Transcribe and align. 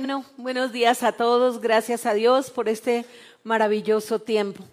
Bueno, 0.00 0.24
buenos 0.38 0.72
días 0.72 1.02
a 1.02 1.12
todos. 1.12 1.60
Gracias 1.60 2.06
a 2.06 2.14
Dios 2.14 2.50
por 2.50 2.70
este 2.70 3.04
maravilloso 3.44 4.18
tiempo. 4.18 4.64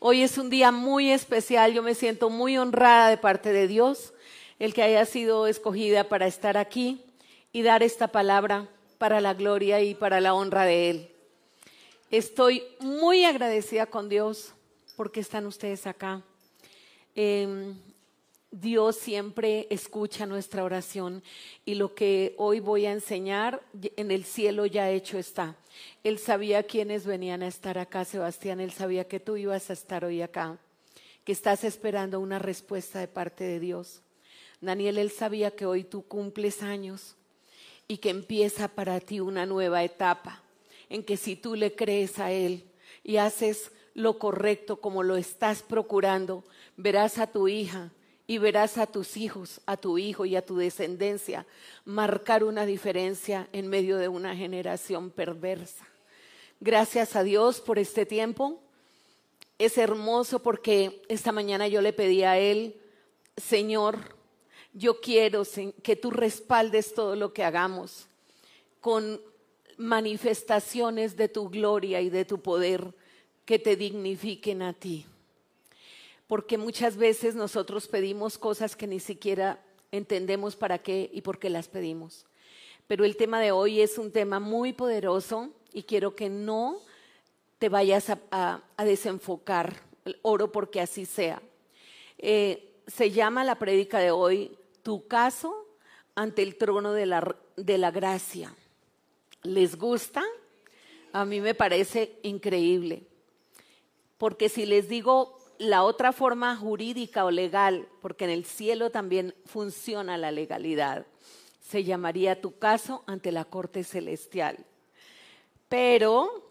Hoy 0.00 0.22
es 0.22 0.38
un 0.38 0.50
día 0.50 0.72
muy 0.72 1.12
especial. 1.12 1.72
Yo 1.72 1.84
me 1.84 1.94
siento 1.94 2.30
muy 2.30 2.58
honrada 2.58 3.08
de 3.08 3.16
parte 3.16 3.52
de 3.52 3.68
Dios, 3.68 4.12
el 4.58 4.74
que 4.74 4.82
haya 4.82 5.06
sido 5.06 5.46
escogida 5.46 6.08
para 6.08 6.26
estar 6.26 6.56
aquí 6.56 7.00
y 7.52 7.62
dar 7.62 7.84
esta 7.84 8.08
palabra 8.08 8.68
para 8.98 9.20
la 9.20 9.34
gloria 9.34 9.80
y 9.82 9.94
para 9.94 10.20
la 10.20 10.34
honra 10.34 10.64
de 10.64 10.90
Él. 10.90 11.10
Estoy 12.10 12.64
muy 12.80 13.24
agradecida 13.24 13.86
con 13.86 14.08
Dios 14.08 14.52
porque 14.96 15.20
están 15.20 15.46
ustedes 15.46 15.86
acá. 15.86 16.22
Em, 17.14 17.78
Dios 18.52 18.96
siempre 18.96 19.66
escucha 19.70 20.26
nuestra 20.26 20.62
oración 20.62 21.22
y 21.64 21.74
lo 21.74 21.94
que 21.94 22.34
hoy 22.36 22.60
voy 22.60 22.84
a 22.84 22.92
enseñar 22.92 23.62
en 23.96 24.10
el 24.10 24.24
cielo 24.24 24.66
ya 24.66 24.90
hecho 24.90 25.18
está. 25.18 25.56
Él 26.04 26.18
sabía 26.18 26.62
quiénes 26.62 27.06
venían 27.06 27.42
a 27.42 27.48
estar 27.48 27.78
acá, 27.78 28.04
Sebastián, 28.04 28.60
él 28.60 28.70
sabía 28.70 29.08
que 29.08 29.20
tú 29.20 29.38
ibas 29.38 29.70
a 29.70 29.72
estar 29.72 30.04
hoy 30.04 30.20
acá, 30.20 30.58
que 31.24 31.32
estás 31.32 31.64
esperando 31.64 32.20
una 32.20 32.38
respuesta 32.38 33.00
de 33.00 33.08
parte 33.08 33.42
de 33.42 33.58
Dios. 33.58 34.02
Daniel, 34.60 34.98
él 34.98 35.10
sabía 35.10 35.52
que 35.52 35.64
hoy 35.64 35.82
tú 35.82 36.02
cumples 36.02 36.62
años 36.62 37.16
y 37.88 37.96
que 37.96 38.10
empieza 38.10 38.68
para 38.68 39.00
ti 39.00 39.20
una 39.20 39.46
nueva 39.46 39.82
etapa, 39.82 40.42
en 40.90 41.04
que 41.04 41.16
si 41.16 41.36
tú 41.36 41.54
le 41.54 41.74
crees 41.74 42.18
a 42.18 42.32
Él 42.32 42.64
y 43.02 43.16
haces 43.16 43.72
lo 43.94 44.18
correcto 44.18 44.76
como 44.76 45.02
lo 45.02 45.16
estás 45.16 45.62
procurando, 45.62 46.44
verás 46.76 47.16
a 47.16 47.26
tu 47.26 47.48
hija 47.48 47.90
y 48.26 48.38
verás 48.38 48.78
a 48.78 48.86
tus 48.86 49.16
hijos, 49.16 49.60
a 49.66 49.76
tu 49.76 49.98
hijo 49.98 50.24
y 50.24 50.36
a 50.36 50.44
tu 50.44 50.56
descendencia 50.56 51.46
marcar 51.84 52.44
una 52.44 52.66
diferencia 52.66 53.48
en 53.52 53.68
medio 53.68 53.98
de 53.98 54.08
una 54.08 54.36
generación 54.36 55.10
perversa. 55.10 55.86
Gracias 56.60 57.16
a 57.16 57.24
Dios 57.24 57.60
por 57.60 57.78
este 57.78 58.06
tiempo. 58.06 58.60
Es 59.58 59.78
hermoso 59.78 60.42
porque 60.42 61.02
esta 61.08 61.32
mañana 61.32 61.68
yo 61.68 61.80
le 61.80 61.92
pedí 61.92 62.22
a 62.22 62.38
Él, 62.38 62.80
Señor, 63.36 64.16
yo 64.72 65.00
quiero 65.00 65.42
que 65.82 65.96
tú 65.96 66.10
respaldes 66.10 66.94
todo 66.94 67.16
lo 67.16 67.32
que 67.32 67.44
hagamos 67.44 68.06
con 68.80 69.20
manifestaciones 69.76 71.16
de 71.16 71.28
tu 71.28 71.48
gloria 71.48 72.00
y 72.00 72.10
de 72.10 72.24
tu 72.24 72.40
poder 72.40 72.94
que 73.44 73.58
te 73.58 73.76
dignifiquen 73.76 74.62
a 74.62 74.72
ti 74.72 75.06
porque 76.32 76.56
muchas 76.56 76.96
veces 76.96 77.34
nosotros 77.34 77.88
pedimos 77.88 78.38
cosas 78.38 78.74
que 78.74 78.86
ni 78.86 79.00
siquiera 79.00 79.62
entendemos 79.90 80.56
para 80.56 80.78
qué 80.78 81.10
y 81.12 81.20
por 81.20 81.38
qué 81.38 81.50
las 81.50 81.68
pedimos. 81.68 82.24
Pero 82.86 83.04
el 83.04 83.18
tema 83.18 83.38
de 83.38 83.52
hoy 83.52 83.82
es 83.82 83.98
un 83.98 84.10
tema 84.10 84.40
muy 84.40 84.72
poderoso 84.72 85.50
y 85.74 85.82
quiero 85.82 86.16
que 86.16 86.30
no 86.30 86.78
te 87.58 87.68
vayas 87.68 88.06
a, 88.30 88.62
desenfocar. 88.78 89.82
El 90.06 90.18
oro 90.22 90.50
porque 90.50 90.80
así 90.80 91.04
sea. 91.04 91.42
Eh, 92.16 92.80
se 92.86 93.10
llama 93.10 93.44
la 93.44 93.58
prédica 93.58 93.98
de 93.98 94.10
hoy 94.10 94.56
Tu 94.82 95.06
caso 95.06 95.66
ante 96.14 96.40
el 96.40 96.56
trono 96.56 96.94
de 96.94 97.04
la, 97.04 97.36
de 97.58 97.76
la 97.76 97.90
gracia. 97.90 98.54
¿Les 99.42 99.76
gusta? 99.76 100.24
A 101.12 101.26
mí 101.26 101.42
me 101.42 101.54
parece 101.54 102.18
increíble. 102.22 103.02
Porque 104.16 104.48
si 104.48 104.64
les 104.64 104.88
digo 104.88 105.41
la 105.58 105.82
otra 105.82 106.12
forma 106.12 106.56
jurídica 106.56 107.24
o 107.24 107.30
legal, 107.30 107.88
porque 108.00 108.24
en 108.24 108.30
el 108.30 108.44
cielo 108.44 108.90
también 108.90 109.34
funciona 109.46 110.18
la 110.18 110.30
legalidad, 110.30 111.06
se 111.60 111.84
llamaría 111.84 112.40
tu 112.40 112.58
caso 112.58 113.04
ante 113.06 113.32
la 113.32 113.44
corte 113.44 113.84
celestial. 113.84 114.58
Pero 115.68 116.50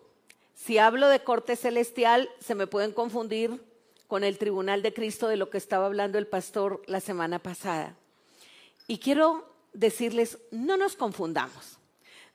si 0.56 0.78
hablo 0.78 1.08
de 1.08 1.24
corte 1.24 1.56
celestial, 1.56 2.30
se 2.40 2.56
me 2.56 2.68
pueden 2.68 2.92
confundir 2.92 3.64
con 4.08 4.24
el 4.24 4.38
tribunal 4.38 4.82
de 4.82 4.94
Cristo 4.94 5.28
de 5.28 5.38
lo 5.38 5.50
que 5.50 5.58
estaba 5.58 5.86
hablando 5.86 6.18
el 6.18 6.28
pastor 6.28 6.82
la 6.86 7.00
semana 7.00 7.40
pasada. 7.40 7.96
Y 8.88 8.98
quiero 8.98 9.50
decirles, 9.74 10.38
no 10.52 10.76
nos 10.76 10.96
confundamos. 10.96 11.78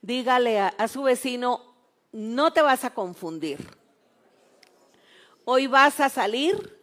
Dígale 0.01 0.59
a, 0.59 0.87
su 0.87 1.03
vecino, 1.03 1.75
no 2.11 2.51
te 2.51 2.61
vas 2.61 2.83
a 2.83 2.93
confundir 2.93 3.76
hoy 5.49 5.65
vas 5.65 6.01
a 6.01 6.09
salir 6.09 6.77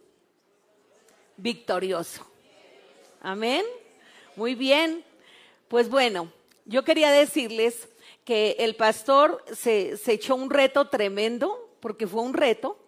victorioso. 1.37 2.27
Amén. 3.21 3.63
Muy 4.37 4.55
bien. 4.55 5.05
Pues 5.69 5.91
bueno, 5.91 6.33
yo 6.65 6.83
quería 6.83 7.13
decirles 7.13 7.91
que 8.25 8.57
el 8.61 8.75
pastor 8.75 9.45
se, 9.53 9.99
echó 10.07 10.35
un 10.35 10.49
reto 10.49 10.89
tremendo, 10.89 11.77
porque 11.81 12.07
fue 12.07 12.23
un 12.23 12.33
reto. 12.33 12.79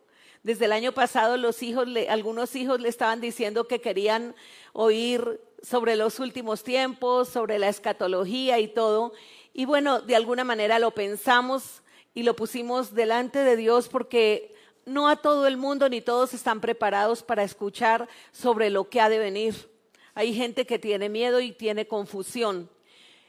Desde 0.43 0.65
el 0.65 0.73
año 0.73 0.93
pasado 0.93 1.37
los 1.37 1.63
hijos, 1.63 1.87
algunos 2.09 2.57
hijos 2.57 2.81
le 2.81 2.89
estaban 2.89 3.21
diciendo 3.21 3.69
que 3.69 3.83
querían 3.83 4.35
oír 4.73 5.43
sobre 5.61 5.95
los 5.97 6.21
últimos 6.21 6.65
tiempos, 6.65 7.29
sobre 7.29 7.59
la 7.59 7.69
escatología 7.69 8.59
y 8.61 8.69
todo. 8.69 9.13
Y 9.53 9.67
bueno, 9.67 10.01
de 10.01 10.17
alguna 10.17 10.43
manera 10.43 10.79
lo 10.79 10.93
pensamos 10.93 11.83
y 12.15 12.23
lo 12.23 12.35
pusimos 12.35 12.95
delante 12.95 13.41
de 13.41 13.57
Dios 13.57 13.91
porque 13.91 14.56
no 14.87 15.09
a 15.09 15.17
todo 15.17 15.47
el 15.47 15.57
mundo 15.57 15.89
ni 15.89 16.01
todos 16.01 16.33
están 16.33 16.61
preparados 16.61 17.23
para 17.23 17.43
escuchar 17.43 18.09
sobre 18.33 18.71
lo 18.71 18.89
que 18.89 19.01
ha 19.01 19.09
de 19.09 19.19
venir. 19.19 19.69
Hay 20.15 20.33
gente 20.33 20.65
que 20.65 20.79
tiene 20.79 21.09
miedo 21.09 21.41
y 21.41 21.53
tiene 21.53 21.87
confusión. 21.87 22.71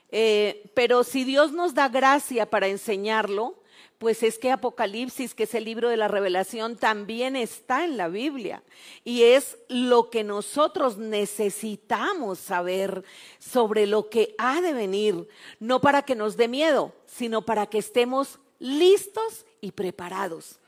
Eh, 0.09 0.72
pero 0.73 1.03
si 1.03 1.25
Dios 1.25 1.51
nos 1.51 1.73
da 1.73 1.90
gracia 1.90 2.50
para 2.50 2.68
enseñarlo, 2.68 3.62
pues 3.97 4.22
es 4.22 4.38
que 4.38 4.51
Apocalipsis, 4.51 5.34
que 5.34 5.44
es 5.44 5.56
el 5.56 5.66
libro 5.66 5.90
de 5.90 5.97
la 5.97 6.07
revelación, 6.07 6.78
también 6.78 7.35
está 7.35 7.84
en 7.84 7.97
la 7.97 8.07
Biblia. 8.07 8.63
Y 9.03 9.24
es 9.24 9.57
lo 9.68 10.12
que 10.12 10.24
nosotros 10.24 10.97
necesitamos 10.97 12.38
saber 12.38 13.03
sobre 13.39 13.88
lo 13.88 14.09
que 14.09 14.35
ha 14.38 14.62
de 14.62 14.74
venir, 14.74 15.28
no 15.59 15.81
para 15.81 16.03
que 16.03 16.16
nos 16.16 16.38
dé 16.38 16.47
miedo, 16.47 16.94
sino 17.07 17.41
para 17.41 17.66
que 17.66 17.79
estemos 17.79 18.39
listos 18.59 19.45
y 19.59 19.72
preparados. 19.72 20.59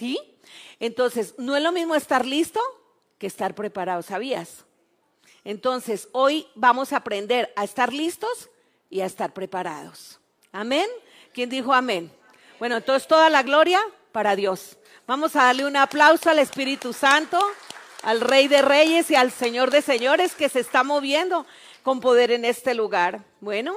¿Sí? 0.00 0.18
Entonces, 0.78 1.34
no 1.36 1.54
es 1.54 1.62
lo 1.62 1.72
mismo 1.72 1.94
estar 1.94 2.24
listo 2.24 2.58
que 3.18 3.26
estar 3.26 3.54
preparado, 3.54 4.00
¿sabías? 4.00 4.64
Entonces, 5.44 6.08
hoy 6.12 6.46
vamos 6.54 6.94
a 6.94 6.96
aprender 6.96 7.52
a 7.54 7.64
estar 7.64 7.92
listos 7.92 8.48
y 8.88 9.02
a 9.02 9.04
estar 9.04 9.34
preparados. 9.34 10.18
Amén. 10.52 10.88
¿Quién 11.34 11.50
dijo 11.50 11.74
amén? 11.74 12.10
Bueno, 12.58 12.78
entonces 12.78 13.06
toda 13.06 13.28
la 13.28 13.42
gloria 13.42 13.78
para 14.10 14.36
Dios. 14.36 14.78
Vamos 15.06 15.36
a 15.36 15.44
darle 15.44 15.66
un 15.66 15.76
aplauso 15.76 16.30
al 16.30 16.38
Espíritu 16.38 16.94
Santo, 16.94 17.38
al 18.02 18.22
Rey 18.22 18.48
de 18.48 18.62
Reyes 18.62 19.10
y 19.10 19.16
al 19.16 19.30
Señor 19.30 19.70
de 19.70 19.82
Señores 19.82 20.34
que 20.34 20.48
se 20.48 20.60
está 20.60 20.82
moviendo 20.82 21.44
con 21.82 22.00
poder 22.00 22.30
en 22.30 22.46
este 22.46 22.72
lugar. 22.72 23.22
Bueno, 23.40 23.76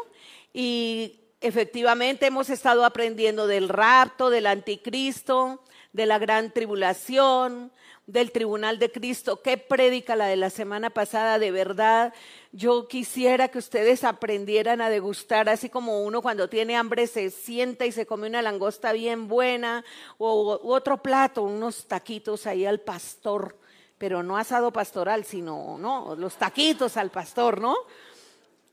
y 0.53 1.19
efectivamente 1.41 2.27
hemos 2.27 2.49
estado 2.49 2.85
aprendiendo 2.85 3.45
del 3.45 3.67
rapto, 3.67 4.29
del 4.29 4.47
anticristo, 4.47 5.61
de 5.93 6.05
la 6.05 6.19
gran 6.19 6.51
tribulación, 6.51 7.71
del 8.05 8.31
tribunal 8.31 8.79
de 8.79 8.91
Cristo. 8.91 9.41
Qué 9.41 9.57
prédica 9.57 10.15
la 10.15 10.25
de 10.25 10.35
la 10.35 10.49
semana 10.49 10.89
pasada, 10.89 11.39
de 11.39 11.51
verdad. 11.51 12.13
Yo 12.51 12.87
quisiera 12.87 13.47
que 13.47 13.59
ustedes 13.59 14.03
aprendieran 14.03 14.81
a 14.81 14.89
degustar, 14.89 15.47
así 15.47 15.69
como 15.69 16.03
uno 16.03 16.21
cuando 16.21 16.49
tiene 16.49 16.75
hambre 16.75 17.07
se 17.07 17.29
sienta 17.29 17.85
y 17.85 17.91
se 17.91 18.05
come 18.05 18.27
una 18.27 18.41
langosta 18.41 18.91
bien 18.91 19.27
buena 19.27 19.85
o 20.17 20.59
otro 20.63 21.01
plato, 21.01 21.43
unos 21.43 21.87
taquitos 21.87 22.45
ahí 22.45 22.65
al 22.65 22.81
pastor, 22.81 23.57
pero 23.97 24.21
no 24.21 24.35
asado 24.35 24.73
pastoral, 24.73 25.23
sino, 25.23 25.77
no, 25.77 26.15
los 26.15 26.35
taquitos 26.35 26.97
al 26.97 27.09
pastor, 27.09 27.61
¿no? 27.61 27.75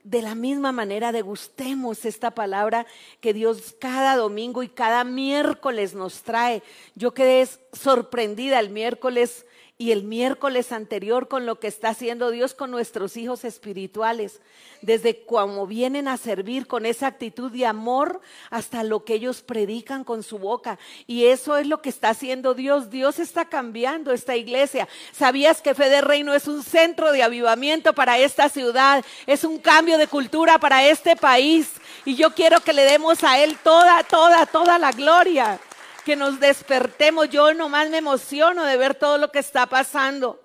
De 0.04 0.22
la 0.22 0.34
misma 0.34 0.72
manera 0.72 1.12
degustemos 1.12 2.04
esta 2.04 2.30
palabra 2.30 2.86
que 3.20 3.34
Dios 3.34 3.74
cada 3.78 4.16
domingo 4.16 4.62
y 4.62 4.68
cada 4.68 5.04
miércoles 5.04 5.94
nos 5.94 6.22
trae. 6.22 6.62
Yo 6.94 7.12
quedé 7.12 7.46
sorprendida 7.72 8.60
el 8.60 8.70
miércoles 8.70 9.44
y 9.80 9.92
el 9.92 10.02
miércoles 10.02 10.72
anterior 10.72 11.26
con 11.26 11.46
lo 11.46 11.58
que 11.58 11.66
está 11.66 11.88
haciendo 11.88 12.30
Dios 12.30 12.52
con 12.52 12.70
nuestros 12.70 13.16
hijos 13.16 13.44
espirituales, 13.44 14.42
desde 14.82 15.22
cuando 15.22 15.66
vienen 15.66 16.06
a 16.06 16.18
servir 16.18 16.66
con 16.66 16.84
esa 16.84 17.06
actitud 17.06 17.50
de 17.50 17.64
amor 17.64 18.20
hasta 18.50 18.84
lo 18.84 19.06
que 19.06 19.14
ellos 19.14 19.40
predican 19.40 20.04
con 20.04 20.22
su 20.22 20.38
boca. 20.38 20.78
Y 21.06 21.24
eso 21.24 21.56
es 21.56 21.66
lo 21.66 21.80
que 21.80 21.88
está 21.88 22.10
haciendo 22.10 22.52
Dios. 22.52 22.90
Dios 22.90 23.18
está 23.18 23.46
cambiando 23.46 24.12
esta 24.12 24.36
iglesia. 24.36 24.86
¿Sabías 25.12 25.62
que 25.62 25.74
Fe 25.74 25.88
de 25.88 26.02
Reino 26.02 26.34
es 26.34 26.46
un 26.46 26.62
centro 26.62 27.10
de 27.10 27.22
avivamiento 27.22 27.94
para 27.94 28.18
esta 28.18 28.50
ciudad? 28.50 29.02
Es 29.26 29.44
un 29.44 29.56
cambio 29.56 29.96
de 29.96 30.08
cultura 30.08 30.58
para 30.58 30.86
este 30.86 31.16
país. 31.16 31.70
Y 32.04 32.16
yo 32.16 32.34
quiero 32.34 32.60
que 32.60 32.74
le 32.74 32.82
demos 32.82 33.24
a 33.24 33.42
Él 33.42 33.56
toda, 33.64 34.02
toda, 34.02 34.44
toda 34.44 34.78
la 34.78 34.92
gloria 34.92 35.58
que 36.04 36.16
nos 36.16 36.40
despertemos. 36.40 37.28
Yo 37.30 37.54
nomás 37.54 37.90
me 37.90 37.98
emociono 37.98 38.64
de 38.64 38.76
ver 38.76 38.94
todo 38.94 39.18
lo 39.18 39.30
que 39.30 39.38
está 39.38 39.66
pasando. 39.66 40.40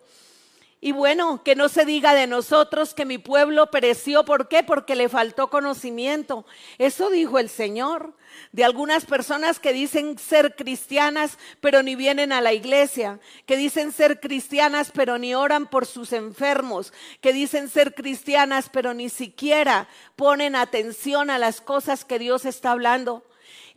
Y 0.86 0.92
bueno, 0.92 1.42
que 1.44 1.56
no 1.56 1.68
se 1.68 1.84
diga 1.84 2.14
de 2.14 2.28
nosotros 2.28 2.94
que 2.94 3.06
mi 3.06 3.18
pueblo 3.18 3.72
pereció. 3.72 4.24
¿Por 4.24 4.48
qué? 4.48 4.62
Porque 4.62 4.96
le 4.96 5.10
faltó 5.10 5.50
conocimiento. 5.50 6.46
Eso 6.78 7.10
dijo 7.10 7.40
el 7.40 7.50
Señor. 7.50 8.14
De 8.52 8.64
algunas 8.64 9.06
personas 9.06 9.60
que 9.60 9.74
dicen 9.74 10.20
ser 10.20 10.56
cristianas, 10.56 11.40
pero 11.60 11.82
ni 11.82 11.96
vienen 11.96 12.32
a 12.32 12.42
la 12.42 12.54
iglesia. 12.54 13.20
Que 13.48 13.58
dicen 13.58 13.94
ser 13.94 14.20
cristianas, 14.20 14.92
pero 14.94 15.18
ni 15.18 15.34
oran 15.34 15.66
por 15.66 15.88
sus 15.88 16.14
enfermos. 16.14 16.94
Que 17.20 17.34
dicen 17.34 17.68
ser 17.68 17.96
cristianas, 17.96 18.70
pero 18.72 18.94
ni 18.94 19.10
siquiera 19.10 19.88
ponen 20.16 20.56
atención 20.56 21.32
a 21.32 21.40
las 21.40 21.62
cosas 21.62 22.06
que 22.06 22.20
Dios 22.20 22.46
está 22.46 22.70
hablando. 22.70 23.24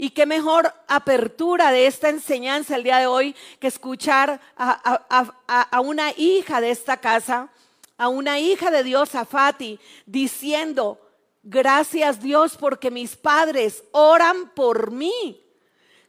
Y 0.00 0.10
qué 0.10 0.26
mejor 0.26 0.72
apertura 0.86 1.72
de 1.72 1.88
esta 1.88 2.08
enseñanza 2.08 2.76
el 2.76 2.84
día 2.84 2.98
de 2.98 3.08
hoy 3.08 3.34
que 3.58 3.66
escuchar 3.66 4.40
a, 4.56 5.80
una 5.80 6.12
hija 6.12 6.60
de 6.60 6.70
esta 6.70 6.98
casa, 6.98 7.48
a 7.96 8.06
una 8.06 8.38
hija 8.38 8.70
de 8.70 8.84
Dios, 8.84 9.16
a 9.16 9.24
Fati, 9.24 9.80
diciendo, 10.06 11.00
gracias 11.42 12.22
Dios 12.22 12.56
porque 12.56 12.92
mis 12.92 13.16
padres 13.16 13.82
oran 13.90 14.50
por 14.54 14.92
mí. 14.92 15.44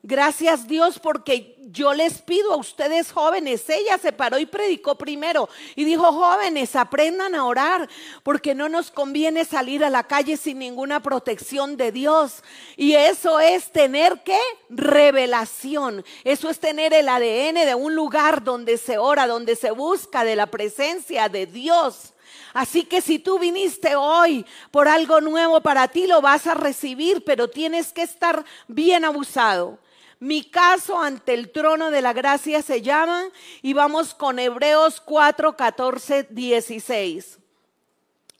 Gracias 0.02 0.66
Dios 0.66 0.98
porque 0.98 1.58
yo 1.72 1.94
les 1.94 2.22
pido 2.22 2.54
a 2.54 2.58
ustedes 2.58 3.12
jóvenes, 3.12 3.70
ella 3.70 3.98
se 3.98 4.14
paró 4.14 4.40
y 4.40 4.46
predicó 4.46 4.96
primero 4.96 5.50
y 5.76 5.84
dijo, 5.84 6.12
jóvenes, 6.14 6.76
aprendan 6.78 7.36
a 7.36 7.46
orar 7.46 7.90
porque 8.24 8.56
no 8.56 8.70
nos 8.70 8.92
conviene 8.92 9.44
salir 9.44 9.84
a 9.84 9.90
la 9.90 10.04
calle 10.04 10.38
sin 10.38 10.60
ninguna 10.60 11.02
protección 11.02 11.76
de 11.76 11.92
Dios. 11.92 12.44
Y 12.78 12.94
eso 12.94 13.42
es 13.42 13.74
tener 13.74 14.22
qué? 14.24 14.40
Revelación. 14.70 16.06
Eso 16.24 16.50
es 16.50 16.60
tener 16.60 16.94
el 16.94 17.10
ADN 17.10 17.66
de 17.66 17.76
un 17.76 17.94
lugar 17.94 18.44
donde 18.44 18.78
se 18.78 18.98
ora, 18.98 19.28
donde 19.28 19.58
se 19.58 19.72
busca 19.72 20.24
de 20.24 20.38
la 20.38 20.48
presencia 20.48 21.28
de 21.28 21.46
Dios. 21.46 22.14
Así 22.54 22.84
que 22.84 23.02
si 23.02 23.20
tú 23.20 23.38
viniste 23.38 23.96
hoy 23.96 24.46
por 24.72 24.88
algo 24.88 25.20
nuevo 25.22 25.62
para 25.62 25.90
ti, 25.90 26.08
lo 26.08 26.22
vas 26.22 26.48
a 26.48 26.54
recibir, 26.54 27.24
pero 27.26 27.50
tienes 27.50 27.92
que 27.92 28.02
estar 28.02 28.46
bien 28.68 29.04
abusado. 29.06 29.78
Mi 30.22 30.44
caso 30.44 31.02
ante 31.02 31.34
el 31.34 31.50
trono 31.50 31.92
de 31.92 32.02
la 32.02 32.12
gracia 32.12 32.62
se 32.62 32.82
llama 32.82 33.24
y 33.62 33.72
vamos 33.72 34.14
con 34.14 34.38
Hebreos 34.38 35.00
4, 35.00 35.56
14, 35.56 36.28
16. 36.30 37.40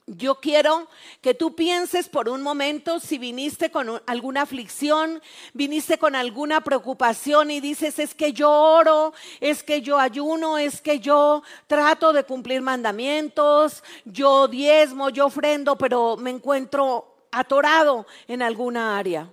Yo 0.06 0.40
quiero 0.40 0.88
que 1.22 1.32
tú 1.32 1.54
pienses 1.54 2.10
por 2.10 2.28
un 2.28 2.42
momento 2.42 3.00
si 3.00 3.16
viniste 3.16 3.70
con 3.70 4.02
alguna 4.06 4.42
aflicción, 4.42 5.22
viniste 5.54 5.98
con 5.98 6.16
alguna 6.16 6.60
preocupación 6.62 7.50
y 7.50 7.60
dices, 7.60 7.98
es 7.98 8.14
que 8.14 8.34
yo 8.34 8.50
oro, 8.50 9.14
es 9.40 9.62
que 9.62 9.80
yo 9.80 9.98
ayuno, 9.98 10.58
es 10.58 10.82
que 10.82 11.00
yo 11.00 11.42
trato 11.66 12.12
de 12.12 12.24
cumplir 12.24 12.60
mandamientos, 12.60 13.82
yo 14.04 14.48
diezmo, 14.48 15.08
yo 15.08 15.26
ofrendo, 15.26 15.78
pero 15.78 16.18
me 16.18 16.28
encuentro 16.28 17.16
atorado 17.30 18.06
en 18.28 18.42
alguna 18.42 18.98
área. 18.98 19.32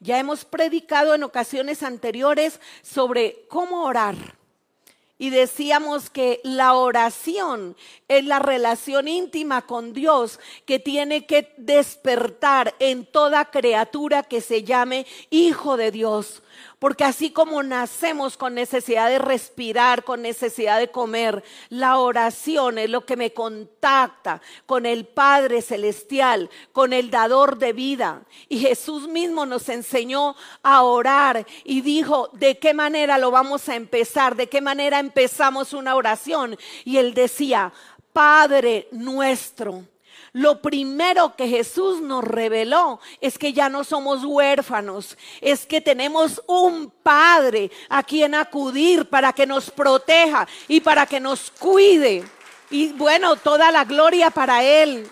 Ya 0.00 0.18
hemos 0.18 0.44
predicado 0.44 1.14
en 1.14 1.22
ocasiones 1.22 1.82
anteriores 1.82 2.60
sobre 2.82 3.46
cómo 3.48 3.84
orar. 3.84 4.16
Y 5.18 5.30
decíamos 5.30 6.10
que 6.10 6.40
la 6.44 6.74
oración 6.74 7.74
es 8.06 8.24
la 8.26 8.38
relación 8.38 9.08
íntima 9.08 9.62
con 9.62 9.94
Dios 9.94 10.38
que 10.66 10.78
tiene 10.78 11.24
que 11.24 11.54
despertar 11.56 12.74
en 12.80 13.06
toda 13.06 13.50
criatura 13.50 14.22
que 14.22 14.42
se 14.42 14.62
llame 14.62 15.06
hijo 15.30 15.78
de 15.78 15.90
Dios. 15.90 16.42
Porque 16.78 17.04
así 17.04 17.30
como 17.30 17.62
nacemos 17.62 18.36
con 18.36 18.54
necesidad 18.54 19.08
de 19.08 19.18
respirar, 19.18 20.04
con 20.04 20.22
necesidad 20.22 20.78
de 20.78 20.90
comer, 20.90 21.42
la 21.68 21.98
oración 21.98 22.78
es 22.78 22.90
lo 22.90 23.06
que 23.06 23.16
me 23.16 23.32
contacta 23.32 24.40
con 24.66 24.86
el 24.86 25.06
Padre 25.06 25.62
Celestial, 25.62 26.50
con 26.72 26.92
el 26.92 27.10
dador 27.10 27.58
de 27.58 27.72
vida. 27.72 28.22
Y 28.48 28.58
Jesús 28.58 29.08
mismo 29.08 29.46
nos 29.46 29.68
enseñó 29.68 30.36
a 30.62 30.82
orar 30.82 31.46
y 31.64 31.80
dijo, 31.80 32.30
¿de 32.32 32.58
qué 32.58 32.74
manera 32.74 33.18
lo 33.18 33.30
vamos 33.30 33.68
a 33.68 33.76
empezar? 33.76 34.36
¿De 34.36 34.48
qué 34.48 34.60
manera 34.60 34.98
empezamos 34.98 35.72
una 35.72 35.94
oración? 35.94 36.56
Y 36.84 36.98
él 36.98 37.14
decía, 37.14 37.72
Padre 38.12 38.88
nuestro 38.92 39.84
lo 40.36 40.60
primero 40.60 41.34
que 41.34 41.48
Jesús 41.48 42.02
nos 42.02 42.22
reveló 42.22 43.00
es 43.22 43.38
que 43.38 43.54
ya 43.54 43.70
no 43.70 43.84
somos 43.84 44.22
huérfanos, 44.22 45.16
es 45.40 45.64
que 45.64 45.80
tenemos 45.80 46.42
un 46.46 46.92
Padre 47.02 47.70
a 47.88 48.02
quien 48.02 48.34
acudir 48.34 49.08
para 49.08 49.32
que 49.32 49.46
nos 49.46 49.70
proteja 49.70 50.46
y 50.68 50.80
para 50.80 51.06
que 51.06 51.20
nos 51.20 51.50
cuide. 51.50 52.22
Y 52.68 52.92
bueno, 52.92 53.36
toda 53.36 53.70
la 53.70 53.86
gloria 53.86 54.28
para 54.28 54.62
Él. 54.62 55.08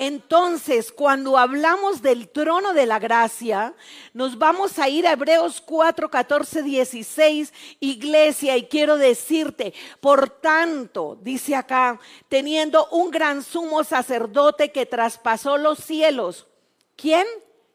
Entonces, 0.00 0.92
cuando 0.92 1.36
hablamos 1.36 2.02
del 2.02 2.28
trono 2.28 2.72
de 2.72 2.86
la 2.86 3.00
gracia, 3.00 3.74
nos 4.14 4.38
vamos 4.38 4.78
a 4.78 4.88
ir 4.88 5.08
a 5.08 5.12
Hebreos 5.12 5.60
4, 5.60 6.08
14, 6.08 6.62
16, 6.62 7.52
iglesia, 7.80 8.56
y 8.56 8.68
quiero 8.68 8.96
decirte, 8.96 9.74
por 10.00 10.30
tanto, 10.30 11.18
dice 11.20 11.56
acá, 11.56 11.98
teniendo 12.28 12.86
un 12.92 13.10
gran 13.10 13.42
sumo 13.42 13.82
sacerdote 13.82 14.70
que 14.70 14.86
traspasó 14.86 15.58
los 15.58 15.80
cielos, 15.80 16.46
¿quién? 16.94 17.26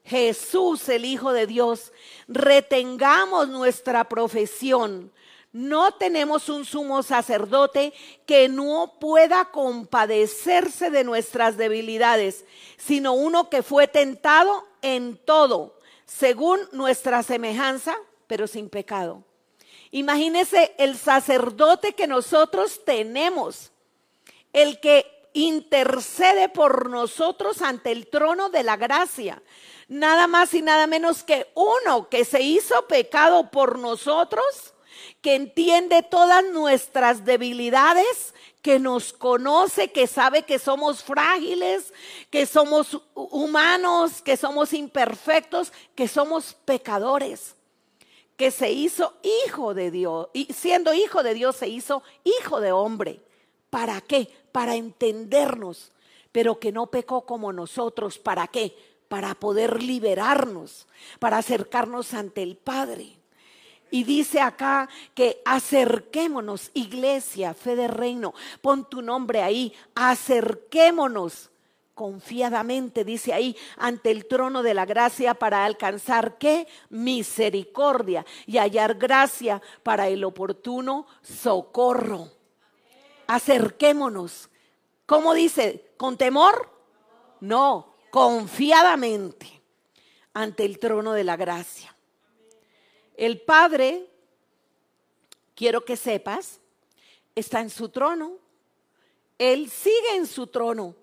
Jesús, 0.05 0.87
el 0.87 1.03
Hijo 1.03 1.33
de 1.33 1.45
Dios, 1.45 1.91
retengamos 2.29 3.49
nuestra 3.49 4.07
profesión 4.07 5.11
no 5.53 5.93
tenemos 5.93 6.49
un 6.49 6.65
sumo 6.65 7.03
sacerdote 7.03 7.93
que 8.25 8.49
no 8.49 8.95
pueda 8.99 9.45
compadecerse 9.45 10.89
de 10.89 11.03
nuestras 11.03 11.57
debilidades, 11.57 12.43
sino 12.75 13.13
uno 13.13 13.51
que 13.51 13.61
fue 13.61 13.87
tentado 13.87 14.67
en 14.81 15.15
todo, 15.15 15.79
según 16.07 16.59
nuestra 16.71 17.21
semejanza, 17.21 17.95
pero 18.25 18.47
sin 18.47 18.67
pecado. 18.67 19.23
Imagínese 19.91 20.73
el 20.79 20.97
sacerdote 20.97 21.93
que 21.93 22.07
nosotros 22.07 22.83
tenemos, 22.83 23.71
el 24.53 24.79
que 24.79 25.05
intercede 25.33 26.49
por 26.49 26.89
nosotros 26.89 27.61
ante 27.61 27.91
el 27.91 28.07
trono 28.07 28.49
de 28.49 28.63
la 28.63 28.75
gracia. 28.75 29.43
Nada 29.87 30.25
más 30.25 30.55
y 30.55 30.63
nada 30.63 30.87
menos 30.87 31.21
que 31.21 31.51
uno 31.53 32.09
que 32.09 32.25
se 32.25 32.41
hizo 32.41 32.87
pecado 32.87 33.51
por 33.51 33.77
nosotros 33.77 34.72
que 35.21 35.35
entiende 35.35 36.03
todas 36.03 36.43
nuestras 36.51 37.25
debilidades, 37.25 38.33
que 38.61 38.79
nos 38.79 39.11
conoce, 39.11 39.91
que 39.91 40.07
sabe 40.07 40.43
que 40.43 40.57
somos 40.57 41.03
frágiles, 41.03 41.93
que 42.29 42.45
somos 42.45 43.01
humanos, 43.13 44.21
que 44.21 44.37
somos 44.37 44.71
imperfectos, 44.71 45.73
que 45.95 46.07
somos 46.07 46.53
pecadores, 46.53 47.55
que 48.37 48.51
se 48.51 48.71
hizo 48.71 49.13
hijo 49.45 49.73
de 49.73 49.91
Dios, 49.91 50.29
y 50.33 50.45
siendo 50.53 50.93
hijo 50.93 51.23
de 51.23 51.33
Dios 51.33 51.57
se 51.57 51.67
hizo 51.67 52.03
hijo 52.23 52.61
de 52.61 52.71
hombre. 52.71 53.19
¿Para 53.69 53.99
qué? 54.01 54.29
Para 54.51 54.75
entendernos, 54.75 55.91
pero 56.31 56.59
que 56.59 56.71
no 56.71 56.87
pecó 56.87 57.25
como 57.25 57.51
nosotros. 57.51 58.17
¿Para 58.17 58.47
qué? 58.47 58.77
Para 59.09 59.35
poder 59.35 59.83
liberarnos, 59.83 60.87
para 61.19 61.37
acercarnos 61.37 62.13
ante 62.13 62.43
el 62.43 62.55
Padre. 62.55 63.17
Y 63.93 64.05
dice 64.05 64.41
acá 64.41 64.89
que 65.13 65.39
acerquémonos, 65.45 66.71
iglesia, 66.73 67.53
fe 67.53 67.75
de 67.75 67.87
reino, 67.87 68.33
pon 68.59 68.89
tu 68.89 69.03
nombre 69.03 69.43
ahí, 69.43 69.71
acerquémonos 69.93 71.51
confiadamente, 71.93 73.03
dice 73.03 73.33
ahí, 73.33 73.55
ante 73.77 74.09
el 74.09 74.25
trono 74.25 74.63
de 74.63 74.73
la 74.73 74.85
gracia 74.85 75.35
para 75.35 75.63
alcanzar 75.63 76.39
qué? 76.39 76.67
Misericordia 76.89 78.25
y 78.47 78.57
hallar 78.57 78.95
gracia 78.95 79.61
para 79.83 80.07
el 80.07 80.23
oportuno 80.23 81.05
socorro. 81.21 82.31
Acerquémonos. 83.27 84.49
¿Cómo 85.05 85.35
dice? 85.35 85.91
¿Con 85.97 86.17
temor? 86.17 86.67
No, 87.41 87.93
confiadamente 88.09 89.61
ante 90.33 90.65
el 90.65 90.79
trono 90.79 91.13
de 91.13 91.25
la 91.25 91.35
gracia. 91.35 91.92
El 93.15 93.41
Padre, 93.41 94.09
quiero 95.55 95.85
que 95.85 95.95
sepas, 95.95 96.59
está 97.35 97.61
en 97.61 97.69
su 97.69 97.89
trono. 97.89 98.37
Él 99.37 99.69
sigue 99.69 100.15
en 100.15 100.27
su 100.27 100.47
trono 100.47 100.95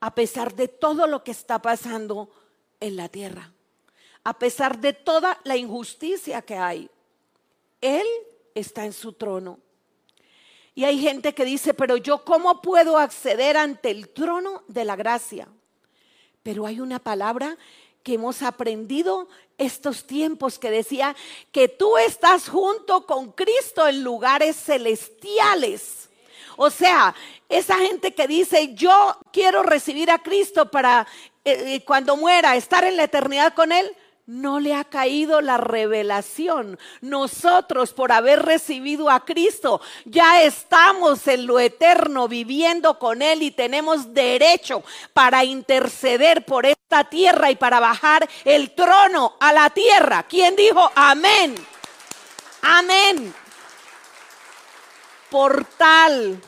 a 0.00 0.14
pesar 0.14 0.54
de 0.54 0.68
todo 0.68 1.06
lo 1.06 1.22
que 1.22 1.30
está 1.30 1.62
pasando 1.62 2.28
en 2.80 2.96
la 2.96 3.08
tierra, 3.08 3.52
a 4.24 4.38
pesar 4.38 4.78
de 4.78 4.92
toda 4.92 5.40
la 5.44 5.56
injusticia 5.56 6.42
que 6.42 6.56
hay. 6.56 6.90
Él 7.80 8.06
está 8.54 8.84
en 8.84 8.92
su 8.92 9.12
trono. 9.12 9.60
Y 10.74 10.84
hay 10.84 10.98
gente 10.98 11.34
que 11.34 11.44
dice, 11.44 11.74
pero 11.74 11.96
yo 11.96 12.24
cómo 12.24 12.62
puedo 12.62 12.98
acceder 12.98 13.56
ante 13.56 13.90
el 13.90 14.08
trono 14.08 14.64
de 14.68 14.84
la 14.84 14.96
gracia. 14.96 15.48
Pero 16.42 16.66
hay 16.66 16.80
una 16.80 16.98
palabra 16.98 17.56
que 18.02 18.14
hemos 18.14 18.42
aprendido 18.42 19.28
estos 19.58 20.06
tiempos 20.06 20.58
que 20.58 20.70
decía 20.70 21.14
que 21.52 21.68
tú 21.68 21.96
estás 21.98 22.48
junto 22.48 23.06
con 23.06 23.32
Cristo 23.32 23.86
en 23.86 24.02
lugares 24.02 24.56
celestiales. 24.56 26.08
O 26.56 26.70
sea, 26.70 27.14
esa 27.48 27.76
gente 27.76 28.14
que 28.14 28.26
dice, 28.26 28.74
yo 28.74 29.16
quiero 29.32 29.62
recibir 29.62 30.10
a 30.10 30.18
Cristo 30.18 30.70
para 30.70 31.06
eh, 31.44 31.74
eh, 31.74 31.84
cuando 31.84 32.16
muera 32.16 32.56
estar 32.56 32.84
en 32.84 32.96
la 32.96 33.04
eternidad 33.04 33.54
con 33.54 33.72
Él, 33.72 33.90
no 34.26 34.60
le 34.60 34.74
ha 34.74 34.84
caído 34.84 35.40
la 35.40 35.56
revelación. 35.56 36.78
Nosotros, 37.00 37.92
por 37.92 38.12
haber 38.12 38.42
recibido 38.42 39.10
a 39.10 39.24
Cristo, 39.24 39.80
ya 40.04 40.42
estamos 40.42 41.26
en 41.26 41.46
lo 41.46 41.58
eterno 41.58 42.28
viviendo 42.28 42.98
con 42.98 43.20
Él 43.20 43.42
y 43.42 43.50
tenemos 43.50 44.14
derecho 44.14 44.84
para 45.12 45.44
interceder 45.44 46.44
por 46.44 46.66
esta 46.66 47.04
tierra 47.04 47.50
y 47.50 47.56
para 47.56 47.80
bajar 47.80 48.28
el 48.44 48.74
trono 48.74 49.36
a 49.40 49.52
la 49.52 49.70
tierra. 49.70 50.24
¿Quién 50.24 50.54
dijo 50.54 50.90
amén? 50.94 51.54
Amén. 52.62 53.34
Por 55.30 55.64
tal, 55.64 56.40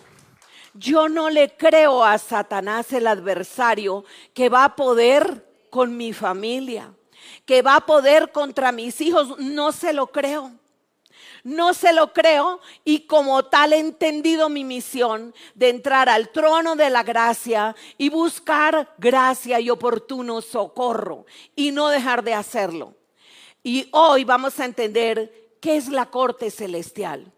yo 0.74 1.08
no 1.08 1.28
le 1.30 1.56
creo 1.56 2.04
a 2.04 2.18
Satanás 2.18 2.92
el 2.92 3.06
adversario 3.06 4.04
que 4.32 4.48
va 4.48 4.64
a 4.64 4.76
poder 4.76 5.44
con 5.70 5.96
mi 5.96 6.12
familia 6.12 6.92
que 7.44 7.62
va 7.62 7.76
a 7.76 7.86
poder 7.86 8.32
contra 8.32 8.72
mis 8.72 9.00
hijos. 9.00 9.38
No 9.38 9.72
se 9.72 9.92
lo 9.92 10.08
creo. 10.08 10.52
No 11.44 11.74
se 11.74 11.92
lo 11.92 12.14
creo 12.14 12.58
y 12.84 13.00
como 13.00 13.44
tal 13.44 13.74
he 13.74 13.78
entendido 13.78 14.48
mi 14.48 14.64
misión 14.64 15.34
de 15.54 15.68
entrar 15.68 16.08
al 16.08 16.30
trono 16.30 16.74
de 16.74 16.88
la 16.88 17.02
gracia 17.02 17.76
y 17.98 18.08
buscar 18.08 18.94
gracia 18.96 19.60
y 19.60 19.68
oportuno 19.68 20.40
socorro 20.40 21.26
y 21.54 21.70
no 21.70 21.90
dejar 21.90 22.24
de 22.24 22.32
hacerlo. 22.32 22.94
Y 23.62 23.88
hoy 23.92 24.24
vamos 24.24 24.58
a 24.58 24.64
entender 24.64 25.56
qué 25.60 25.76
es 25.76 25.88
la 25.88 26.06
corte 26.06 26.50
celestial. 26.50 27.30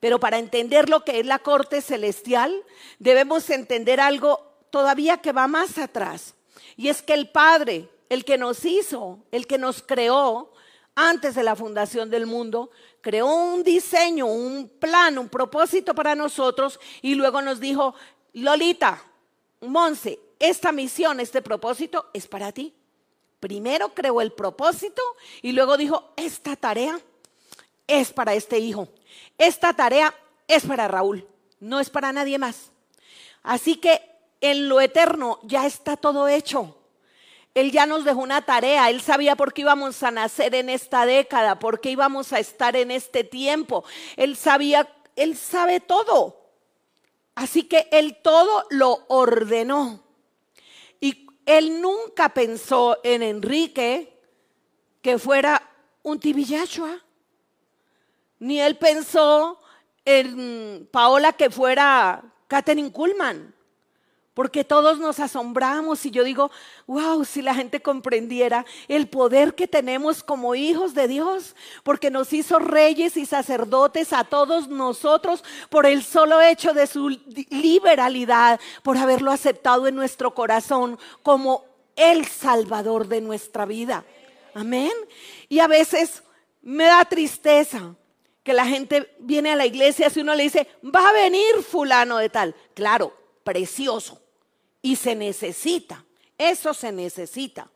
Pero 0.00 0.18
para 0.20 0.38
entender 0.38 0.88
lo 0.88 1.04
que 1.04 1.20
es 1.20 1.26
la 1.26 1.38
corte 1.38 1.80
celestial, 1.80 2.62
debemos 2.98 3.48
entender 3.50 4.00
algo 4.00 4.40
todavía 4.70 5.18
que 5.18 5.32
va 5.32 5.46
más 5.46 5.78
atrás. 5.78 6.34
Y 6.76 6.88
es 6.88 7.02
que 7.02 7.14
el 7.14 7.30
Padre 7.30 7.88
el 8.08 8.24
que 8.24 8.38
nos 8.38 8.64
hizo, 8.64 9.24
el 9.30 9.46
que 9.46 9.58
nos 9.58 9.82
creó 9.82 10.52
antes 10.94 11.34
de 11.34 11.42
la 11.42 11.56
fundación 11.56 12.10
del 12.10 12.26
mundo, 12.26 12.70
creó 13.00 13.26
un 13.26 13.64
diseño, 13.64 14.26
un 14.26 14.68
plan, 14.78 15.18
un 15.18 15.28
propósito 15.28 15.94
para 15.94 16.14
nosotros 16.14 16.78
y 17.02 17.14
luego 17.14 17.42
nos 17.42 17.60
dijo, 17.60 17.94
Lolita, 18.32 19.02
Monse, 19.60 20.20
esta 20.38 20.72
misión, 20.72 21.20
este 21.20 21.42
propósito 21.42 22.10
es 22.12 22.26
para 22.26 22.52
ti. 22.52 22.74
Primero 23.40 23.92
creó 23.94 24.20
el 24.20 24.32
propósito 24.32 25.02
y 25.42 25.52
luego 25.52 25.76
dijo, 25.76 26.12
esta 26.16 26.56
tarea 26.56 26.98
es 27.86 28.12
para 28.12 28.34
este 28.34 28.58
hijo. 28.58 28.88
Esta 29.36 29.74
tarea 29.74 30.14
es 30.48 30.64
para 30.64 30.88
Raúl, 30.88 31.26
no 31.60 31.80
es 31.80 31.90
para 31.90 32.12
nadie 32.12 32.38
más. 32.38 32.70
Así 33.42 33.76
que 33.76 34.00
en 34.40 34.68
lo 34.68 34.80
eterno 34.80 35.40
ya 35.42 35.66
está 35.66 35.96
todo 35.96 36.28
hecho. 36.28 36.76
Él 37.54 37.70
ya 37.70 37.86
nos 37.86 38.04
dejó 38.04 38.20
una 38.20 38.42
tarea, 38.42 38.90
Él 38.90 39.00
sabía 39.00 39.36
por 39.36 39.52
qué 39.52 39.62
íbamos 39.62 40.02
a 40.02 40.10
nacer 40.10 40.54
en 40.56 40.68
esta 40.68 41.06
década, 41.06 41.60
por 41.60 41.80
qué 41.80 41.90
íbamos 41.90 42.32
a 42.32 42.40
estar 42.40 42.74
en 42.74 42.90
este 42.90 43.22
tiempo. 43.22 43.84
Él 44.16 44.36
sabía, 44.36 44.92
Él 45.14 45.36
sabe 45.36 45.78
todo. 45.78 46.50
Así 47.36 47.64
que 47.64 47.88
Él 47.92 48.18
todo 48.22 48.64
lo 48.70 49.04
ordenó. 49.06 50.02
Y 51.00 51.26
Él 51.46 51.80
nunca 51.80 52.30
pensó 52.30 52.98
en 53.04 53.22
Enrique 53.22 54.20
que 55.00 55.18
fuera 55.18 55.70
un 56.02 56.18
tibillachua. 56.18 57.04
Ni 58.40 58.60
Él 58.60 58.76
pensó 58.78 59.60
en 60.04 60.88
Paola 60.90 61.32
que 61.32 61.50
fuera 61.50 62.24
Katherine 62.48 62.90
Kuhlman 62.90 63.54
porque 64.34 64.64
todos 64.64 64.98
nos 64.98 65.20
asombramos 65.20 66.04
y 66.04 66.10
yo 66.10 66.24
digo, 66.24 66.50
wow, 66.88 67.24
si 67.24 67.40
la 67.40 67.54
gente 67.54 67.80
comprendiera 67.80 68.66
el 68.88 69.08
poder 69.08 69.54
que 69.54 69.68
tenemos 69.68 70.24
como 70.24 70.56
hijos 70.56 70.92
de 70.92 71.06
Dios, 71.06 71.54
porque 71.84 72.10
nos 72.10 72.32
hizo 72.32 72.58
reyes 72.58 73.16
y 73.16 73.26
sacerdotes 73.26 74.12
a 74.12 74.24
todos 74.24 74.68
nosotros 74.68 75.44
por 75.70 75.86
el 75.86 76.02
solo 76.02 76.40
hecho 76.40 76.74
de 76.74 76.88
su 76.88 77.10
liberalidad, 77.50 78.58
por 78.82 78.98
haberlo 78.98 79.30
aceptado 79.30 79.86
en 79.86 79.94
nuestro 79.94 80.34
corazón 80.34 80.98
como 81.22 81.64
el 81.94 82.26
Salvador 82.26 83.06
de 83.06 83.20
nuestra 83.20 83.66
vida. 83.66 84.04
Amén. 84.52 84.92
Y 85.48 85.60
a 85.60 85.68
veces 85.68 86.24
me 86.60 86.84
da 86.84 87.04
tristeza 87.04 87.94
que 88.42 88.52
la 88.52 88.66
gente 88.66 89.14
viene 89.20 89.52
a 89.52 89.56
la 89.56 89.64
iglesia 89.64 90.10
si 90.10 90.20
uno 90.20 90.34
le 90.34 90.42
dice, 90.42 90.66
va 90.84 91.08
a 91.08 91.12
venir 91.12 91.62
fulano 91.62 92.18
de 92.18 92.28
tal. 92.28 92.54
Claro, 92.74 93.16
precioso 93.44 94.23
y 94.84 94.96
se 94.96 95.14
necesita, 95.14 96.04
eso 96.36 96.74
se 96.74 96.92
necesita. 96.92 97.70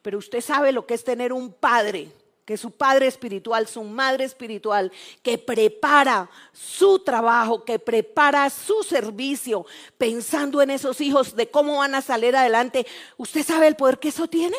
Pero 0.00 0.16
usted 0.16 0.40
sabe 0.40 0.72
lo 0.72 0.86
que 0.86 0.94
es 0.94 1.04
tener 1.04 1.30
un 1.30 1.52
padre, 1.52 2.10
que 2.46 2.56
su 2.56 2.70
padre 2.70 3.06
espiritual, 3.06 3.68
su 3.68 3.84
madre 3.84 4.24
espiritual, 4.24 4.90
que 5.22 5.36
prepara 5.36 6.30
su 6.54 7.00
trabajo, 7.00 7.66
que 7.66 7.78
prepara 7.78 8.48
su 8.48 8.82
servicio, 8.82 9.66
pensando 9.98 10.62
en 10.62 10.70
esos 10.70 11.02
hijos, 11.02 11.36
de 11.36 11.50
cómo 11.50 11.76
van 11.76 11.94
a 11.94 12.00
salir 12.00 12.34
adelante. 12.34 12.86
¿Usted 13.18 13.44
sabe 13.44 13.66
el 13.66 13.76
poder 13.76 13.98
que 13.98 14.08
eso 14.08 14.26
tiene? 14.26 14.56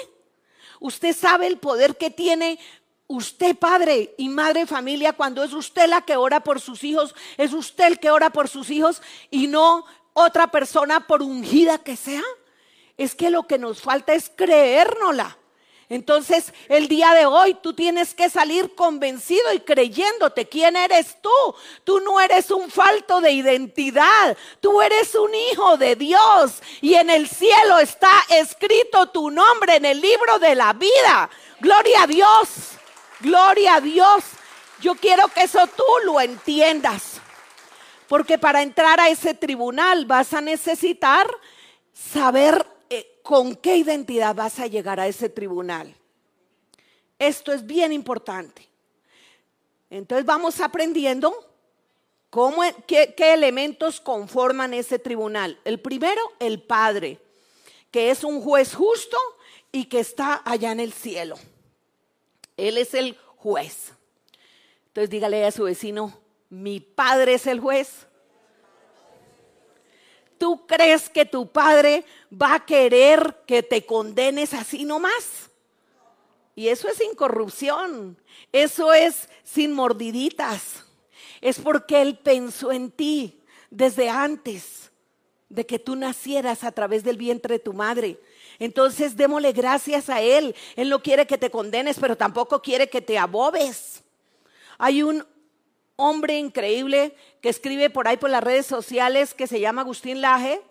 ¿Usted 0.80 1.16
sabe 1.16 1.48
el 1.48 1.58
poder 1.58 1.98
que 1.98 2.12
tiene 2.12 2.60
usted 3.08 3.58
padre 3.58 4.14
y 4.20 4.30
madre 4.30 4.68
familia 4.68 5.14
cuando 5.14 5.44
es 5.44 5.52
usted 5.54 5.90
la 5.90 6.02
que 6.02 6.16
ora 6.16 6.42
por 6.42 6.62
sus 6.62 6.84
hijos, 6.84 7.16
es 7.38 7.54
usted 7.54 7.88
el 7.88 8.00
que 8.00 8.12
ora 8.12 8.30
por 8.30 8.48
sus 8.48 8.70
hijos 8.70 9.02
y 9.32 9.48
no 9.48 9.84
otra 10.14 10.48
persona 10.48 11.08
por 11.08 11.22
ungida 11.22 11.78
que 11.78 11.96
sea. 11.96 12.24
Es 12.98 13.16
que 13.16 13.30
lo 13.30 13.48
que 13.48 13.58
nos 13.58 13.82
falta 13.82 14.14
es 14.14 14.32
creérnosla. 14.36 15.38
Entonces, 15.92 16.54
el 16.68 16.88
día 16.88 17.14
de 17.14 17.26
hoy 17.26 17.56
tú 17.56 17.74
tienes 17.74 18.14
que 18.14 18.30
salir 18.30 18.76
convencido 18.76 19.52
y 19.52 19.60
creyéndote 19.60 20.48
quién 20.48 20.76
eres 20.76 21.18
tú. 21.20 21.56
Tú 21.84 22.00
no 22.00 22.20
eres 22.20 22.52
un 22.52 22.70
falto 22.70 23.22
de 23.22 23.32
identidad, 23.32 24.38
tú 24.62 24.84
eres 24.84 25.16
un 25.16 25.34
hijo 25.34 25.78
de 25.78 25.96
Dios 25.96 26.62
y 26.82 26.94
en 26.94 27.10
el 27.10 27.28
cielo 27.28 27.80
está 27.80 28.12
escrito 28.30 29.08
tu 29.08 29.32
nombre 29.32 29.78
en 29.78 29.86
el 29.86 30.00
libro 30.00 30.38
de 30.38 30.54
la 30.54 30.74
vida. 30.74 31.28
Gloria 31.60 32.04
a 32.04 32.08
Dios, 32.08 32.50
gloria 33.20 33.76
a 33.76 33.82
Dios. 33.82 34.24
Yo 34.82 34.94
quiero 34.94 35.28
que 35.30 35.42
eso 35.42 35.66
tú 35.76 35.84
lo 36.06 36.22
entiendas. 36.22 37.20
Porque 38.10 38.40
para 38.40 38.64
entrar 38.64 39.00
a 39.00 39.08
ese 39.08 39.36
tribunal 39.36 40.08
vas 40.08 40.34
a 40.34 40.42
necesitar 40.42 41.30
saber 41.94 42.66
eh, 42.90 43.20
con 43.22 43.56
qué 43.56 43.78
identidad 43.78 44.34
vas 44.34 44.60
a 44.60 44.66
llegar 44.66 45.00
a 45.00 45.08
ese 45.08 45.30
tribunal. 45.30 45.96
Esto 47.20 47.54
es 47.54 47.64
bien 47.68 47.94
importante. 47.94 48.68
Entonces 49.92 50.26
vamos 50.26 50.60
aprendiendo 50.60 51.36
cómo, 52.32 52.64
qué, 52.88 53.14
qué 53.16 53.34
elementos 53.34 54.02
conforman 54.02 54.74
ese 54.74 54.98
tribunal. 54.98 55.60
El 55.64 55.80
primero, 55.80 56.22
el 56.40 56.64
Padre, 56.64 57.20
que 57.92 58.10
es 58.10 58.24
un 58.24 58.42
juez 58.42 58.74
justo 58.74 59.18
y 59.72 59.86
que 59.86 60.00
está 60.00 60.42
allá 60.46 60.72
en 60.72 60.80
el 60.80 60.94
cielo. 60.94 61.38
Él 62.58 62.80
es 62.80 62.96
el 62.96 63.16
juez. 63.38 63.94
Entonces 64.88 65.12
dígale 65.12 65.46
a 65.46 65.52
su 65.52 65.66
vecino, 65.66 66.19
mi 66.50 66.80
padre 66.80 67.36
es 67.36 67.48
el 67.48 67.60
juez. 67.60 68.08
¿Tú 70.38 70.66
crees 70.66 71.10
que 71.10 71.26
tu 71.26 71.52
padre 71.52 72.06
va 72.32 72.56
a 72.56 72.66
querer 72.66 73.44
que 73.46 73.62
te 73.62 73.86
condenes 73.86 74.54
así 74.54 74.86
nomás? 74.86 75.50
Y 76.56 76.70
eso 76.70 76.88
es 76.88 76.98
sin 76.98 77.14
corrupción, 77.14 78.18
eso 78.52 78.94
es 78.94 79.30
sin 79.44 79.74
mordiditas. 79.74 80.86
Es 81.42 81.60
porque 81.60 82.02
Él 82.02 82.18
pensó 82.18 82.72
en 82.72 82.92
ti 82.92 83.42
desde 83.70 84.10
antes 84.10 84.92
de 85.50 85.66
que 85.66 85.80
tú 85.80 85.96
nacieras 85.96 86.64
a 86.64 86.72
través 86.72 87.04
del 87.04 87.18
vientre 87.18 87.56
de 87.56 87.64
tu 87.64 87.74
madre. 87.74 88.20
Entonces 88.60 89.16
démosle 89.16 89.52
gracias 89.52 90.10
a 90.10 90.22
Él. 90.22 90.56
Él 90.76 90.90
no 90.90 91.02
quiere 91.02 91.26
que 91.26 91.38
te 91.38 91.50
condenes, 91.50 91.98
pero 92.00 92.16
tampoco 92.16 92.62
quiere 92.62 92.90
que 92.90 93.02
te 93.02 93.18
abobes. 93.18 94.04
Hay 94.78 95.02
un 95.02 95.26
hombre 96.00 96.38
increíble 96.38 97.14
que 97.42 97.50
escribe 97.50 97.90
por 97.90 98.08
ahí 98.08 98.16
por 98.16 98.30
las 98.30 98.44
redes 98.44 98.66
sociales 98.66 99.34
que 99.34 99.48
se 99.48 99.60
llama 99.60 99.82
Agustín 99.82 100.22
Laje. 100.22 100.62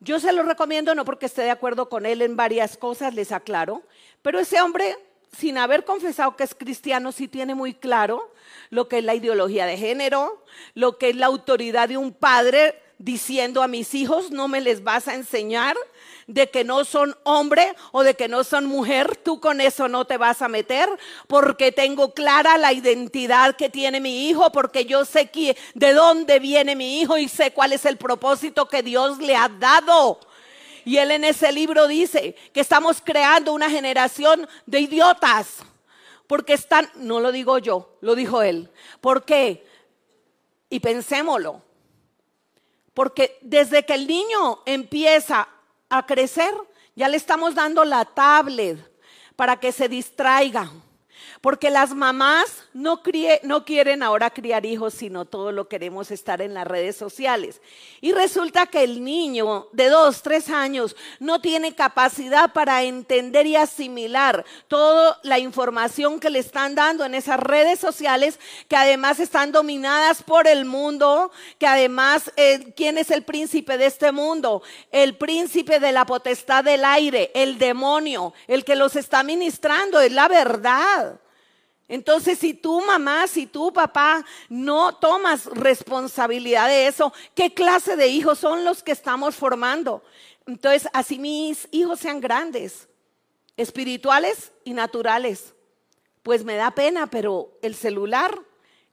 Yo 0.00 0.18
se 0.20 0.32
lo 0.32 0.42
recomiendo 0.42 0.94
no 0.94 1.04
porque 1.04 1.26
esté 1.26 1.42
de 1.42 1.50
acuerdo 1.50 1.88
con 1.88 2.06
él 2.06 2.22
en 2.22 2.34
varias 2.34 2.76
cosas, 2.76 3.14
les 3.14 3.30
aclaro, 3.30 3.82
pero 4.22 4.38
ese 4.38 4.60
hombre, 4.60 4.96
sin 5.36 5.58
haber 5.58 5.84
confesado 5.84 6.34
que 6.34 6.44
es 6.44 6.54
cristiano, 6.54 7.12
sí 7.12 7.28
tiene 7.28 7.54
muy 7.54 7.74
claro 7.74 8.32
lo 8.70 8.88
que 8.88 8.98
es 8.98 9.04
la 9.04 9.14
ideología 9.14 9.66
de 9.66 9.76
género, 9.76 10.44
lo 10.74 10.96
que 10.96 11.10
es 11.10 11.16
la 11.16 11.26
autoridad 11.26 11.88
de 11.88 11.98
un 11.98 12.12
padre 12.12 12.80
diciendo 12.98 13.62
a 13.62 13.68
mis 13.68 13.94
hijos, 13.94 14.30
no 14.30 14.48
me 14.48 14.60
les 14.60 14.82
vas 14.82 15.08
a 15.08 15.14
enseñar 15.14 15.76
de 16.26 16.50
que 16.50 16.62
no 16.62 16.84
son 16.84 17.16
hombre 17.24 17.74
o 17.90 18.02
de 18.02 18.14
que 18.14 18.28
no 18.28 18.44
son 18.44 18.66
mujer, 18.66 19.16
tú 19.16 19.40
con 19.40 19.60
eso 19.60 19.88
no 19.88 20.04
te 20.04 20.18
vas 20.18 20.42
a 20.42 20.48
meter, 20.48 20.88
porque 21.26 21.72
tengo 21.72 22.12
clara 22.12 22.58
la 22.58 22.72
identidad 22.72 23.56
que 23.56 23.70
tiene 23.70 24.00
mi 24.00 24.28
hijo, 24.28 24.52
porque 24.52 24.84
yo 24.84 25.04
sé 25.04 25.30
de 25.74 25.92
dónde 25.92 26.38
viene 26.38 26.76
mi 26.76 27.00
hijo 27.00 27.16
y 27.16 27.28
sé 27.28 27.52
cuál 27.52 27.72
es 27.72 27.86
el 27.86 27.96
propósito 27.96 28.68
que 28.68 28.82
Dios 28.82 29.18
le 29.18 29.36
ha 29.36 29.48
dado. 29.48 30.20
Y 30.84 30.98
él 30.98 31.10
en 31.10 31.24
ese 31.24 31.52
libro 31.52 31.86
dice 31.86 32.34
que 32.52 32.60
estamos 32.60 33.00
creando 33.02 33.52
una 33.52 33.70
generación 33.70 34.46
de 34.66 34.80
idiotas, 34.80 35.58
porque 36.26 36.52
están, 36.52 36.90
no 36.96 37.20
lo 37.20 37.32
digo 37.32 37.58
yo, 37.58 37.96
lo 38.02 38.14
dijo 38.14 38.42
él. 38.42 38.70
¿Por 39.00 39.24
qué? 39.24 39.64
Y 40.68 40.80
pensémoslo. 40.80 41.67
Porque 42.98 43.38
desde 43.42 43.84
que 43.84 43.94
el 43.94 44.08
niño 44.08 44.58
empieza 44.66 45.48
a 45.88 46.04
crecer, 46.04 46.52
ya 46.96 47.08
le 47.08 47.16
estamos 47.16 47.54
dando 47.54 47.84
la 47.84 48.04
tablet 48.04 48.76
para 49.36 49.60
que 49.60 49.70
se 49.70 49.88
distraiga. 49.88 50.68
Porque 51.40 51.70
las 51.70 51.94
mamás 51.94 52.64
no, 52.72 53.02
quieren 53.02 54.02
ahora 54.02 54.30
criar 54.30 54.66
hijos, 54.66 54.94
sino 54.94 55.24
todo 55.24 55.52
lo 55.52 55.68
queremos 55.68 56.10
estar 56.10 56.42
en 56.42 56.54
las 56.54 56.66
redes 56.66 56.96
sociales. 56.96 57.60
Y 58.00 58.12
resulta 58.12 58.66
que 58.66 58.82
el 58.84 59.02
niño 59.02 59.68
de 59.72 59.88
dos, 59.88 60.22
tres 60.22 60.50
años 60.50 60.96
no 61.20 61.40
tiene 61.40 61.74
capacidad 61.74 62.52
para 62.52 62.82
entender 62.82 63.46
y 63.46 63.56
asimilar 63.56 64.44
toda 64.68 65.18
la 65.22 65.38
información 65.38 66.20
que 66.20 66.30
le 66.30 66.38
están 66.38 66.74
dando 66.74 67.04
en 67.04 67.14
esas 67.14 67.40
redes 67.40 67.78
sociales, 67.78 68.38
que 68.68 68.76
además 68.76 69.20
están 69.20 69.52
dominadas 69.52 70.22
por 70.22 70.46
el 70.46 70.64
mundo, 70.64 71.30
que 71.58 71.66
además, 71.66 72.32
eh, 72.36 72.72
¿quién 72.76 72.98
es 72.98 73.10
el 73.10 73.22
príncipe 73.22 73.78
de 73.78 73.86
este 73.86 74.12
mundo? 74.12 74.62
El 74.90 75.16
príncipe 75.16 75.80
de 75.80 75.92
la 75.92 76.06
potestad 76.06 76.64
del 76.64 76.84
aire, 76.84 77.30
el 77.34 77.58
demonio, 77.58 78.32
el 78.46 78.64
que 78.64 78.76
los 78.76 78.96
está 78.96 79.22
ministrando, 79.22 80.00
es 80.00 80.12
la 80.12 80.28
verdad. 80.28 81.07
Entonces, 81.88 82.38
si 82.38 82.52
tú 82.52 82.82
mamá, 82.82 83.26
si 83.26 83.46
tú 83.46 83.72
papá 83.72 84.24
no 84.50 84.94
tomas 84.96 85.46
responsabilidad 85.46 86.68
de 86.68 86.86
eso, 86.86 87.14
¿qué 87.34 87.54
clase 87.54 87.96
de 87.96 88.08
hijos 88.08 88.38
son 88.38 88.64
los 88.64 88.82
que 88.82 88.92
estamos 88.92 89.34
formando? 89.34 90.02
Entonces, 90.46 90.88
así 90.92 91.18
mis 91.18 91.66
hijos 91.70 92.00
sean 92.00 92.20
grandes, 92.20 92.88
espirituales 93.56 94.52
y 94.64 94.74
naturales. 94.74 95.54
Pues 96.22 96.44
me 96.44 96.56
da 96.56 96.72
pena, 96.72 97.06
pero 97.06 97.58
el 97.62 97.74
celular 97.74 98.38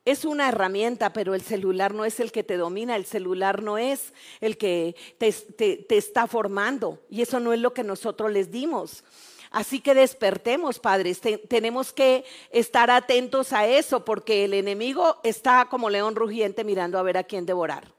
es 0.05 0.23
una 0.23 0.47
herramienta, 0.47 1.11
pero 1.11 1.35
el 1.35 1.41
celular 1.41 1.93
no 1.93 2.05
es 2.05 2.21
el 2.21 2.31
que 2.31 2.43
te 2.43 2.55
domina, 2.55 2.95
el 2.95 3.05
celular 3.05 3.61
no 3.61 3.77
es 3.77 4.13
el 4.39 4.57
que 4.57 4.95
te, 5.17 5.31
te 5.33 5.97
está 5.97 6.27
formando. 6.27 7.01
Y 7.09 7.21
eso 7.23 7.41
no 7.41 7.51
es 7.51 7.59
lo 7.59 7.73
que 7.73 7.83
nosotros 7.83 8.31
les 8.31 8.51
dimos. 8.51 9.03
Así 9.55 9.79
que 9.79 9.93
despertemos, 9.93 10.79
padres. 10.79 11.21
tenemos 11.47 11.93
que 11.93 12.25
estar 12.51 12.91
atentos 12.91 13.53
a 13.53 13.65
eso 13.65 14.03
porque 14.03 14.43
el 14.43 14.53
enemigo 14.53 15.21
está 15.23 15.67
como 15.69 15.89
león 15.89 16.17
rugiente 16.17 16.65
mirando 16.65 16.99
a 16.99 17.03
ver 17.03 17.17
a 17.17 17.23
quién 17.23 17.45
devorar. 17.45 17.93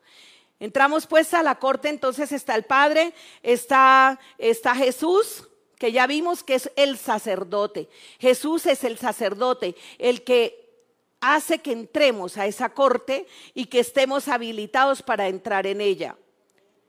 Entramos 0.60 1.06
pues 1.06 1.32
a 1.32 1.42
la 1.42 1.58
corte, 1.58 1.88
entonces 1.88 2.30
está 2.30 2.56
el 2.56 2.64
Padre, 2.64 3.14
está, 3.42 4.20
está 4.36 4.74
Jesús, 4.74 5.48
que 5.78 5.92
ya 5.92 6.06
vimos 6.06 6.44
que 6.44 6.56
es 6.56 6.70
el 6.76 6.98
sacerdote. 6.98 7.88
Jesús 8.18 8.66
es 8.66 8.84
el 8.84 8.98
sacerdote, 8.98 9.76
el 9.96 10.24
que 10.24 10.62
hace 11.22 11.60
que 11.60 11.72
entremos 11.72 12.36
a 12.36 12.44
esa 12.44 12.74
corte 12.74 13.26
y 13.54 13.64
que 13.64 13.80
estemos 13.80 14.28
habilitados 14.28 15.00
para 15.00 15.26
entrar 15.28 15.66
en 15.66 15.80
ella. 15.80 16.18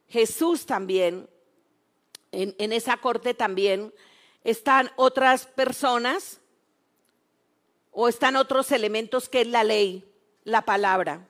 Jesús 0.10 0.66
también, 0.66 1.30
en, 2.34 2.54
en 2.58 2.74
esa 2.74 2.98
corte 2.98 3.34
también 3.34 3.94
están 4.48 4.92
otras 4.96 5.46
personas 5.46 6.40
o 7.92 8.08
están 8.08 8.38
otros 8.38 8.72
elementos 8.72 9.28
que 9.28 9.42
es 9.42 9.48
la 9.48 9.66
ley, 9.66 10.10
la 10.46 10.62
palabra. 10.62 11.28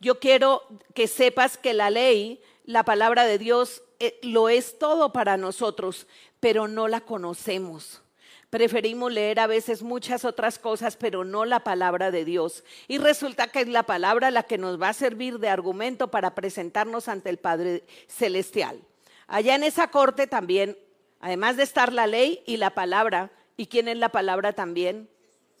Yo 0.00 0.18
quiero 0.18 0.64
que 0.92 1.06
sepas 1.06 1.56
que 1.56 1.72
la 1.72 1.90
ley, 1.90 2.42
la 2.64 2.82
palabra 2.82 3.26
de 3.26 3.38
Dios, 3.38 3.84
eh, 4.00 4.18
lo 4.22 4.48
es 4.48 4.76
todo 4.76 5.12
para 5.12 5.36
nosotros, 5.36 6.08
pero 6.40 6.66
no 6.66 6.88
la 6.88 7.00
conocemos. 7.02 8.02
Preferimos 8.50 9.12
leer 9.12 9.38
a 9.38 9.46
veces 9.46 9.84
muchas 9.84 10.24
otras 10.24 10.58
cosas, 10.58 10.96
pero 10.96 11.22
no 11.22 11.44
la 11.44 11.60
palabra 11.60 12.10
de 12.10 12.24
Dios. 12.24 12.64
Y 12.88 12.98
resulta 12.98 13.52
que 13.52 13.60
es 13.60 13.68
la 13.68 13.84
palabra 13.84 14.32
la 14.32 14.42
que 14.42 14.58
nos 14.58 14.82
va 14.82 14.88
a 14.88 14.94
servir 14.94 15.38
de 15.38 15.48
argumento 15.48 16.10
para 16.10 16.34
presentarnos 16.34 17.06
ante 17.06 17.30
el 17.30 17.38
Padre 17.38 17.84
Celestial. 18.08 18.82
Allá 19.28 19.54
en 19.54 19.62
esa 19.62 19.92
corte 19.92 20.26
también 20.26 20.76
Además 21.20 21.56
de 21.56 21.62
estar 21.62 21.92
la 21.92 22.06
ley 22.06 22.42
y 22.46 22.56
la 22.56 22.70
palabra. 22.70 23.30
¿Y 23.56 23.66
quién 23.66 23.88
es 23.88 23.96
la 23.96 24.10
palabra 24.10 24.52
también? 24.52 25.08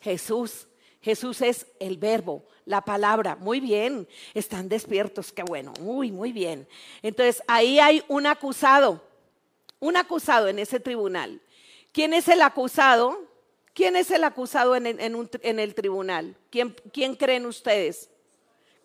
Jesús. 0.00 0.68
Jesús 1.00 1.42
es 1.42 1.66
el 1.78 1.96
verbo, 1.96 2.44
la 2.64 2.82
palabra. 2.82 3.36
Muy 3.36 3.60
bien, 3.60 4.08
están 4.34 4.68
despiertos, 4.68 5.32
qué 5.32 5.42
bueno, 5.42 5.72
muy, 5.80 6.10
muy 6.10 6.32
bien. 6.32 6.66
Entonces, 7.02 7.42
ahí 7.46 7.78
hay 7.78 8.02
un 8.08 8.26
acusado, 8.26 9.02
un 9.78 9.96
acusado 9.96 10.48
en 10.48 10.58
ese 10.58 10.80
tribunal. 10.80 11.40
¿Quién 11.92 12.12
es 12.12 12.28
el 12.28 12.42
acusado? 12.42 13.26
¿Quién 13.74 13.94
es 13.94 14.10
el 14.10 14.24
acusado 14.24 14.74
en, 14.74 14.86
el 14.86 15.74
tribunal? 15.74 16.36
¿Quién, 16.50 16.74
¿Quién 16.92 17.14
creen 17.14 17.46
ustedes? 17.46 18.10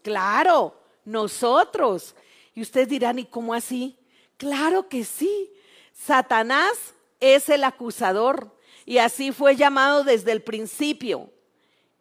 Claro, 0.04 0.76
nosotros. 1.04 2.16
Y 2.54 2.62
ustedes 2.62 2.90
dirán, 2.90 3.18
¿y 3.18 3.26
cómo 3.26 3.56
así? 3.56 3.98
Claro 4.38 4.88
que 4.88 5.04
sí. 5.04 5.53
Satanás 5.94 6.94
es 7.20 7.48
el 7.50 7.64
acusador 7.64 8.52
y 8.86 8.98
así 8.98 9.32
fue 9.32 9.56
llamado 9.56 10.04
desde 10.04 10.32
el 10.32 10.42
principio. 10.42 11.30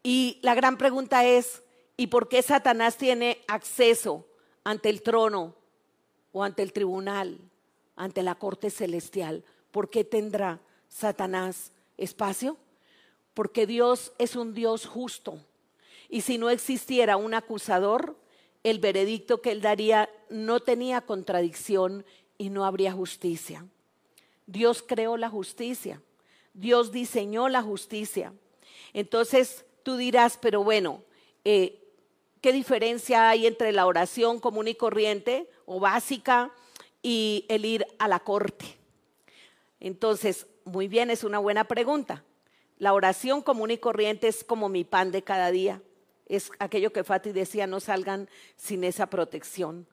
Y 0.02 0.38
la 0.42 0.54
gran 0.54 0.76
pregunta 0.76 1.24
es, 1.24 1.62
¿y 1.96 2.08
por 2.08 2.28
qué 2.28 2.42
Satanás 2.42 2.96
tiene 2.96 3.42
acceso 3.46 4.26
ante 4.64 4.88
el 4.88 5.02
trono 5.02 5.54
o 6.32 6.42
ante 6.42 6.62
el 6.62 6.72
tribunal, 6.72 7.38
ante 7.94 8.22
la 8.22 8.34
corte 8.34 8.70
celestial? 8.70 9.44
¿Por 9.70 9.90
qué 9.90 10.02
tendrá 10.02 10.60
Satanás 10.88 11.70
espacio? 11.96 12.56
Porque 13.34 13.66
Dios 13.66 14.12
es 14.18 14.34
un 14.34 14.54
Dios 14.54 14.86
justo. 14.86 15.38
Y 16.08 16.22
si 16.22 16.36
no 16.36 16.50
existiera 16.50 17.16
un 17.16 17.34
acusador, 17.34 18.16
el 18.64 18.80
veredicto 18.80 19.40
que 19.40 19.52
él 19.52 19.62
daría 19.62 20.10
no 20.28 20.60
tenía 20.60 21.00
contradicción 21.00 22.04
y 22.36 22.50
no 22.50 22.64
habría 22.64 22.92
justicia. 22.92 23.64
Dios 24.46 24.84
creó 24.86 25.16
la 25.16 25.28
justicia. 25.28 26.00
Dios 26.54 26.92
diseñó 26.92 27.48
la 27.48 27.62
justicia. 27.62 28.32
Entonces 28.92 29.64
tú 29.82 29.96
dirás, 29.96 30.38
pero 30.40 30.62
bueno, 30.62 31.02
eh, 31.44 31.82
¿qué 32.40 32.52
diferencia 32.52 33.28
hay 33.28 33.46
entre 33.46 33.72
la 33.72 33.86
oración 33.86 34.40
común 34.40 34.68
y 34.68 34.74
corriente 34.74 35.48
o 35.64 35.80
básica 35.80 36.52
y 37.02 37.46
el 37.48 37.64
ir 37.64 37.86
a 37.98 38.08
la 38.08 38.20
corte? 38.20 38.76
Entonces, 39.80 40.46
muy 40.64 40.86
bien, 40.88 41.10
es 41.10 41.24
una 41.24 41.38
buena 41.38 41.64
pregunta. 41.64 42.24
La 42.78 42.94
oración 42.94 43.42
común 43.42 43.70
y 43.70 43.78
corriente 43.78 44.28
es 44.28 44.44
como 44.44 44.68
mi 44.68 44.84
pan 44.84 45.10
de 45.10 45.22
cada 45.22 45.50
día. 45.50 45.82
Es 46.26 46.50
aquello 46.58 46.92
que 46.92 47.04
Fati 47.04 47.32
decía, 47.32 47.66
no 47.66 47.80
salgan 47.80 48.28
sin 48.56 48.84
esa 48.84 49.06
protección. 49.06 49.86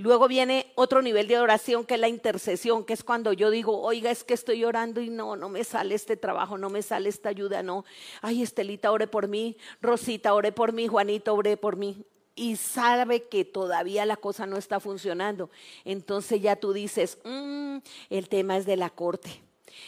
Luego 0.00 0.28
viene 0.28 0.72
otro 0.76 1.02
nivel 1.02 1.28
de 1.28 1.38
oración 1.38 1.84
que 1.84 1.92
es 1.92 2.00
la 2.00 2.08
intercesión, 2.08 2.84
que 2.84 2.94
es 2.94 3.04
cuando 3.04 3.34
yo 3.34 3.50
digo, 3.50 3.82
oiga, 3.82 4.10
es 4.10 4.24
que 4.24 4.32
estoy 4.32 4.64
orando 4.64 5.02
y 5.02 5.10
no, 5.10 5.36
no 5.36 5.50
me 5.50 5.62
sale 5.62 5.94
este 5.94 6.16
trabajo, 6.16 6.56
no 6.56 6.70
me 6.70 6.80
sale 6.80 7.10
esta 7.10 7.28
ayuda, 7.28 7.62
no. 7.62 7.84
Ay, 8.22 8.42
Estelita, 8.42 8.92
ore 8.92 9.06
por 9.06 9.28
mí, 9.28 9.58
Rosita, 9.82 10.32
ore 10.32 10.52
por 10.52 10.72
mí, 10.72 10.88
Juanito, 10.88 11.34
ore 11.34 11.58
por 11.58 11.76
mí. 11.76 12.02
Y 12.34 12.56
sabe 12.56 13.24
que 13.24 13.44
todavía 13.44 14.06
la 14.06 14.16
cosa 14.16 14.46
no 14.46 14.56
está 14.56 14.80
funcionando. 14.80 15.50
Entonces 15.84 16.40
ya 16.40 16.56
tú 16.56 16.72
dices, 16.72 17.18
mm, 17.24 17.76
el 18.08 18.30
tema 18.30 18.56
es 18.56 18.64
de 18.64 18.78
la 18.78 18.88
corte. 18.88 19.42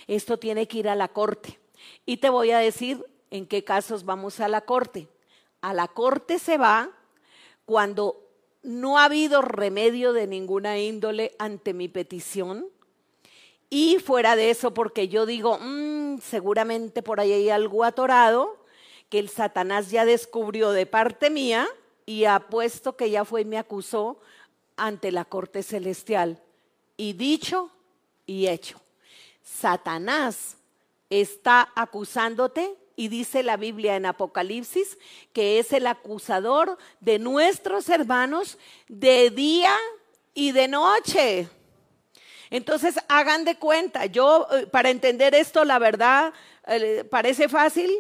Esto 0.09 0.39
tiene 0.39 0.69
que 0.69 0.77
ir 0.77 0.91
a 0.91 0.95
la 0.95 1.09
corte. 1.09 1.59
Y 2.05 2.19
te 2.19 2.29
voy 2.29 2.51
a 2.51 2.59
decir 2.59 3.03
en 3.31 3.47
qué 3.47 3.65
casos 3.65 4.05
vamos 4.05 4.41
a 4.41 4.49
la 4.49 4.61
corte. 4.61 5.09
A 5.63 5.73
la 5.73 5.89
corte 5.89 6.39
se 6.39 6.59
va 6.59 6.91
cuando 7.65 8.22
no 8.63 8.99
ha 8.99 9.05
habido 9.05 9.43
remedio 9.43 10.13
de 10.13 10.27
ninguna 10.27 10.79
índole 10.79 11.35
ante 11.39 11.75
mi 11.75 11.89
petición. 11.89 12.67
Y 13.71 13.99
fuera 13.99 14.37
de 14.37 14.51
eso, 14.51 14.75
porque 14.75 15.09
yo 15.09 15.27
digo, 15.27 15.59
mm, 15.59 16.19
seguramente 16.19 17.03
por 17.03 17.21
ahí 17.21 17.33
hay 17.33 17.51
algo 17.51 17.85
atorado 17.85 18.63
que 19.09 19.19
el 19.19 19.29
Satanás 19.29 19.91
ya 19.91 20.05
descubrió 20.05 20.73
de 20.73 20.87
parte 20.87 21.31
mía 21.31 21.69
y 22.07 22.25
ha 22.25 22.41
puesto 22.41 22.97
que 22.97 23.11
ya 23.11 23.25
fue 23.25 23.43
y 23.43 23.45
me 23.45 23.59
acusó 23.59 24.19
ante 24.77 25.13
la 25.13 25.25
corte 25.25 25.63
celestial. 25.63 26.43
Y 26.97 27.15
dicho 27.15 27.71
y 28.27 28.47
hecho, 28.47 28.81
Satanás 29.43 30.57
está 31.11 31.73
acusándote 31.75 32.75
y 33.03 33.09
dice 33.09 33.43
la 33.43 33.57
Biblia 33.57 33.97
en 33.97 34.07
Apocalipsis 34.07 34.97
que 35.33 35.59
es 35.59 35.73
el 35.73 35.89
acusador 35.89 36.79
de 37.01 37.19
nuestros 37.19 37.89
hermanos 37.89 38.59
de 38.87 39.31
día 39.31 39.75
y 40.35 40.53
de 40.53 40.69
noche. 40.69 41.49
Entonces, 42.49 43.01
hagan 43.09 43.45
de 43.45 43.57
cuenta, 43.57 44.07
yo 44.07 44.47
eh, 44.53 44.69
para 44.69 44.91
entender 44.91 45.35
esto, 45.35 45.65
la 45.65 45.81
verdad, 45.81 46.33
eh, 46.69 47.03
parece 47.11 47.49
fácil, 47.49 47.91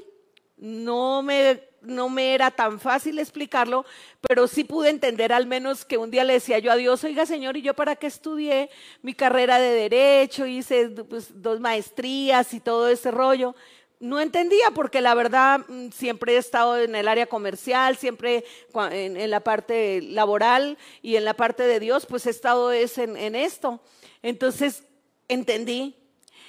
no 0.56 1.20
me, 1.22 1.60
no 1.80 2.08
me 2.08 2.34
era 2.34 2.52
tan 2.52 2.78
fácil 2.78 3.18
explicarlo, 3.18 3.84
pero 4.20 4.46
sí 4.46 4.62
pude 4.62 4.88
entender 4.88 5.32
al 5.32 5.46
menos 5.46 5.84
que 5.84 5.98
un 5.98 6.12
día 6.12 6.22
le 6.22 6.34
decía 6.34 6.60
yo 6.60 6.70
a 6.70 6.76
Dios, 6.76 7.02
oiga 7.02 7.26
Señor, 7.26 7.56
¿y 7.56 7.62
yo 7.62 7.74
para 7.74 7.96
qué 7.96 8.06
estudié 8.06 8.70
mi 9.02 9.14
carrera 9.14 9.58
de 9.58 9.72
derecho? 9.72 10.46
Hice 10.46 10.90
pues, 10.90 11.42
dos 11.42 11.58
maestrías 11.58 12.54
y 12.54 12.60
todo 12.60 12.88
ese 12.88 13.10
rollo. 13.10 13.56
No 14.02 14.18
entendía 14.18 14.72
porque 14.74 15.00
la 15.00 15.14
verdad 15.14 15.60
mm, 15.68 15.90
siempre 15.90 16.34
he 16.34 16.36
estado 16.36 16.76
en 16.76 16.96
el 16.96 17.06
área 17.06 17.26
comercial, 17.26 17.96
siempre 17.96 18.44
en, 18.90 19.30
la 19.30 19.38
parte 19.38 20.02
laboral 20.02 20.76
y 21.02 21.14
en 21.14 21.24
la 21.24 21.34
parte 21.34 21.62
de 21.62 21.78
Dios, 21.78 22.06
pues 22.06 22.26
he 22.26 22.30
estado 22.30 22.72
es 22.72 22.98
en, 22.98 23.16
en 23.16 23.36
esto. 23.36 23.80
Entonces 24.20 24.82
entendí 25.28 25.94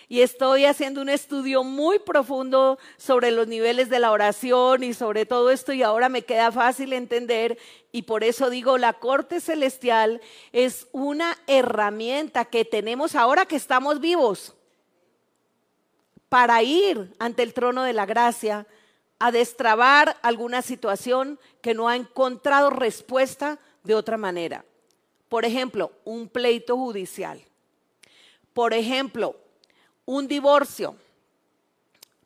y 0.10 0.22
estoy 0.22 0.66
haciendo 0.66 1.00
un 1.00 1.10
estudio 1.10 1.64
muy 1.64 2.00
profundo 2.00 2.80
sobre 2.98 3.30
los 3.30 3.48
niveles 3.48 3.88
de 3.88 4.00
la 4.00 4.10
oración 4.10 4.84
y 4.84 4.96
sobre 4.96 5.28
todo 5.28 5.52
esto 5.52 5.74
y 5.74 5.84
ahora 5.84 6.10
me 6.10 6.24
queda 6.24 6.52
fácil 6.52 6.92
entender 6.92 7.60
y 7.92 8.02
por 8.02 8.24
eso 8.24 8.50
digo, 8.50 8.80
la 8.80 8.94
corte 8.94 9.40
celestial 9.40 10.22
es 10.54 10.88
una 10.92 11.38
herramienta 11.46 12.46
que 12.46 12.66
tenemos 12.66 13.14
ahora 13.14 13.46
que 13.46 13.58
estamos 13.58 14.00
vivos 14.00 14.56
para 16.34 16.64
ir 16.64 17.14
ante 17.20 17.44
el 17.44 17.54
trono 17.54 17.84
de 17.84 17.94
la 17.94 18.08
gracia 18.08 18.66
a 19.20 19.32
destrabar 19.32 20.18
alguna 20.24 20.64
situación 20.64 21.40
que 21.62 21.76
no 21.76 21.88
ha 21.88 21.96
encontrado 21.96 22.72
respuesta 22.72 23.60
de 23.84 23.94
otra 23.94 24.18
manera. 24.18 24.66
Por 25.30 25.46
ejemplo, 25.46 25.92
un 26.06 26.28
pleito 26.28 26.76
judicial. 26.76 27.40
Por 28.52 28.74
ejemplo, 28.74 29.36
un 30.06 30.28
divorcio, 30.28 30.96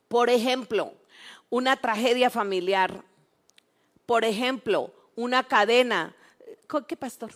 por 0.08 0.30
ejemplo, 0.30 0.94
una 1.50 1.76
tragedia 1.76 2.30
familiar, 2.30 3.04
por 4.06 4.24
ejemplo, 4.24 4.90
una 5.16 5.44
cadena, 5.46 6.16
¿qué 6.86 6.96
pastor? 6.96 7.32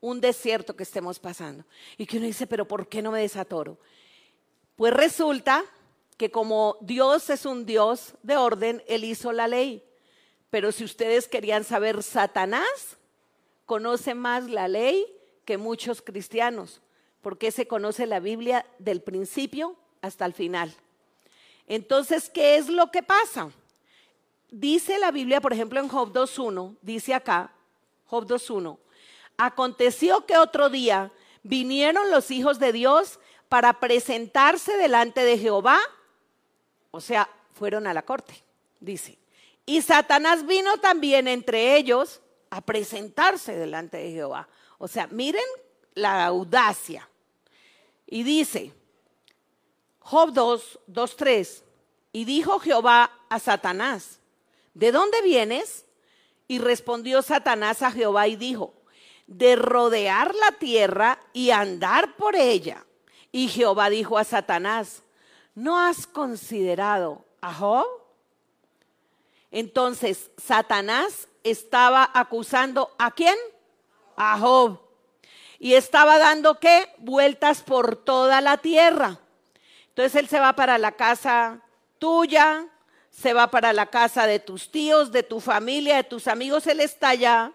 Un 0.00 0.20
desierto 0.20 0.76
que 0.76 0.84
estemos 0.84 1.18
pasando. 1.18 1.64
Y 1.98 2.06
que 2.06 2.18
uno 2.18 2.26
dice, 2.26 2.46
pero 2.46 2.64
¿por 2.64 2.88
qué 2.88 3.02
no 3.02 3.10
me 3.10 3.22
desatoro? 3.22 3.76
Pues 4.76 4.92
resulta 4.92 5.64
que 6.16 6.30
como 6.30 6.78
Dios 6.80 7.30
es 7.30 7.44
un 7.46 7.66
Dios 7.66 8.14
de 8.22 8.36
orden, 8.36 8.82
Él 8.86 9.04
hizo 9.04 9.32
la 9.32 9.48
ley. 9.48 9.82
Pero 10.50 10.72
si 10.72 10.84
ustedes 10.84 11.28
querían 11.28 11.64
saber, 11.64 12.02
Satanás 12.02 12.96
conoce 13.66 14.14
más 14.14 14.48
la 14.48 14.68
ley 14.68 15.06
que 15.44 15.58
muchos 15.58 16.00
cristianos 16.02 16.80
porque 17.26 17.50
se 17.50 17.66
conoce 17.66 18.06
la 18.06 18.20
Biblia 18.20 18.64
del 18.78 19.02
principio 19.02 19.74
hasta 20.00 20.24
el 20.24 20.32
final. 20.32 20.72
Entonces, 21.66 22.30
¿qué 22.30 22.54
es 22.54 22.68
lo 22.68 22.92
que 22.92 23.02
pasa? 23.02 23.50
Dice 24.48 24.96
la 25.00 25.10
Biblia, 25.10 25.40
por 25.40 25.52
ejemplo, 25.52 25.80
en 25.80 25.88
Job 25.88 26.12
2.1, 26.12 26.76
dice 26.82 27.14
acá, 27.14 27.52
Job 28.04 28.28
2.1, 28.28 28.78
aconteció 29.36 30.24
que 30.24 30.38
otro 30.38 30.70
día 30.70 31.10
vinieron 31.42 32.12
los 32.12 32.30
hijos 32.30 32.60
de 32.60 32.72
Dios 32.72 33.18
para 33.48 33.80
presentarse 33.80 34.76
delante 34.76 35.24
de 35.24 35.36
Jehová, 35.36 35.80
o 36.96 37.00
sea, 37.00 37.28
fueron 37.52 37.86
a 37.86 37.92
la 37.92 38.02
corte, 38.02 38.42
dice. 38.80 39.18
Y 39.66 39.82
Satanás 39.82 40.46
vino 40.46 40.78
también 40.78 41.28
entre 41.28 41.76
ellos 41.76 42.22
a 42.48 42.62
presentarse 42.62 43.54
delante 43.54 43.98
de 43.98 44.12
Jehová. 44.12 44.48
O 44.78 44.88
sea, 44.88 45.06
miren 45.08 45.44
la 45.92 46.24
audacia. 46.24 47.06
Y 48.06 48.22
dice, 48.22 48.72
Job 49.98 50.32
2, 50.32 50.78
2, 50.86 51.16
3, 51.16 51.64
y 52.12 52.24
dijo 52.24 52.58
Jehová 52.60 53.10
a 53.28 53.38
Satanás, 53.40 54.20
¿de 54.72 54.90
dónde 54.90 55.20
vienes? 55.20 55.84
Y 56.48 56.60
respondió 56.60 57.20
Satanás 57.20 57.82
a 57.82 57.90
Jehová 57.90 58.26
y 58.26 58.36
dijo, 58.36 58.72
de 59.26 59.54
rodear 59.56 60.34
la 60.34 60.52
tierra 60.52 61.20
y 61.34 61.50
andar 61.50 62.16
por 62.16 62.36
ella. 62.36 62.86
Y 63.32 63.48
Jehová 63.48 63.90
dijo 63.90 64.16
a 64.16 64.24
Satanás, 64.24 65.02
¿no 65.56 65.80
has 65.80 66.06
considerado 66.06 67.24
a 67.40 67.52
Job? 67.52 67.86
Entonces 69.50 70.30
Satanás 70.36 71.26
estaba 71.42 72.08
acusando 72.14 72.94
a 72.98 73.10
quién? 73.10 73.36
A 74.16 74.38
Job 74.38 74.86
y 75.58 75.74
estaba 75.74 76.18
dando 76.18 76.60
qué? 76.60 76.88
Vueltas 76.98 77.62
por 77.62 77.96
toda 77.96 78.40
la 78.40 78.58
tierra. 78.58 79.18
Entonces 79.88 80.14
él 80.16 80.28
se 80.28 80.40
va 80.40 80.52
para 80.54 80.78
la 80.78 80.92
casa 80.92 81.60
tuya, 81.98 82.66
se 83.10 83.32
va 83.32 83.48
para 83.48 83.72
la 83.72 83.86
casa 83.86 84.26
de 84.26 84.38
tus 84.38 84.70
tíos, 84.70 85.10
de 85.10 85.22
tu 85.22 85.40
familia, 85.40 85.96
de 85.96 86.04
tus 86.04 86.28
amigos, 86.28 86.66
él 86.66 86.80
está 86.80 87.10
allá 87.10 87.52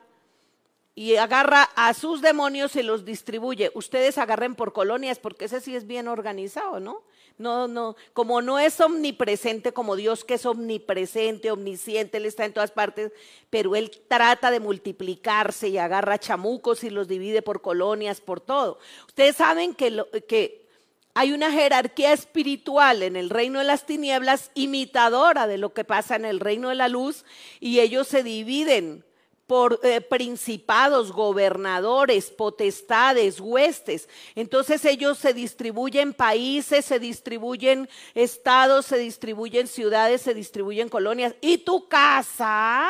y 0.96 1.16
agarra 1.16 1.70
a 1.76 1.94
sus 1.94 2.22
demonios 2.22 2.76
y 2.76 2.84
los 2.84 3.06
distribuye. 3.06 3.72
Ustedes 3.76 4.18
agarren 4.18 4.56
por 4.56 4.74
colonias 4.74 5.20
porque 5.20 5.46
ese 5.46 5.62
sí 5.62 5.76
es 5.76 5.86
bien 5.86 6.08
organizado, 6.08 6.80
¿no? 6.80 7.04
No, 7.42 7.68
no, 7.68 7.96
como 8.14 8.44
no 8.44 8.60
es 8.60 8.80
omnipresente 8.80 9.74
como 9.74 9.96
Dios 9.96 10.24
que 10.24 10.36
es 10.36 10.46
omnipresente, 10.46 11.50
omnisciente, 11.50 12.18
Él 12.18 12.28
está 12.28 12.46
en 12.46 12.54
todas 12.54 12.70
partes, 12.70 13.12
pero 13.50 13.76
Él 13.76 13.90
trata 14.08 14.52
de 14.52 14.60
multiplicarse 14.60 15.68
y 15.68 15.80
agarra 15.80 16.20
chamucos 16.20 16.84
y 16.84 16.92
los 16.92 17.08
divide 17.08 17.42
por 17.42 17.62
colonias, 17.62 18.22
por 18.22 18.42
todo. 18.42 18.78
Ustedes 19.08 19.38
saben 19.38 19.74
que, 19.74 20.06
que 20.28 20.68
hay 21.16 21.34
una 21.34 21.52
jerarquía 21.52 22.14
espiritual 22.14 23.02
en 23.02 23.16
el 23.16 23.32
reino 23.32 23.58
de 23.58 23.66
las 23.66 23.88
tinieblas 23.88 24.52
imitadora 24.54 25.48
de 25.48 25.58
lo 25.58 25.74
que 25.74 25.84
pasa 25.84 26.16
en 26.16 26.26
el 26.26 26.40
reino 26.40 26.70
de 26.70 26.76
la 26.76 26.90
luz 26.90 27.26
y 27.60 27.80
ellos 27.80 28.08
se 28.08 28.22
dividen 28.22 29.04
por 29.52 29.82
eh, 29.84 30.00
principados, 30.00 31.12
gobernadores, 31.12 32.32
potestades, 32.32 33.42
huestes. 33.42 34.08
Entonces 34.34 34.86
ellos 34.86 35.18
se 35.18 35.34
distribuyen 35.34 36.14
países, 36.14 36.86
se 36.86 37.00
distribuyen 37.00 37.90
estados, 38.16 38.86
se 38.86 38.98
distribuyen 38.98 39.68
ciudades, 39.68 40.22
se 40.22 40.34
distribuyen 40.34 40.88
colonias. 40.88 41.36
Y 41.42 41.58
tu 41.58 41.90
casa 41.90 42.88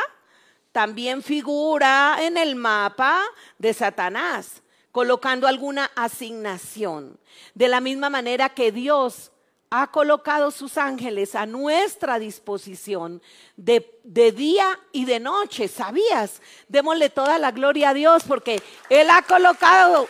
también 0.71 1.23
figura 1.23 2.17
en 2.21 2.37
el 2.37 2.53
mapa 2.53 3.19
de 3.57 3.73
Satanás, 3.73 4.61
colocando 4.91 5.47
alguna 5.47 5.89
asignación. 5.95 7.19
De 7.55 7.69
la 7.69 7.81
misma 7.81 8.11
manera 8.11 8.49
que 8.49 8.71
Dios 8.71 9.30
ha 9.73 9.87
colocado 9.87 10.51
sus 10.51 10.77
ángeles 10.77 11.33
a 11.33 11.45
nuestra 11.45 12.19
disposición 12.19 13.21
de, 13.55 13.89
día 14.03 14.67
y 14.91 15.05
de 15.05 15.21
noche. 15.21 15.69
¿Sabías? 15.69 16.41
Démosle 16.67 17.09
toda 17.09 17.39
la 17.39 17.51
gloria 17.51 17.89
a 17.89 17.93
Dios 17.93 18.23
porque 18.27 18.61
Él 18.89 19.09
ha 19.09 19.21
colocado 19.21 20.09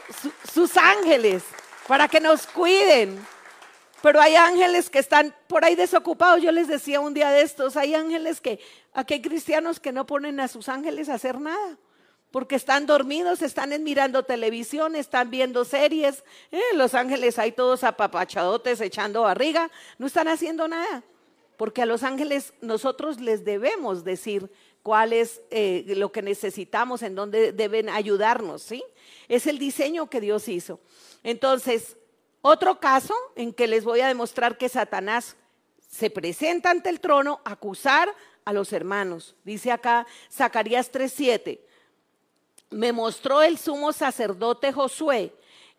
sus 0.52 0.76
ángeles 0.78 1.44
para 1.88 2.08
que 2.08 2.20
nos 2.20 2.48
cuiden. 2.48 3.24
Pero 4.02 4.20
hay 4.20 4.36
ángeles 4.36 4.90
que 4.90 4.98
están 4.98 5.32
por 5.48 5.64
ahí 5.64 5.76
desocupados. 5.76 6.42
Yo 6.42 6.52
les 6.52 6.68
decía 6.68 7.00
un 7.00 7.14
día 7.14 7.30
de 7.30 7.44
estos, 7.44 7.78
hay 7.78 7.94
ángeles 7.94 8.42
que, 8.42 8.60
aquí 8.94 9.14
hay 9.14 9.22
cristianos 9.22 9.80
que 9.80 9.92
no 9.92 10.08
ponen 10.08 10.40
a 10.40 10.48
sus 10.48 10.70
ángeles 10.70 11.08
a 11.08 11.14
hacer 11.14 11.40
nada 11.40 11.78
porque 12.32 12.56
están 12.56 12.86
dormidos, 12.86 13.42
están 13.42 13.84
mirando 13.84 14.24
televisión, 14.24 14.96
están 14.96 15.30
viendo 15.30 15.66
series. 15.66 16.24
Eh, 16.52 16.62
Los 16.76 16.96
ángeles 16.96 17.38
hay 17.38 17.52
todos 17.52 17.84
apapachadotes 17.84 18.80
echando 18.80 19.24
barriga, 19.24 19.70
no 19.98 20.08
están 20.08 20.30
haciendo 20.30 20.68
nada. 20.68 21.04
Porque 21.58 21.82
a 21.82 21.86
los 21.86 22.04
ángeles 22.04 22.54
nosotros 22.62 23.20
les 23.20 23.44
debemos 23.44 24.04
decir 24.04 24.50
cuál 24.82 25.14
es 25.14 25.42
eh, 25.52 25.84
lo 25.98 26.12
que 26.12 26.22
necesitamos, 26.22 27.04
en 27.04 27.16
dónde 27.16 27.52
deben 27.52 27.90
ayudarnos, 27.90 28.64
¿sí? 28.64 28.84
Es 29.28 29.46
el 29.46 29.60
diseño 29.60 30.10
que 30.10 30.22
Dios 30.22 30.48
hizo. 30.48 30.80
Entonces, 31.24 31.98
otro 32.42 32.80
caso 32.80 33.14
en 33.36 33.54
que 33.54 33.68
les 33.68 33.84
voy 33.84 34.00
a 34.00 34.08
demostrar 34.08 34.58
que 34.58 34.70
Satanás 34.70 35.36
se 35.88 36.10
presenta 36.10 36.72
ante 36.72 36.90
el 36.90 37.00
trono 37.00 37.42
a 37.44 37.52
acusar 37.52 38.10
a 38.46 38.54
los 38.54 38.74
hermanos. 38.74 39.36
Dice 39.44 39.72
acá 39.72 40.08
Zacarías 40.32 40.92
3:7 40.92 41.60
me 42.72 42.94
mostró 42.94 43.42
el 43.42 43.58
sumo 43.58 43.94
sacerdote 43.94 44.72
Josué, 44.72 45.34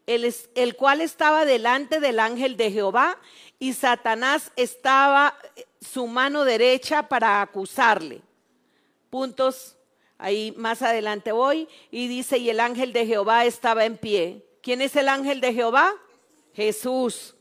el, 0.07 0.77
cual 0.77 1.01
estaba 1.01 1.45
delante 1.45 2.01
del 2.01 2.21
ángel 2.21 2.57
de 2.57 2.71
Jehová 2.71 3.19
y 3.59 3.73
Satanás 3.73 4.53
estaba 4.57 5.37
eh, 5.57 5.65
su 5.81 6.07
mano 6.07 6.45
derecha 6.45 7.09
para 7.09 7.41
acusarle. 7.41 8.21
Puntos, 9.11 9.77
ahí 10.19 10.53
más 10.57 10.83
adelante 10.83 11.33
voy, 11.33 11.69
y 11.91 12.09
dice, 12.09 12.39
y 12.39 12.51
el 12.51 12.61
ángel 12.61 12.93
de 12.93 13.07
Jehová 13.07 13.45
estaba 13.45 13.85
en 13.85 13.97
pie. 13.97 14.45
¿Quién 14.63 14.83
es 14.83 14.95
el 14.97 15.09
ángel 15.09 15.41
de 15.41 15.53
Jehová? 15.55 15.95
Jesús. 16.55 17.35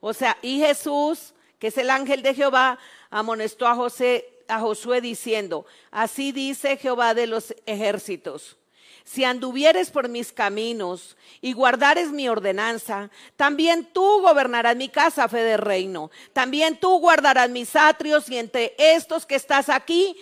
O 0.00 0.12
sea, 0.12 0.36
y 0.42 0.60
Jesús, 0.60 1.34
que 1.58 1.68
es 1.68 1.78
el 1.78 1.90
ángel 1.90 2.22
de 2.22 2.34
Jehová, 2.34 2.78
amonestó 3.10 3.72
José 3.74 4.42
a 4.48 4.60
Josué 4.60 5.00
diciendo, 5.00 5.66
así 5.90 6.32
dice 6.32 6.76
Jehová 6.76 7.14
de 7.14 7.26
los 7.26 7.54
ejércitos. 7.66 8.58
Si 9.04 9.22
anduvieres 9.22 9.90
por 9.90 10.08
mis 10.08 10.32
caminos 10.32 11.16
y 11.42 11.52
guardares 11.52 12.10
mi 12.10 12.26
ordenanza, 12.28 13.10
también 13.36 13.84
tú 13.92 14.22
gobernarás 14.22 14.76
mi 14.76 14.88
casa, 14.88 15.28
fe 15.28 15.42
de 15.44 15.58
reino. 15.58 16.10
También 16.32 16.80
tú 16.80 16.98
guardarás 16.98 17.50
mis 17.50 17.76
atrios 17.76 18.30
y 18.30 18.38
entre 18.38 18.74
estos 18.78 19.26
que 19.26 19.34
estás 19.34 19.68
aquí 19.68 20.16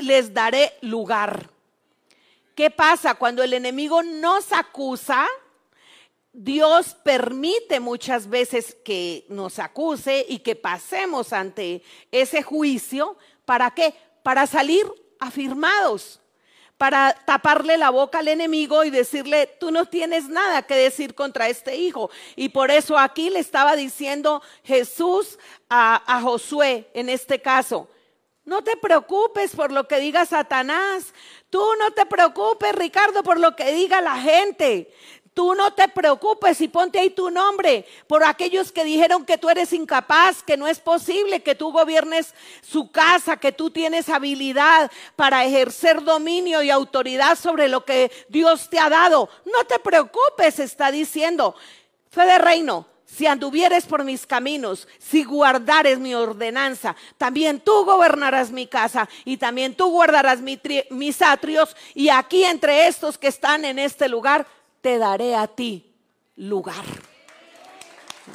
les 0.00 0.34
daré 0.34 0.72
lugar. 0.80 1.48
¿Qué 2.56 2.70
pasa 2.70 3.14
cuando 3.14 3.42
el 3.42 3.54
enemigo 3.54 4.02
nos 4.02 4.52
acusa? 4.52 5.26
Dios 6.32 6.96
permite 7.04 7.78
muchas 7.78 8.28
veces 8.28 8.76
que 8.84 9.26
nos 9.28 9.58
acuse 9.58 10.26
y 10.28 10.40
que 10.40 10.56
pasemos 10.56 11.32
ante 11.32 11.82
ese 12.10 12.42
juicio. 12.42 13.16
¿Para 13.44 13.70
qué? 13.70 13.94
Para 14.22 14.46
salir 14.46 14.86
afirmados, 15.20 16.20
para 16.82 17.14
taparle 17.24 17.78
la 17.78 17.90
boca 17.90 18.18
al 18.18 18.26
enemigo 18.26 18.82
y 18.82 18.90
decirle, 18.90 19.46
tú 19.46 19.70
no 19.70 19.84
tienes 19.86 20.28
nada 20.28 20.62
que 20.62 20.74
decir 20.74 21.14
contra 21.14 21.48
este 21.48 21.76
hijo. 21.76 22.10
Y 22.34 22.48
por 22.48 22.72
eso 22.72 22.98
aquí 22.98 23.30
le 23.30 23.38
estaba 23.38 23.76
diciendo 23.76 24.42
Jesús 24.64 25.38
a, 25.70 26.20
Josué 26.24 26.90
en 26.92 27.08
este 27.08 27.40
caso, 27.40 27.88
no 28.44 28.64
te 28.64 28.76
preocupes 28.76 29.54
por 29.54 29.70
lo 29.70 29.86
que 29.86 30.00
diga 30.00 30.26
Satanás. 30.26 31.14
Tú 31.50 31.64
no 31.78 31.92
te 31.92 32.04
preocupes, 32.04 32.74
Ricardo, 32.74 33.22
por 33.22 33.38
lo 33.38 33.54
que 33.54 33.72
diga 33.72 34.00
la 34.00 34.16
gente. 34.16 34.92
Tú 35.34 35.54
no 35.54 35.72
te 35.72 35.88
preocupes 35.88 36.60
y 36.60 36.68
ponte 36.68 36.98
ahí 36.98 37.08
tu 37.08 37.30
nombre 37.30 37.86
por 38.06 38.22
aquellos 38.22 38.70
que 38.70 38.84
dijeron 38.84 39.24
que 39.24 39.38
tú 39.38 39.48
eres 39.48 39.72
incapaz, 39.72 40.42
que 40.42 40.58
no 40.58 40.68
es 40.68 40.78
posible 40.78 41.42
que 41.42 41.54
tú 41.54 41.72
gobiernes 41.72 42.34
su 42.60 42.90
casa, 42.90 43.38
que 43.38 43.50
tú 43.50 43.70
tienes 43.70 44.10
habilidad 44.10 44.90
para 45.16 45.44
ejercer 45.46 46.04
dominio 46.04 46.62
y 46.62 46.70
autoridad 46.70 47.38
sobre 47.38 47.68
lo 47.68 47.86
que 47.86 48.12
Dios 48.28 48.68
te 48.68 48.78
ha 48.78 48.90
dado. 48.90 49.30
No 49.46 49.64
te 49.64 49.78
preocupes, 49.78 50.58
está 50.58 50.90
diciendo. 50.90 51.54
Fe 52.10 52.26
de 52.26 52.36
reino, 52.36 52.86
si 53.06 53.26
anduvieres 53.26 53.86
por 53.86 54.04
mis 54.04 54.26
caminos, 54.26 54.86
si 54.98 55.24
guardares 55.24 55.98
mi 55.98 56.14
ordenanza, 56.14 56.94
también 57.16 57.60
tú 57.60 57.86
gobernarás 57.86 58.50
mi 58.50 58.66
casa 58.66 59.08
y 59.24 59.38
también 59.38 59.74
tú 59.74 59.90
guardarás 59.90 60.40
mis 60.42 61.22
atrios 61.22 61.74
y 61.94 62.10
aquí 62.10 62.44
entre 62.44 62.86
estos 62.86 63.16
que 63.16 63.28
están 63.28 63.64
en 63.64 63.78
este 63.78 64.10
lugar, 64.10 64.46
te 64.82 64.98
daré 64.98 65.34
a 65.34 65.46
ti 65.46 65.94
lugar. 66.36 66.84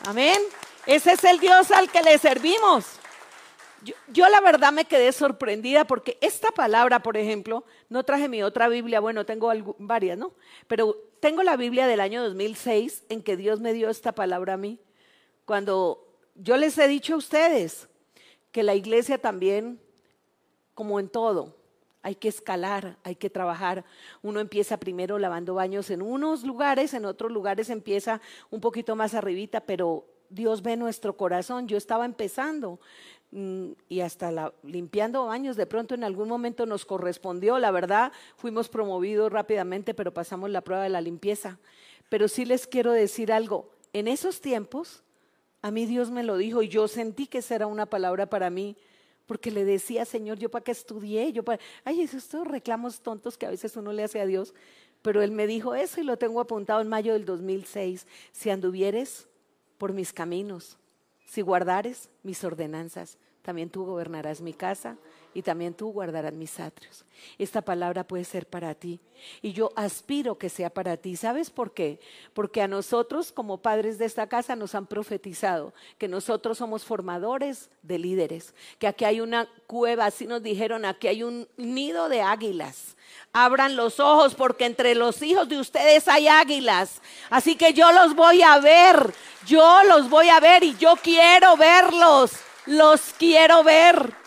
Amén. 0.05 0.41
Ese 0.88 1.12
es 1.12 1.23
el 1.25 1.39
Dios 1.39 1.69
al 1.69 1.91
que 1.91 2.01
le 2.01 2.17
servimos. 2.17 2.86
Yo, 4.07 4.27
la 4.27 4.41
verdad 4.41 4.71
me 4.71 4.86
quedé 4.86 5.12
sorprendida 5.12 5.86
porque 5.86 6.17
esta 6.19 6.49
palabra, 6.51 7.03
por 7.03 7.15
ejemplo, 7.15 7.63
no 7.89 8.03
traje 8.03 8.27
mi 8.27 8.41
otra 8.41 8.69
Biblia, 8.69 8.99
bueno, 8.99 9.25
tengo 9.25 9.51
varias, 9.77 10.17
¿no? 10.17 10.33
Pero 10.67 10.97
tengo 11.19 11.43
la 11.43 11.57
Biblia 11.57 11.86
del 11.86 11.99
año 11.99 12.23
2006 12.23 13.03
en 13.10 13.21
que 13.21 13.38
Dios 13.38 13.60
me 13.60 13.73
dio 13.73 13.89
esta 13.89 14.13
palabra 14.13 14.53
a 14.53 14.57
mí. 14.57 14.79
Cuando 15.45 16.07
yo 16.36 16.57
les 16.57 16.77
he 16.77 16.88
dicho 16.88 17.13
a 17.13 17.17
ustedes 17.17 17.88
que 18.51 18.63
la 18.63 18.73
iglesia 18.73 19.19
también, 19.19 19.79
como 20.73 20.99
en 20.99 21.10
todo, 21.10 21.55
hay 22.01 22.15
que 22.15 22.27
escalar, 22.27 22.97
hay 23.03 23.15
que 23.15 23.29
trabajar. 23.29 23.83
Uno 24.21 24.39
empieza 24.39 24.77
primero 24.77 25.19
lavando 25.19 25.55
baños 25.55 25.89
en 25.89 26.01
unos 26.01 26.43
lugares, 26.43 26.93
en 26.93 27.05
otros 27.05 27.31
lugares 27.31 27.69
empieza 27.69 28.21
un 28.49 28.62
poquito 28.62 28.95
más 28.95 29.13
arribita, 29.13 29.62
pero 29.62 30.05
Dios 30.29 30.62
ve 30.62 30.77
nuestro 30.77 31.17
corazón. 31.17 31.67
Yo 31.67 31.77
estaba 31.77 32.05
empezando 32.05 32.79
mm, 33.31 33.71
y 33.89 34.01
hasta 34.01 34.53
limpiando 34.63 35.25
baños, 35.25 35.55
de 35.55 35.65
pronto 35.65 35.95
en 35.95 36.03
algún 36.03 36.29
momento 36.29 36.65
nos 36.65 36.86
correspondió, 36.86 37.60
la 37.60 37.71
verdad, 37.71 38.12
fuimos 38.36 38.69
promovidos 38.69 39.31
rápidamente, 39.31 39.93
pero 39.93 40.13
pasamos 40.13 40.49
la 40.49 40.62
prueba 40.62 40.83
de 40.83 40.89
la 40.89 41.01
limpieza. 41.01 41.60
Pero 42.10 42.27
sí 42.27 42.45
les 42.45 42.67
quiero 42.67 42.91
decir 42.91 43.31
algo, 43.31 43.69
en 43.93 44.07
esos 44.07 44.41
tiempos, 44.41 45.03
a 45.62 45.71
mí 45.71 45.86
Dios 45.86 46.12
me 46.12 46.23
lo 46.23 46.38
dijo 46.38 46.62
y 46.62 46.69
yo 46.69 46.88
sentí 46.88 47.27
que 47.27 47.39
esa 47.39 47.55
era 47.55 47.67
una 47.67 47.88
palabra 47.88 48.29
para 48.29 48.49
mí, 48.49 48.77
porque 49.28 49.52
le 49.52 49.66
decía, 49.66 50.06
Señor, 50.06 50.40
yo 50.40 50.50
para 50.50 50.63
qué 50.63 50.72
estudié, 50.72 51.32
yo 51.32 51.44
para, 51.44 51.60
ay, 51.84 52.02
esos 52.02 52.48
reclamos 52.48 53.02
tontos 53.02 53.38
que 53.38 53.46
a 53.46 53.52
veces 53.52 53.76
uno 53.78 53.92
le 53.92 54.04
hace 54.04 54.20
a 54.20 54.26
Dios, 54.26 54.54
pero 55.04 55.22
Él 55.22 55.32
me 55.32 55.46
dijo 55.46 55.76
eso 55.76 56.02
y 56.02 56.04
lo 56.04 56.18
tengo 56.18 56.42
apuntado 56.42 56.82
en 56.82 56.88
mayo 56.88 57.13
del 57.13 57.26
2006, 57.26 58.08
si 58.32 58.50
anduvieres 58.50 59.28
por 59.78 59.94
mis 59.94 60.12
caminos, 60.13 60.78
si 61.26 61.42
guardares 61.42 62.10
mis 62.24 62.44
ordenanzas, 62.44 63.18
también 63.44 63.70
tú 63.70 63.86
gobernarás 63.86 64.42
mi 64.42 64.54
casa 64.54 64.98
y 65.38 65.43
también 65.43 65.76
tú 65.76 65.91
guardarás 65.91 66.34
mis 66.34 66.60
atrios. 66.60 67.06
Esta 67.38 67.62
palabra 67.62 68.04
puede 68.04 68.23
ser 68.23 68.47
para 68.47 68.73
ti 68.73 69.00
y 69.43 69.54
yo 69.54 69.71
aspiro 69.76 70.39
que 70.39 70.50
sea 70.50 70.71
para 70.71 70.97
ti. 70.97 71.15
¿Sabes 71.15 71.52
por 71.52 71.76
qué? 71.76 72.00
Porque 72.34 72.63
a 72.63 72.67
nosotros 72.67 73.32
como 73.32 73.60
padres 73.60 74.00
de 74.00 74.06
esta 74.06 74.26
casa 74.26 74.56
nos 74.56 74.73
han 74.73 74.88
profetizado 74.88 75.76
que 76.00 76.08
nosotros 76.08 76.58
somos 76.58 76.86
formadores 76.86 77.69
de 77.84 78.00
líderes, 78.00 78.56
que 78.80 78.88
aquí 78.88 79.06
hay 79.06 79.21
una 79.21 79.47
cueva, 79.67 80.08
así 80.08 80.26
nos 80.26 80.41
dijeron, 80.41 80.86
aquí 80.86 81.08
hay 81.08 81.21
un 81.21 81.47
nido 81.56 82.10
de 82.10 82.23
águilas. 82.23 82.97
Abran 83.32 83.76
los 83.76 84.00
ojos 84.00 84.34
porque 84.34 84.65
entre 84.65 84.95
los 84.95 85.21
hijos 85.21 85.47
de 85.47 85.60
ustedes 85.60 86.08
hay 86.08 86.28
águilas. 86.30 87.00
Así 87.30 87.56
que 87.56 87.73
yo 87.73 87.91
los 87.91 88.15
voy 88.15 88.41
a 88.41 88.58
ver, 88.58 89.13
yo 89.45 89.84
los 89.84 90.10
voy 90.10 90.30
a 90.30 90.39
ver 90.39 90.63
y 90.63 90.76
yo 90.78 90.95
quiero 90.95 91.56
verlos, 91.58 92.32
los 92.65 93.13
quiero 93.19 93.63
ver. 93.63 94.26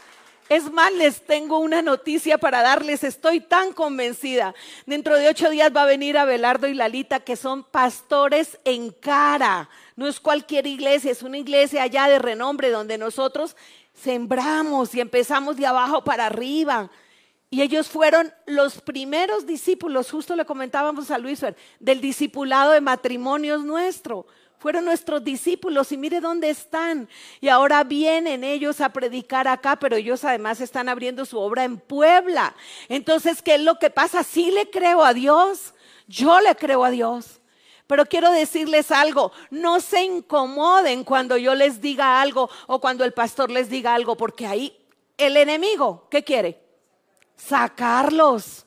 Es 0.50 0.72
más, 0.72 0.92
les 0.94 1.24
tengo 1.24 1.60
una 1.60 1.80
noticia 1.80 2.36
para 2.36 2.60
darles. 2.60 3.04
Estoy 3.04 3.38
tan 3.38 3.72
convencida. 3.72 4.52
Dentro 4.84 5.14
de 5.16 5.28
ocho 5.28 5.48
días 5.48 5.70
va 5.74 5.84
a 5.84 5.86
venir 5.86 6.18
Abelardo 6.18 6.66
y 6.66 6.74
Lalita, 6.74 7.20
que 7.20 7.36
son 7.36 7.62
pastores 7.62 8.58
en 8.64 8.90
cara. 8.90 9.70
No 9.94 10.08
es 10.08 10.18
cualquier 10.18 10.66
iglesia, 10.66 11.12
es 11.12 11.22
una 11.22 11.38
iglesia 11.38 11.84
allá 11.84 12.08
de 12.08 12.18
renombre 12.18 12.70
donde 12.70 12.98
nosotros 12.98 13.56
sembramos 13.94 14.92
y 14.92 15.00
empezamos 15.00 15.56
de 15.56 15.66
abajo 15.66 16.02
para 16.02 16.26
arriba. 16.26 16.90
Y 17.48 17.62
ellos 17.62 17.88
fueron 17.88 18.32
los 18.46 18.80
primeros 18.80 19.46
discípulos, 19.46 20.10
justo 20.10 20.34
le 20.34 20.44
comentábamos 20.44 21.12
a 21.12 21.18
Luis, 21.18 21.44
del 21.78 22.00
discipulado 22.00 22.72
de 22.72 22.80
matrimonios 22.80 23.62
nuestro 23.64 24.26
fueron 24.60 24.84
nuestros 24.84 25.24
discípulos 25.24 25.90
y 25.90 25.96
mire 25.96 26.20
dónde 26.20 26.50
están. 26.50 27.08
Y 27.40 27.48
ahora 27.48 27.82
vienen 27.82 28.44
ellos 28.44 28.82
a 28.82 28.90
predicar 28.90 29.48
acá, 29.48 29.76
pero 29.76 29.96
ellos 29.96 30.22
además 30.22 30.60
están 30.60 30.90
abriendo 30.90 31.24
su 31.24 31.38
obra 31.38 31.64
en 31.64 31.78
Puebla. 31.78 32.54
Entonces, 32.88 33.40
¿qué 33.40 33.54
es 33.54 33.62
lo 33.62 33.78
que 33.78 33.88
pasa? 33.88 34.22
Sí 34.22 34.50
le 34.50 34.68
creo 34.68 35.02
a 35.02 35.14
Dios, 35.14 35.74
yo 36.06 36.40
le 36.40 36.54
creo 36.56 36.84
a 36.84 36.90
Dios. 36.90 37.40
Pero 37.86 38.04
quiero 38.04 38.30
decirles 38.30 38.90
algo, 38.90 39.32
no 39.48 39.80
se 39.80 40.04
incomoden 40.04 41.04
cuando 41.04 41.38
yo 41.38 41.54
les 41.54 41.80
diga 41.80 42.20
algo 42.20 42.50
o 42.66 42.80
cuando 42.80 43.04
el 43.04 43.12
pastor 43.12 43.50
les 43.50 43.70
diga 43.70 43.94
algo, 43.94 44.14
porque 44.14 44.46
ahí 44.46 44.76
el 45.16 45.38
enemigo, 45.38 46.06
¿qué 46.10 46.22
quiere? 46.22 46.62
Sacarlos. 47.34 48.66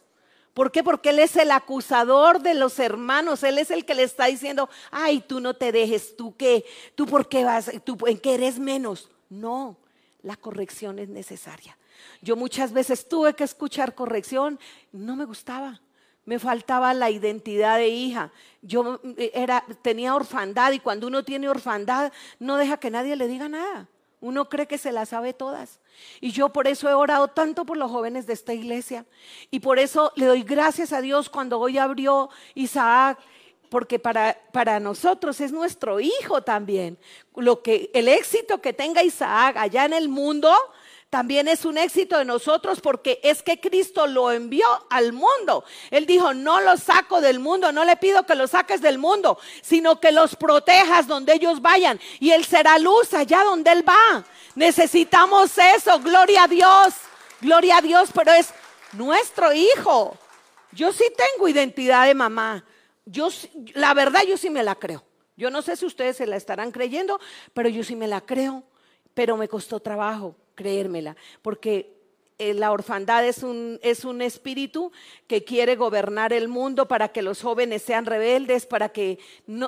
¿Por 0.53 0.71
qué? 0.71 0.83
Porque 0.83 1.09
Él 1.09 1.19
es 1.19 1.35
el 1.35 1.51
acusador 1.51 2.41
de 2.41 2.53
los 2.53 2.77
hermanos. 2.77 3.43
Él 3.43 3.57
es 3.57 3.71
el 3.71 3.85
que 3.85 3.95
le 3.95 4.03
está 4.03 4.25
diciendo, 4.25 4.69
ay, 4.91 5.21
tú 5.21 5.39
no 5.39 5.55
te 5.55 5.71
dejes, 5.71 6.15
tú 6.15 6.35
qué, 6.37 6.63
tú 6.95 7.07
por 7.07 7.27
qué 7.27 7.43
vas, 7.43 7.71
tú 7.83 7.97
en 8.05 8.19
qué 8.19 8.35
eres 8.35 8.59
menos. 8.59 9.09
No, 9.29 9.77
la 10.21 10.35
corrección 10.35 10.99
es 10.99 11.09
necesaria. 11.09 11.77
Yo 12.21 12.35
muchas 12.35 12.71
veces 12.71 13.07
tuve 13.07 13.33
que 13.33 13.43
escuchar 13.43 13.95
corrección, 13.95 14.59
no 14.91 15.15
me 15.15 15.25
gustaba. 15.25 15.81
Me 16.25 16.39
faltaba 16.39 16.93
la 16.93 17.09
identidad 17.09 17.77
de 17.77 17.89
hija. 17.89 18.31
Yo 18.61 19.01
eh, 19.17 19.31
era, 19.33 19.65
tenía 19.81 20.15
orfandad 20.15 20.71
y 20.71 20.79
cuando 20.79 21.07
uno 21.07 21.23
tiene 21.23 21.49
orfandad 21.49 22.13
no 22.39 22.57
deja 22.57 22.77
que 22.77 22.91
nadie 22.91 23.15
le 23.15 23.27
diga 23.27 23.49
nada. 23.49 23.89
Uno 24.23 24.47
cree 24.47 24.67
que 24.67 24.77
se 24.77 24.93
las 24.93 25.09
sabe 25.09 25.33
todas. 25.33 25.81
Y 26.21 26.31
yo 26.31 26.47
por 26.47 26.65
eso 26.65 26.89
he 26.89 26.93
orado 26.93 27.27
tanto 27.27 27.65
por 27.65 27.75
los 27.75 27.91
jóvenes 27.91 28.25
de 28.25 28.31
esta 28.31 28.53
iglesia. 28.53 29.05
Y 29.51 29.59
por 29.59 29.79
eso 29.79 30.13
le 30.15 30.27
doy 30.27 30.43
gracias 30.43 30.93
a 30.93 31.01
Dios 31.01 31.29
cuando 31.29 31.59
hoy 31.59 31.77
abrió 31.77 32.29
Isaac 32.55 33.19
porque 33.67 33.99
para, 33.99 34.39
para, 34.53 34.79
nosotros 34.79 35.41
es 35.41 35.51
nuestro 35.51 35.99
hijo 35.99 36.41
también. 36.41 36.97
Lo 37.35 37.61
que, 37.61 37.91
el 37.93 38.07
éxito 38.07 38.61
que 38.61 38.71
tenga 38.71 39.03
Isaac 39.03 39.57
allá 39.57 39.83
en 39.83 39.93
el 39.93 40.07
mundo 40.07 40.53
también 41.13 41.47
es 41.47 41.63
un 41.63 41.77
éxito 41.77 42.17
de 42.17 42.25
nosotros 42.25 42.81
porque 42.81 43.19
es 43.21 43.43
que 43.43 43.59
Cristo 43.59 44.07
lo 44.07 44.31
envió 44.31 44.65
al 44.89 45.13
mundo. 45.13 45.63
Él 45.91 46.07
dijo, 46.07 46.33
no 46.33 46.59
los 46.59 46.81
saco 46.81 47.21
del 47.21 47.37
mundo, 47.37 47.71
no 47.71 47.85
le 47.85 47.97
pido 47.97 48.25
que 48.25 48.33
los 48.33 48.49
saques 48.49 48.81
del 48.81 48.97
mundo, 48.97 49.37
sino 49.61 49.99
que 49.99 50.11
los 50.11 50.35
protejas 50.35 51.05
donde 51.05 51.33
ellos 51.33 51.61
vayan. 51.61 51.99
Y 52.19 52.31
Él 52.31 52.43
será 52.45 52.79
luz 52.79 53.13
allá 53.13 53.43
donde 53.43 53.71
Él 53.71 53.87
va. 53.87 54.25
Necesitamos 54.55 55.55
eso, 55.55 55.99
gloria 55.99 56.45
a 56.45 56.47
Dios, 56.47 56.95
gloria 57.39 57.77
a 57.77 57.81
Dios, 57.81 58.09
pero 58.11 58.31
es 58.31 58.51
nuestro 58.93 59.53
hijo. 59.53 60.17
Yo 60.71 60.91
sí 60.91 61.03
tengo 61.15 61.47
identidad 61.47 62.07
de 62.07 62.15
mamá. 62.15 62.65
Yo, 63.05 63.29
la 63.75 63.93
verdad, 63.93 64.23
yo 64.27 64.35
sí 64.35 64.49
me 64.49 64.63
la 64.63 64.73
creo. 64.73 65.05
Yo 65.37 65.51
no 65.51 65.61
sé 65.61 65.75
si 65.75 65.85
ustedes 65.85 66.17
se 66.17 66.25
la 66.25 66.37
estarán 66.37 66.71
creyendo, 66.71 67.19
pero 67.53 67.69
yo 67.69 67.83
sí 67.83 67.95
me 67.95 68.07
la 68.07 68.21
creo. 68.21 68.63
Pero 69.13 69.37
me 69.37 69.47
costó 69.47 69.79
trabajo 69.79 70.35
creérmela, 70.55 71.15
porque 71.41 71.93
eh, 72.39 72.53
la 72.53 72.71
orfandad 72.71 73.25
es 73.25 73.43
un, 73.43 73.79
es 73.83 74.05
un 74.05 74.21
espíritu 74.21 74.91
que 75.27 75.43
quiere 75.43 75.75
gobernar 75.75 76.33
el 76.33 76.47
mundo 76.47 76.87
para 76.87 77.09
que 77.09 77.21
los 77.21 77.41
jóvenes 77.41 77.81
sean 77.81 78.05
rebeldes, 78.05 78.65
para 78.65 78.89
que 78.89 79.19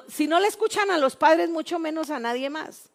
si 0.07 0.27
no 0.27 0.39
le 0.39 0.47
escuchan 0.47 0.91
a 0.91 0.97
los 0.97 1.15
padres, 1.15 1.49
mucho 1.49 1.79
menos 1.79 2.09
a 2.09 2.19
nadie 2.19 2.49
más. 2.49 2.89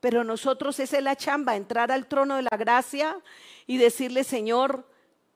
Pero 0.00 0.24
nosotros 0.24 0.80
es 0.80 0.92
la 1.00 1.14
chamba, 1.14 1.54
entrar 1.54 1.92
al 1.92 2.06
trono 2.06 2.36
de 2.36 2.42
la 2.42 2.56
gracia 2.56 3.20
y 3.66 3.78
decirle, 3.78 4.24
Señor, 4.24 4.84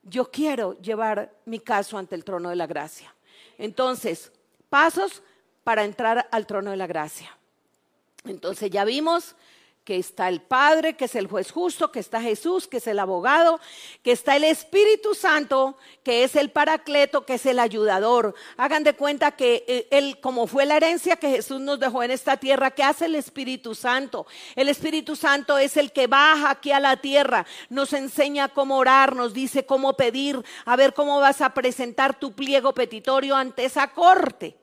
yo 0.02 0.31
quiero 0.31 0.74
llevar 0.81 1.33
mi 1.44 1.61
caso 1.61 1.98
ante 1.98 2.14
el 2.16 2.24
trono 2.24 2.50
de 2.50 2.57
la 2.57 2.66
gracia. 2.66 3.14
Entonces, 3.59 4.33
pasos 4.68 5.22
para 5.62 5.85
entrar 5.85 6.29
al 6.31 6.46
trono 6.46 6.72
de 6.72 6.76
la 6.76 6.87
gracia. 6.87 7.37
Entonces 8.24 8.70
ya 8.70 8.85
vimos 8.85 9.37
que 9.87 9.96
está 9.99 10.29
el 10.29 10.42
Padre, 10.42 10.96
que 10.96 11.05
es 11.05 11.14
el 11.14 11.29
juez 11.29 11.53
justo, 11.53 11.92
que 11.92 12.01
está 12.01 12.20
Jesús, 12.20 12.66
que 12.66 12.79
es 12.79 12.88
el 12.88 12.99
abogado, 12.99 13.61
que 14.03 14.11
está 14.11 14.35
el 14.35 14.42
Espíritu 14.42 15.14
Santo, 15.14 15.79
que 16.03 16.25
es 16.25 16.35
el 16.35 16.51
paracleto, 16.51 17.25
que 17.25 17.35
es 17.35 17.46
el 17.46 17.61
ayudador. 17.61 18.35
Hagan 18.57 18.83
de 18.83 18.94
cuenta 18.94 19.37
que 19.37 19.64
eh, 19.68 19.87
él, 19.92 20.18
como 20.20 20.49
fue 20.49 20.66
la 20.66 20.77
herencia 20.77 21.14
que 21.14 21.31
Jesús 21.31 21.61
nos 21.61 21.79
dejó 21.79 22.03
en 22.03 22.11
esta 22.11 22.37
tierra, 22.37 22.72
¿qué 22.72 22.83
hace 22.83 23.05
el 23.05 23.14
Espíritu 23.14 23.77
Santo? 23.77 24.27
El 24.57 24.68
Espíritu 24.68 25.14
Santo 25.14 25.57
es 25.57 25.77
el 25.77 25.92
que 25.92 26.09
baja 26.09 26.51
aquí 26.51 26.72
a 26.72 26.81
la 26.81 26.96
tierra, 26.96 27.46
nos 27.70 27.92
enseña 27.92 28.49
cómo 28.49 28.79
orar, 28.79 29.14
nos 29.14 29.33
dice 29.33 29.66
cómo 29.66 29.96
pedir, 29.96 30.42
a 30.64 30.75
ver 30.75 30.94
cómo 30.94 31.20
vas 31.20 31.40
a 31.40 31.55
presentar 31.55 32.18
tu 32.18 32.33
pliego 32.33 32.75
petitorio 32.75 33.37
ante 33.37 33.64
esa 33.64 33.87
corte. 33.92 34.57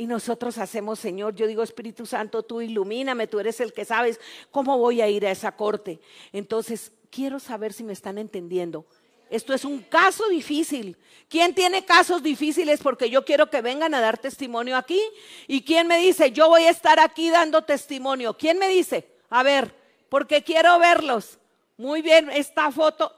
Y 0.00 0.06
nosotros 0.06 0.56
hacemos, 0.56 0.98
Señor, 0.98 1.34
yo 1.34 1.46
digo, 1.46 1.62
Espíritu 1.62 2.06
Santo, 2.06 2.42
tú 2.42 2.62
ilumíname, 2.62 3.26
tú 3.26 3.38
eres 3.38 3.60
el 3.60 3.74
que 3.74 3.84
sabes 3.84 4.18
cómo 4.50 4.78
voy 4.78 5.02
a 5.02 5.08
ir 5.10 5.26
a 5.26 5.30
esa 5.30 5.52
corte. 5.52 6.00
Entonces, 6.32 6.90
quiero 7.10 7.38
saber 7.38 7.74
si 7.74 7.84
me 7.84 7.92
están 7.92 8.16
entendiendo. 8.16 8.86
Esto 9.28 9.52
es 9.52 9.62
un 9.62 9.80
caso 9.80 10.26
difícil. 10.30 10.96
¿Quién 11.28 11.54
tiene 11.54 11.84
casos 11.84 12.22
difíciles? 12.22 12.80
Porque 12.80 13.10
yo 13.10 13.26
quiero 13.26 13.50
que 13.50 13.60
vengan 13.60 13.92
a 13.92 14.00
dar 14.00 14.16
testimonio 14.16 14.74
aquí. 14.78 15.02
¿Y 15.46 15.64
quién 15.64 15.86
me 15.86 15.98
dice, 15.98 16.32
yo 16.32 16.48
voy 16.48 16.62
a 16.62 16.70
estar 16.70 16.98
aquí 16.98 17.28
dando 17.28 17.60
testimonio? 17.60 18.32
¿Quién 18.32 18.58
me 18.58 18.70
dice? 18.70 19.06
A 19.28 19.42
ver, 19.42 19.74
porque 20.08 20.42
quiero 20.42 20.78
verlos. 20.78 21.38
Muy 21.76 22.00
bien, 22.00 22.30
esta 22.30 22.72
foto 22.72 23.14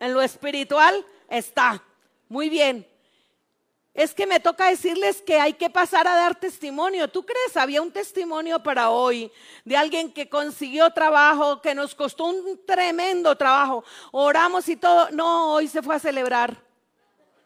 en 0.00 0.14
lo 0.14 0.20
espiritual 0.20 1.06
está. 1.28 1.80
Muy 2.28 2.48
bien 2.48 2.84
es 3.94 4.14
que 4.14 4.26
me 4.26 4.38
toca 4.38 4.68
decirles 4.68 5.22
que 5.22 5.40
hay 5.40 5.54
que 5.54 5.70
pasar 5.70 6.06
a 6.06 6.14
dar 6.14 6.38
testimonio. 6.38 7.08
¿Tú 7.08 7.24
crees? 7.24 7.56
Había 7.56 7.82
un 7.82 7.90
testimonio 7.90 8.62
para 8.62 8.90
hoy 8.90 9.32
de 9.64 9.76
alguien 9.76 10.12
que 10.12 10.28
consiguió 10.28 10.90
trabajo, 10.90 11.60
que 11.60 11.74
nos 11.74 11.94
costó 11.94 12.26
un 12.26 12.60
tremendo 12.64 13.34
trabajo. 13.36 13.82
Oramos 14.12 14.68
y 14.68 14.76
todo. 14.76 15.10
No, 15.10 15.52
hoy 15.52 15.66
se 15.66 15.82
fue 15.82 15.96
a 15.96 15.98
celebrar. 15.98 16.62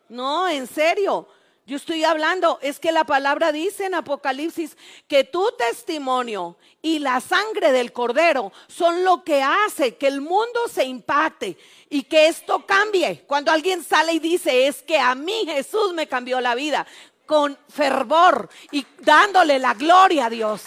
No, 0.09 0.49
en 0.49 0.67
serio. 0.67 1.27
Yo 1.65 1.77
estoy 1.77 2.03
hablando, 2.03 2.59
es 2.61 2.81
que 2.81 2.91
la 2.91 3.05
palabra 3.05 3.53
dice 3.53 3.87
en 3.87 3.95
Apocalipsis 3.95 4.77
que 5.07 5.23
tu 5.23 5.49
testimonio 5.57 6.57
y 6.83 6.99
la 6.99 7.21
sangre 7.21 7.71
del 7.71 7.93
cordero 7.93 8.53
son 8.67 9.05
lo 9.05 9.23
que 9.23 9.43
hace 9.43 9.95
que 9.95 10.09
el 10.09 10.21
mundo 10.21 10.67
se 10.69 10.85
impacte 10.85 11.57
y 11.89 12.03
que 12.03 12.27
esto 12.27 12.67
cambie. 12.67 13.23
Cuando 13.29 13.53
alguien 13.53 13.85
sale 13.85 14.13
y 14.15 14.19
dice, 14.19 14.67
es 14.67 14.83
que 14.83 14.99
a 14.99 15.15
mí 15.15 15.45
Jesús 15.47 15.93
me 15.95 16.09
cambió 16.09 16.41
la 16.41 16.57
vida, 16.57 16.85
con 17.27 17.57
fervor 17.69 18.51
y 18.73 18.85
dándole 18.99 19.61
la 19.61 19.75
gloria 19.75 20.27
a 20.27 20.31
Dios. 20.31 20.63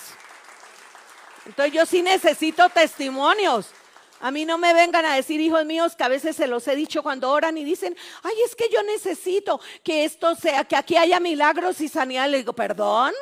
Entonces 1.46 1.74
yo 1.74 1.86
sí 1.86 2.02
necesito 2.02 2.70
testimonios. 2.70 3.68
A 4.22 4.32
mí 4.32 4.46
no 4.46 4.58
me 4.58 4.74
vengan 4.74 5.06
a 5.06 5.16
decir, 5.16 5.42
hijos 5.42 5.66
míos, 5.66 5.96
que 5.96 6.04
a 6.04 6.08
veces 6.08 6.36
se 6.36 6.48
los 6.48 6.68
he 6.68 6.76
dicho 6.76 7.04
cuando 7.04 7.30
oran 7.32 7.58
y 7.58 7.64
dicen, 7.64 7.96
ay, 8.24 8.34
es 8.46 8.56
que 8.56 8.70
yo 8.72 8.82
necesito 8.84 9.60
que 9.84 10.06
esto 10.06 10.36
sea, 10.36 10.64
que 10.64 10.76
aquí 10.76 10.96
haya 10.96 11.20
milagros 11.20 11.82
y 11.82 11.88
sanidad. 11.88 12.30
Le 12.30 12.38
digo, 12.38 12.54
perdón, 12.54 13.14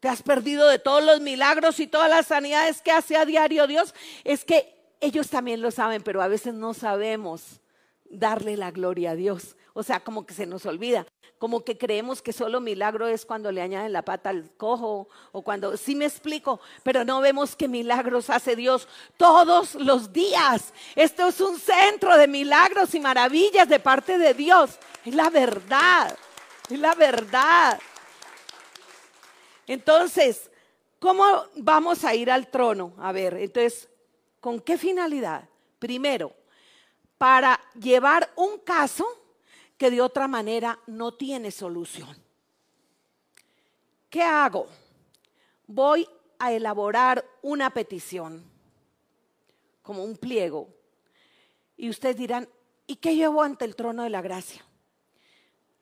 te 0.00 0.08
has 0.08 0.22
perdido 0.22 0.68
de 0.68 0.78
todos 0.78 1.02
los 1.02 1.20
milagros 1.20 1.80
y 1.80 1.86
todas 1.86 2.08
las 2.08 2.26
sanidades 2.26 2.80
que 2.80 2.92
hace 2.92 3.16
a 3.16 3.24
diario 3.24 3.66
Dios. 3.66 3.94
Es 4.22 4.44
que 4.44 4.74
ellos 5.00 5.28
también 5.28 5.60
lo 5.60 5.70
saben, 5.70 6.02
pero 6.02 6.22
a 6.22 6.28
veces 6.28 6.54
no 6.54 6.74
sabemos 6.74 7.60
darle 8.04 8.56
la 8.56 8.70
gloria 8.70 9.12
a 9.12 9.14
Dios. 9.16 9.56
O 9.76 9.82
sea, 9.82 9.98
como 9.98 10.24
que 10.24 10.34
se 10.34 10.46
nos 10.46 10.64
olvida, 10.66 11.04
como 11.36 11.64
que 11.64 11.76
creemos 11.76 12.22
que 12.22 12.32
solo 12.32 12.60
milagro 12.60 13.08
es 13.08 13.26
cuando 13.26 13.50
le 13.50 13.60
añaden 13.60 13.92
la 13.92 14.02
pata 14.02 14.30
al 14.30 14.52
cojo 14.56 15.08
o 15.32 15.42
cuando, 15.42 15.76
sí 15.76 15.96
me 15.96 16.04
explico, 16.04 16.60
pero 16.84 17.04
no 17.04 17.20
vemos 17.20 17.56
que 17.56 17.66
milagros 17.66 18.30
hace 18.30 18.54
Dios 18.54 18.86
todos 19.16 19.74
los 19.74 20.12
días. 20.12 20.72
Esto 20.94 21.26
es 21.26 21.40
un 21.40 21.58
centro 21.58 22.16
de 22.16 22.28
milagros 22.28 22.94
y 22.94 23.00
maravillas 23.00 23.68
de 23.68 23.80
parte 23.80 24.16
de 24.16 24.32
Dios. 24.32 24.78
Es 25.04 25.12
la 25.12 25.28
verdad, 25.28 26.16
es 26.70 26.78
la 26.78 26.94
verdad. 26.94 27.80
Entonces, 29.66 30.52
¿cómo 31.00 31.24
vamos 31.56 32.04
a 32.04 32.14
ir 32.14 32.30
al 32.30 32.46
trono? 32.46 32.94
A 32.98 33.10
ver, 33.10 33.34
entonces, 33.34 33.88
¿con 34.38 34.60
qué 34.60 34.78
finalidad? 34.78 35.48
Primero, 35.80 36.32
para 37.18 37.60
llevar 37.74 38.30
un 38.36 38.58
caso 38.60 39.23
que 39.76 39.90
de 39.90 40.00
otra 40.00 40.28
manera 40.28 40.78
no 40.86 41.14
tiene 41.14 41.50
solución. 41.50 42.16
¿Qué 44.08 44.22
hago? 44.22 44.68
Voy 45.66 46.08
a 46.38 46.52
elaborar 46.52 47.24
una 47.42 47.70
petición, 47.70 48.44
como 49.82 50.04
un 50.04 50.16
pliego. 50.16 50.68
Y 51.76 51.90
ustedes 51.90 52.16
dirán, 52.16 52.48
¿y 52.86 52.96
qué 52.96 53.16
llevo 53.16 53.42
ante 53.42 53.64
el 53.64 53.74
trono 53.74 54.04
de 54.04 54.10
la 54.10 54.22
gracia? 54.22 54.64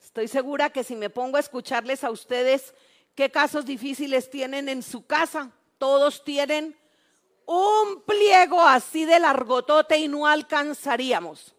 Estoy 0.02 0.28
segura 0.28 0.70
que 0.70 0.84
si 0.84 0.96
me 0.96 1.10
pongo 1.10 1.36
a 1.36 1.40
escucharles 1.40 2.04
a 2.04 2.10
ustedes 2.10 2.74
qué 3.14 3.30
casos 3.30 3.64
difíciles 3.64 4.30
tienen 4.30 4.68
en 4.68 4.82
su 4.82 5.06
casa, 5.06 5.52
todos 5.78 6.24
tienen 6.24 6.76
un 7.46 8.02
pliego 8.06 8.60
así 8.62 9.04
de 9.04 9.20
largotote 9.20 9.98
y 9.98 10.08
no 10.08 10.26
alcanzaríamos. 10.26 11.54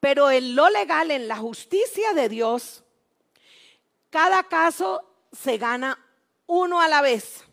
Pero 0.00 0.30
en 0.30 0.56
lo 0.56 0.68
legal, 0.70 1.10
en 1.10 1.28
la 1.28 1.36
justicia 1.36 2.12
de 2.14 2.28
Dios, 2.28 2.82
cada 4.08 4.42
caso 4.44 5.02
se 5.30 5.58
gana 5.58 5.98
uno 6.46 6.80
a 6.80 6.88
la 6.88 7.02
vez. 7.02 7.44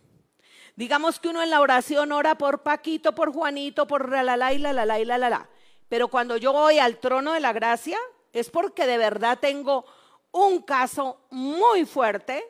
Digamos 0.75 1.19
que 1.19 1.29
uno 1.29 1.43
en 1.43 1.49
la 1.49 1.60
oración 1.60 2.12
ora 2.12 2.38
por 2.38 2.63
Paquito, 2.63 3.13
por 3.13 3.33
Juanito, 3.33 3.88
por 3.88 4.10
la 4.10 4.23
la 4.23 4.38
la 4.38 4.53
y 4.53 4.60
la 4.60 4.73
la 4.73 4.86
la 4.86 4.99
y 4.99 5.05
la 5.05 5.17
la 5.17 5.29
la. 5.29 5.49
Pero 5.89 6.07
cuando 6.07 6.38
yo 6.38 6.53
voy 6.53 6.79
al 6.79 6.97
trono 6.97 7.33
de 7.33 7.39
la 7.39 7.53
gracia, 7.53 7.97
es 8.31 8.49
porque 8.49 8.86
de 8.86 8.97
verdad 8.97 9.39
tengo 9.39 9.86
un 10.31 10.62
caso 10.62 11.19
muy 11.29 11.86
fuerte 11.86 12.43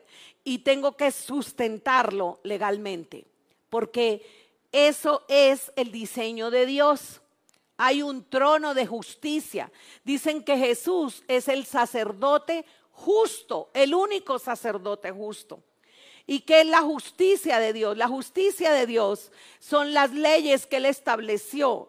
y 0.44 0.58
tengo 0.58 0.96
que 0.96 1.10
sustentarlo 1.10 2.40
legalmente. 2.42 3.26
Porque 3.70 4.24
eso 4.72 5.24
es 5.28 5.72
el 5.76 5.90
diseño 5.90 6.50
de 6.50 6.66
Dios. 6.66 7.22
Hay 7.78 8.02
un 8.02 8.28
trono 8.28 8.74
de 8.74 8.86
justicia. 8.86 9.72
Dicen 10.04 10.42
que 10.42 10.58
Jesús 10.58 11.24
es 11.28 11.48
el 11.48 11.64
sacerdote 11.64 12.66
justo, 12.90 13.70
el 13.72 13.94
único 13.94 14.38
sacerdote 14.38 15.12
justo. 15.12 15.62
¿Y 16.26 16.40
qué 16.40 16.60
es 16.60 16.66
la 16.66 16.82
justicia 16.82 17.58
de 17.58 17.72
Dios? 17.72 17.96
La 17.96 18.08
justicia 18.08 18.72
de 18.72 18.86
Dios 18.86 19.32
son 19.60 19.94
las 19.94 20.12
leyes 20.12 20.66
que 20.66 20.76
Él 20.76 20.86
estableció 20.86 21.88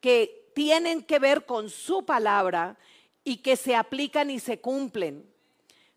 que 0.00 0.50
tienen 0.54 1.02
que 1.02 1.18
ver 1.18 1.46
con 1.46 1.70
su 1.70 2.04
palabra 2.04 2.76
y 3.24 3.38
que 3.38 3.56
se 3.56 3.74
aplican 3.74 4.30
y 4.30 4.40
se 4.40 4.60
cumplen. 4.60 5.24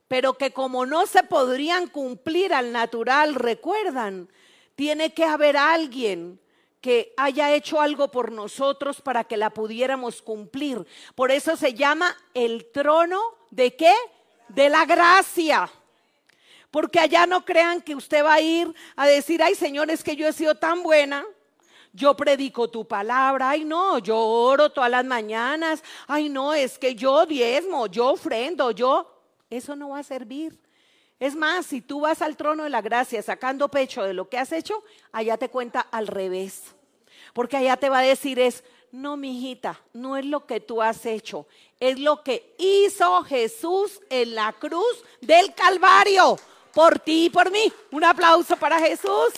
Pero 0.07 0.37
que 0.37 0.51
como 0.51 0.85
no 0.85 1.05
se 1.05 1.23
podrían 1.23 1.87
cumplir 1.87 2.53
al 2.53 2.71
natural, 2.71 3.35
recuerdan, 3.35 4.29
tiene 4.75 5.13
que 5.13 5.25
haber 5.25 5.57
alguien 5.57 6.39
que 6.85 7.15
haya 7.17 7.51
hecho 7.51 7.81
algo 7.81 8.11
por 8.11 8.31
nosotros 8.31 9.01
para 9.01 9.23
que 9.23 9.37
la 9.37 9.49
pudiéramos 9.49 10.21
cumplir. 10.21 10.85
Por 11.15 11.31
eso 11.31 11.57
se 11.57 11.73
llama 11.73 12.15
el 12.35 12.69
trono 12.71 13.19
de 13.49 13.75
qué? 13.75 13.91
De 14.49 14.69
la 14.69 14.85
gracia. 14.85 15.67
Porque 16.69 16.99
allá 16.99 17.25
no 17.25 17.43
crean 17.43 17.81
que 17.81 17.95
usted 17.95 18.23
va 18.23 18.35
a 18.35 18.41
ir 18.41 18.71
a 18.95 19.07
decir, 19.07 19.41
ay 19.41 19.55
Señor, 19.55 19.89
es 19.89 20.03
que 20.03 20.15
yo 20.15 20.27
he 20.27 20.31
sido 20.31 20.53
tan 20.53 20.83
buena. 20.83 21.25
Yo 21.91 22.15
predico 22.15 22.69
tu 22.69 22.87
palabra, 22.87 23.49
ay 23.49 23.65
no, 23.65 23.97
yo 23.97 24.19
oro 24.19 24.69
todas 24.69 24.91
las 24.91 25.05
mañanas, 25.05 25.83
ay 26.05 26.29
no, 26.29 26.53
es 26.53 26.77
que 26.77 26.93
yo 26.93 27.25
diezmo, 27.25 27.87
yo 27.87 28.11
ofrendo, 28.11 28.69
yo, 28.69 29.11
eso 29.49 29.75
no 29.75 29.89
va 29.89 29.99
a 29.99 30.03
servir. 30.03 30.55
Es 31.19 31.35
más, 31.35 31.65
si 31.65 31.81
tú 31.81 32.01
vas 32.01 32.21
al 32.21 32.37
trono 32.37 32.63
de 32.63 32.69
la 32.69 32.83
gracia 32.83 33.23
sacando 33.23 33.69
pecho 33.69 34.03
de 34.03 34.13
lo 34.13 34.29
que 34.29 34.37
has 34.37 34.51
hecho, 34.51 34.83
allá 35.11 35.37
te 35.37 35.49
cuenta 35.49 35.79
al 35.79 36.05
revés. 36.05 36.75
Porque 37.35 37.57
allá 37.57 37.75
te 37.75 37.89
va 37.89 37.99
a 37.99 38.03
decir 38.03 38.39
es, 38.39 38.63
no, 38.93 39.17
mi 39.17 39.37
hijita, 39.37 39.77
no 39.91 40.15
es 40.15 40.23
lo 40.23 40.45
que 40.45 40.61
tú 40.61 40.81
has 40.81 41.05
hecho, 41.05 41.47
es 41.81 41.99
lo 41.99 42.23
que 42.23 42.55
hizo 42.57 43.25
Jesús 43.25 43.99
en 44.09 44.35
la 44.35 44.53
cruz 44.53 45.03
del 45.19 45.53
Calvario, 45.53 46.39
por 46.73 46.97
ti 46.99 47.25
y 47.25 47.29
por 47.29 47.51
mí. 47.51 47.73
Un 47.91 48.05
aplauso 48.05 48.55
para 48.55 48.79
Jesús, 48.79 49.33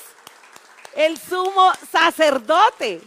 el 0.96 1.18
sumo 1.18 1.72
sacerdote. 1.92 3.02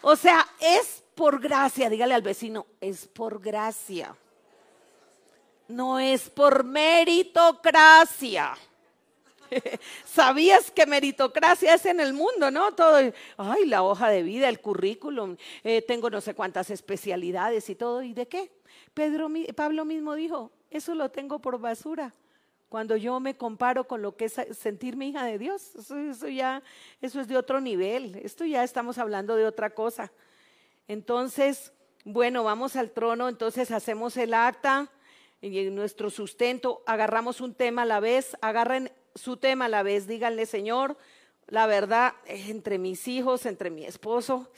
O 0.00 0.14
sea, 0.14 0.46
es 0.60 1.02
por 1.16 1.40
gracia, 1.40 1.90
dígale 1.90 2.14
al 2.14 2.22
vecino, 2.22 2.66
es 2.80 3.08
por 3.08 3.40
gracia. 3.40 4.14
No 5.66 5.98
es 5.98 6.30
por 6.30 6.62
meritocracia. 6.62 8.56
¿Sabías 10.04 10.70
que 10.70 10.86
meritocracia 10.86 11.74
es 11.74 11.86
en 11.86 12.00
el 12.00 12.12
mundo, 12.12 12.50
no? 12.50 12.72
Todo, 12.74 13.12
ay, 13.36 13.66
la 13.66 13.82
hoja 13.82 14.08
de 14.08 14.22
vida, 14.22 14.48
el 14.48 14.60
currículum, 14.60 15.36
eh, 15.64 15.82
tengo 15.82 16.10
no 16.10 16.20
sé 16.20 16.34
cuántas 16.34 16.70
especialidades 16.70 17.68
y 17.70 17.74
todo. 17.74 18.02
¿Y 18.02 18.14
de 18.14 18.26
qué? 18.28 18.50
Pedro, 18.94 19.28
Pablo 19.54 19.84
mismo 19.84 20.14
dijo, 20.14 20.52
eso 20.70 20.94
lo 20.94 21.10
tengo 21.10 21.38
por 21.38 21.58
basura. 21.58 22.12
Cuando 22.68 22.96
yo 22.96 23.20
me 23.20 23.36
comparo 23.36 23.86
con 23.86 24.02
lo 24.02 24.16
que 24.16 24.24
es 24.24 24.34
sentirme 24.58 25.06
hija 25.06 25.24
de 25.24 25.38
Dios, 25.38 25.74
eso, 25.76 26.28
ya, 26.28 26.62
eso 27.00 27.20
es 27.20 27.28
de 27.28 27.36
otro 27.36 27.60
nivel. 27.60 28.16
Esto 28.16 28.44
ya 28.44 28.64
estamos 28.64 28.98
hablando 28.98 29.36
de 29.36 29.46
otra 29.46 29.70
cosa. 29.70 30.10
Entonces, 30.88 31.72
bueno, 32.04 32.42
vamos 32.44 32.76
al 32.76 32.90
trono, 32.90 33.28
entonces 33.28 33.70
hacemos 33.70 34.16
el 34.16 34.34
acta 34.34 34.90
y 35.40 35.58
en 35.58 35.74
nuestro 35.74 36.10
sustento 36.10 36.82
agarramos 36.86 37.40
un 37.40 37.54
tema 37.54 37.82
a 37.82 37.86
la 37.86 38.00
vez, 38.00 38.36
agarren 38.40 38.90
su 39.16 39.36
tema 39.36 39.66
a 39.66 39.68
la 39.68 39.82
vez, 39.82 40.06
díganle, 40.06 40.46
Señor, 40.46 40.96
la 41.48 41.66
verdad, 41.66 42.14
entre 42.26 42.78
mis 42.78 43.06
hijos, 43.08 43.46
entre 43.46 43.70
mi 43.70 43.84
esposo, 43.84 44.50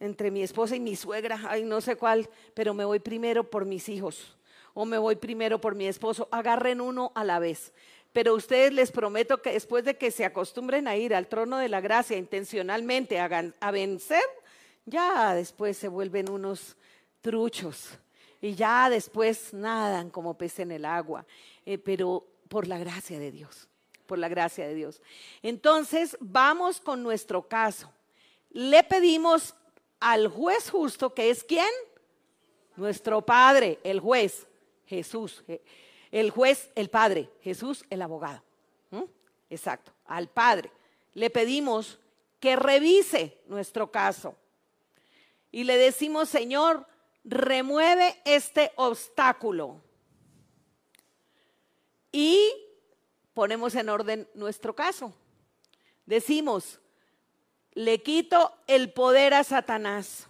entre 0.00 0.30
mi 0.30 0.42
esposa 0.42 0.76
y 0.76 0.80
mi 0.80 0.96
suegra, 0.96 1.40
ay, 1.48 1.62
no 1.64 1.80
sé 1.80 1.96
cuál, 1.96 2.28
pero 2.54 2.74
me 2.74 2.84
voy 2.84 2.98
primero 2.98 3.48
por 3.48 3.64
mis 3.64 3.88
hijos 3.88 4.36
o 4.74 4.84
me 4.84 4.98
voy 4.98 5.16
primero 5.16 5.60
por 5.60 5.74
mi 5.74 5.86
esposo. 5.86 6.28
Agarren 6.30 6.80
uno 6.80 7.12
a 7.14 7.24
la 7.24 7.38
vez. 7.38 7.72
Pero 8.12 8.34
ustedes 8.34 8.72
les 8.72 8.90
prometo 8.90 9.40
que 9.40 9.52
después 9.52 9.84
de 9.84 9.96
que 9.96 10.10
se 10.10 10.24
acostumbren 10.24 10.86
a 10.86 10.96
ir 10.96 11.14
al 11.14 11.28
trono 11.28 11.58
de 11.58 11.68
la 11.68 11.80
gracia 11.80 12.16
intencionalmente 12.16 13.18
a, 13.18 13.70
vencer, 13.70 14.22
ya 14.84 15.34
después 15.34 15.78
se 15.78 15.88
vuelven 15.88 16.30
unos 16.30 16.76
truchos 17.22 17.98
y 18.40 18.54
ya 18.54 18.90
después 18.90 19.54
nadan 19.54 20.10
como 20.10 20.36
pez 20.36 20.58
en 20.58 20.72
el 20.72 20.84
agua, 20.84 21.24
eh, 21.64 21.78
pero 21.78 22.26
por 22.48 22.66
la 22.66 22.76
gracia 22.76 23.18
de 23.18 23.30
Dios 23.30 23.68
por 24.12 24.18
la 24.18 24.28
gracia 24.28 24.68
de 24.68 24.74
Dios. 24.74 25.00
Entonces, 25.42 26.18
vamos 26.20 26.82
con 26.82 27.02
nuestro 27.02 27.48
caso. 27.48 27.90
Le 28.50 28.84
pedimos 28.84 29.54
al 30.00 30.28
juez 30.28 30.68
justo, 30.68 31.14
que 31.14 31.30
es 31.30 31.42
quién? 31.42 31.70
Nuestro 32.76 33.22
Padre, 33.22 33.78
el 33.82 34.00
juez, 34.00 34.46
Jesús. 34.84 35.42
El 36.10 36.30
juez, 36.30 36.68
el 36.74 36.90
Padre, 36.90 37.30
Jesús, 37.40 37.86
el 37.88 38.02
abogado. 38.02 38.42
Exacto, 39.48 39.92
al 40.04 40.28
Padre. 40.28 40.70
Le 41.14 41.30
pedimos 41.30 41.98
que 42.38 42.54
revise 42.54 43.40
nuestro 43.46 43.90
caso. 43.90 44.36
Y 45.50 45.64
le 45.64 45.78
decimos, 45.78 46.28
Señor, 46.28 46.86
remueve 47.24 48.20
este 48.26 48.72
obstáculo. 48.76 49.80
Y 52.12 52.52
ponemos 53.34 53.74
en 53.74 53.88
orden 53.88 54.28
nuestro 54.34 54.74
caso. 54.74 55.12
Decimos, 56.06 56.80
le 57.72 58.02
quito 58.02 58.52
el 58.66 58.92
poder 58.92 59.34
a 59.34 59.44
Satanás. 59.44 60.26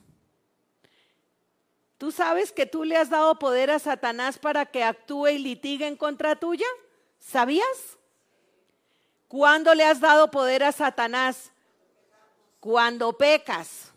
¿Tú 1.99 2.11
sabes 2.11 2.53
que 2.53 2.67
tú 2.67 2.85
le 2.85 2.97
has 2.97 3.11
dado 3.11 3.39
poder 3.39 3.71
a 3.71 3.79
Satanás 3.79 4.39
para 4.39 4.67
que 4.67 4.83
actúe 4.83 5.29
y 5.29 5.39
litigue 5.39 5.87
en 5.87 5.97
contra 5.97 6.37
tuya? 6.37 6.67
¿Sabías? 7.21 7.99
¿Cuándo 9.29 9.75
le 9.75 9.85
has 9.85 10.01
dado 10.01 10.31
poder 10.31 10.65
a 10.65 10.73
Satanás? 10.73 11.53
Cuando 12.61 13.17
pecas. 13.17 13.93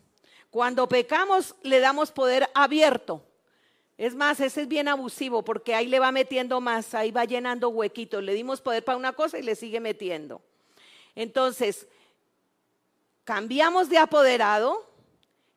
Cuando 0.51 0.87
pecamos 0.87 1.55
le 1.63 1.79
damos 1.79 2.11
poder 2.11 2.49
abierto. 2.53 3.21
Es 3.97 4.13
más, 4.13 4.39
ese 4.41 4.63
es 4.63 4.67
bien 4.67 4.87
abusivo 4.87 5.43
porque 5.43 5.73
ahí 5.73 5.87
le 5.87 5.99
va 5.99 6.11
metiendo 6.11 6.59
más, 6.59 6.93
ahí 6.93 7.11
va 7.11 7.23
llenando 7.23 7.69
huequitos. 7.69 8.21
Le 8.23 8.33
dimos 8.33 8.61
poder 8.61 8.83
para 8.83 8.97
una 8.97 9.13
cosa 9.13 9.39
y 9.39 9.43
le 9.43 9.55
sigue 9.55 9.79
metiendo. 9.79 10.41
Entonces, 11.15 11.87
cambiamos 13.23 13.87
de 13.89 13.97
apoderado 13.97 14.85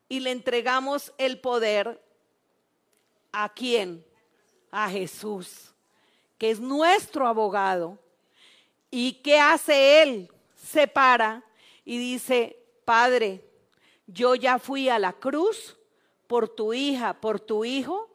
y 0.09 0.21
le 0.21 0.31
entregamos 0.31 1.13
el 1.19 1.41
poder 1.41 2.01
a 3.33 3.49
quién? 3.53 4.05
A 4.71 4.89
Jesús, 4.89 5.73
que 6.39 6.51
es 6.51 6.61
nuestro 6.61 7.27
abogado. 7.27 7.99
¿Y 8.91 9.15
qué 9.15 9.41
hace 9.41 10.03
él? 10.03 10.31
Se 10.55 10.87
para 10.87 11.43
y 11.85 11.99
dice, 11.99 12.57
Padre, 12.85 13.45
yo 14.07 14.35
ya 14.35 14.59
fui 14.59 14.89
a 14.89 14.99
la 14.99 15.13
cruz 15.13 15.77
por 16.27 16.49
tu 16.49 16.73
hija, 16.73 17.15
por 17.21 17.41
tu 17.41 17.65
hijo, 17.65 18.08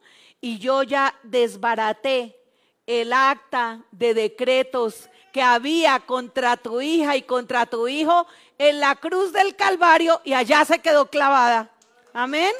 y 0.43 0.59
yo 0.59 0.83
ya 0.83 1.17
desbaraté 1.23 2.37
el 2.85 3.13
acta 3.13 3.85
de 3.91 4.13
decretos 4.13 5.09
que 5.31 5.41
había 5.41 6.01
contra 6.01 6.57
tu 6.57 6.81
hija 6.81 7.15
y 7.15 7.21
contra 7.21 7.65
tu 7.65 7.87
hijo 7.87 8.27
en 8.57 8.81
la 8.81 8.97
cruz 8.97 9.31
del 9.31 9.55
Calvario 9.55 10.19
y 10.25 10.33
allá 10.33 10.65
se 10.65 10.79
quedó 10.79 11.09
clavada. 11.09 11.71
Amén. 12.11 12.51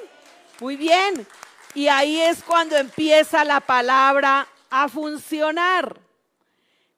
Muy 0.61 0.77
bien. 0.77 1.27
Y 1.75 1.89
ahí 1.89 2.21
es 2.21 2.41
cuando 2.41 2.77
empieza 2.77 3.43
la 3.43 3.59
palabra 3.59 4.47
a 4.69 4.87
funcionar. 4.87 5.99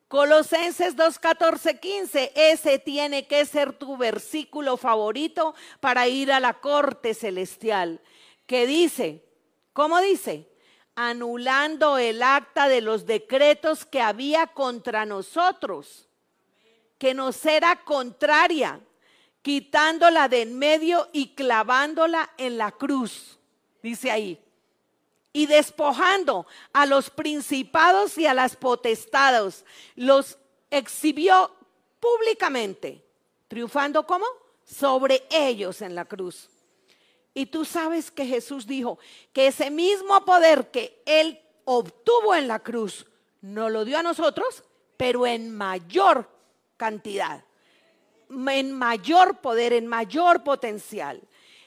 Colosenses 0.08 0.96
2, 0.96 1.18
14, 1.18 1.80
15, 1.80 2.32
ese 2.36 2.78
tiene 2.78 3.26
que 3.26 3.44
ser 3.48 3.74
tu 3.74 3.98
versículo 3.98 4.78
favorito 4.78 5.56
para 5.80 6.08
ir 6.08 6.32
a 6.32 6.40
la 6.40 6.54
corte 6.54 7.16
celestial. 7.16 8.02
Que 8.46 8.68
dice, 8.68 9.26
¿cómo 9.74 10.00
dice? 10.00 10.48
Anulando 10.96 11.98
el 11.98 12.24
acta 12.24 12.68
de 12.68 12.82
los 12.82 13.06
decretos 13.06 13.86
que 13.86 14.02
había 14.02 14.48
contra 14.48 15.06
nosotros, 15.06 16.08
que 16.98 17.14
nos 17.14 17.46
era 17.46 17.84
contraria, 17.84 18.80
quitándola 19.42 20.28
de 20.28 20.42
en 20.42 20.58
medio 20.58 21.10
y 21.12 21.36
clavándola 21.36 22.32
en 22.38 22.58
la 22.58 22.72
cruz, 22.72 23.38
dice 23.84 24.10
ahí, 24.10 24.42
y 25.34 25.48
despojando 25.48 26.48
a 26.72 26.86
los 26.86 27.10
principados 27.10 28.18
y 28.18 28.26
a 28.26 28.34
las 28.34 28.56
potestados, 28.56 29.66
los 29.96 30.38
exhibió 30.72 31.54
públicamente, 32.00 33.06
triunfando 33.50 34.08
como 34.08 34.26
sobre 34.64 35.28
ellos 35.30 35.82
en 35.82 35.94
la 35.94 36.06
cruz. 36.06 36.50
Y 37.38 37.48
tú 37.48 37.66
sabes 37.66 38.10
que 38.10 38.26
Jesús 38.26 38.66
dijo 38.66 38.98
que 39.34 39.48
ese 39.48 39.70
mismo 39.70 40.24
poder 40.24 40.72
que 40.72 41.04
Él 41.06 41.40
obtuvo 41.66 42.34
en 42.34 42.48
la 42.48 42.60
cruz, 42.60 43.06
no 43.42 43.70
lo 43.70 43.84
dio 43.84 44.00
a 44.00 44.04
nosotros, 44.04 44.64
pero 44.96 45.28
en 45.28 45.54
mayor 45.54 46.30
cantidad, 46.78 47.44
en 48.30 48.72
mayor 48.72 49.42
poder, 49.42 49.74
en 49.74 49.86
mayor 49.86 50.46
potencial. 50.46 51.22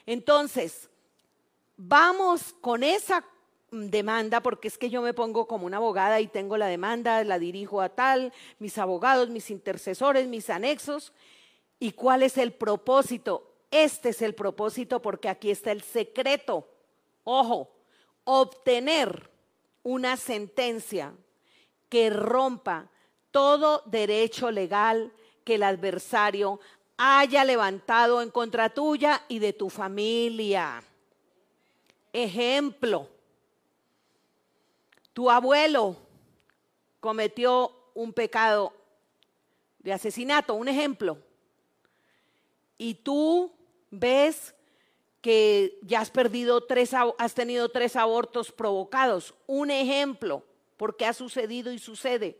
Entonces, 0.07 0.89
vamos 1.77 2.55
con 2.61 2.83
esa 2.83 3.23
demanda, 3.71 4.41
porque 4.41 4.69
es 4.69 4.77
que 4.77 4.89
yo 4.89 5.03
me 5.03 5.13
pongo 5.13 5.47
como 5.47 5.67
una 5.67 5.77
abogada 5.77 6.19
y 6.19 6.27
tengo 6.27 6.57
la 6.57 6.65
demanda, 6.65 7.23
la 7.23 7.37
dirijo 7.37 7.79
a 7.81 7.89
tal, 7.89 8.33
mis 8.57 8.79
abogados, 8.79 9.29
mis 9.29 9.51
intercesores, 9.51 10.27
mis 10.27 10.49
anexos. 10.49 11.13
¿Y 11.79 11.91
cuál 11.91 12.23
es 12.23 12.37
el 12.37 12.51
propósito? 12.53 13.48
Este 13.71 14.09
es 14.09 14.21
el 14.21 14.33
propósito 14.33 15.01
porque 15.01 15.29
aquí 15.29 15.51
está 15.51 15.71
el 15.71 15.83
secreto. 15.83 16.67
Ojo, 17.23 17.71
obtener 18.23 19.29
una 19.83 20.17
sentencia 20.17 21.13
que 21.87 22.09
rompa 22.09 22.89
todo 23.31 23.83
derecho 23.85 24.51
legal 24.51 25.13
que 25.43 25.55
el 25.55 25.63
adversario 25.63 26.59
haya 26.97 27.45
levantado 27.45 28.21
en 28.21 28.29
contra 28.29 28.69
tuya 28.69 29.23
y 29.27 29.39
de 29.39 29.53
tu 29.53 29.69
familia. 29.69 30.83
Ejemplo, 32.11 33.07
tu 35.13 35.29
abuelo 35.29 35.95
cometió 36.99 37.71
un 37.93 38.13
pecado 38.13 38.73
de 39.79 39.93
asesinato, 39.93 40.55
un 40.55 40.67
ejemplo, 40.67 41.17
y 42.77 42.95
tú 42.95 43.51
ves 43.91 44.53
que 45.21 45.77
ya 45.81 45.99
has 45.99 46.11
perdido 46.11 46.61
tres, 46.61 46.91
has 47.17 47.33
tenido 47.33 47.69
tres 47.69 47.95
abortos 47.95 48.51
provocados. 48.51 49.33
Un 49.47 49.71
ejemplo, 49.71 50.43
porque 50.77 51.05
ha 51.05 51.13
sucedido 51.13 51.71
y 51.71 51.79
sucede. 51.79 52.37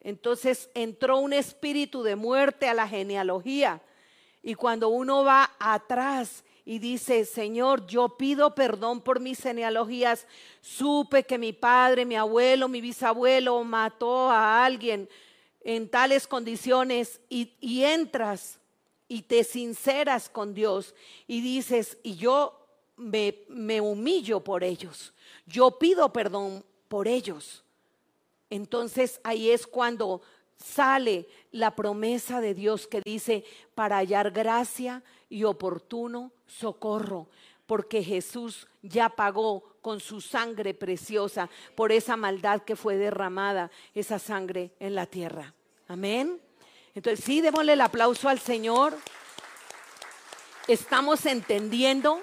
Entonces 0.00 0.68
entró 0.74 1.18
un 1.18 1.32
espíritu 1.32 2.02
de 2.02 2.16
muerte 2.16 2.68
a 2.68 2.74
la 2.74 2.88
genealogía. 2.88 3.80
Y 4.42 4.54
cuando 4.54 4.88
uno 4.88 5.24
va 5.24 5.52
atrás 5.58 6.44
y 6.64 6.78
dice, 6.78 7.24
Señor, 7.24 7.86
yo 7.86 8.16
pido 8.16 8.54
perdón 8.54 9.00
por 9.00 9.20
mis 9.20 9.40
genealogías, 9.40 10.26
supe 10.60 11.24
que 11.24 11.38
mi 11.38 11.52
padre, 11.52 12.04
mi 12.04 12.16
abuelo, 12.16 12.68
mi 12.68 12.80
bisabuelo 12.80 13.62
mató 13.64 14.28
a 14.30 14.64
alguien 14.64 15.08
en 15.64 15.88
tales 15.88 16.26
condiciones 16.26 17.20
y, 17.28 17.52
y 17.60 17.84
entras 17.84 18.58
y 19.12 19.20
te 19.20 19.44
sinceras 19.44 20.30
con 20.30 20.54
Dios 20.54 20.94
y 21.26 21.42
dices, 21.42 21.98
y 22.02 22.14
yo 22.14 22.66
me, 22.96 23.44
humillo 23.82 24.40
por 24.40 24.64
ellos, 24.64 25.12
yo 25.44 25.78
pido 25.78 26.14
perdón 26.14 26.64
por 26.88 27.06
ellos. 27.06 27.62
Entonces 28.48 29.20
ahí 29.22 29.50
es 29.50 29.66
cuando 29.66 30.22
sale 30.56 31.28
la 31.50 31.76
promesa 31.76 32.40
de 32.40 32.54
Dios 32.54 32.86
que 32.86 33.02
dice, 33.04 33.44
para 33.74 33.98
hallar 33.98 34.30
gracia 34.30 35.02
y 35.28 35.44
oportuno 35.44 36.32
socorro, 36.46 37.28
porque 37.66 38.02
Jesús 38.02 38.66
ya 38.80 39.10
pagó 39.10 39.76
con 39.82 40.00
su 40.00 40.22
sangre 40.22 40.72
preciosa 40.72 41.50
por 41.76 41.92
esa 41.92 42.16
maldad 42.16 42.62
que 42.62 42.76
fue 42.76 42.96
derramada, 42.96 43.70
esa 43.94 44.18
sangre 44.18 44.72
en 44.80 44.94
la 44.94 45.04
tierra. 45.04 45.52
Amén. 45.86 46.40
Entonces, 46.94 47.24
sí, 47.24 47.40
démosle 47.40 47.72
el 47.72 47.80
aplauso 47.80 48.28
al 48.28 48.38
Señor. 48.38 48.96
Estamos 50.68 51.24
entendiendo. 51.26 52.20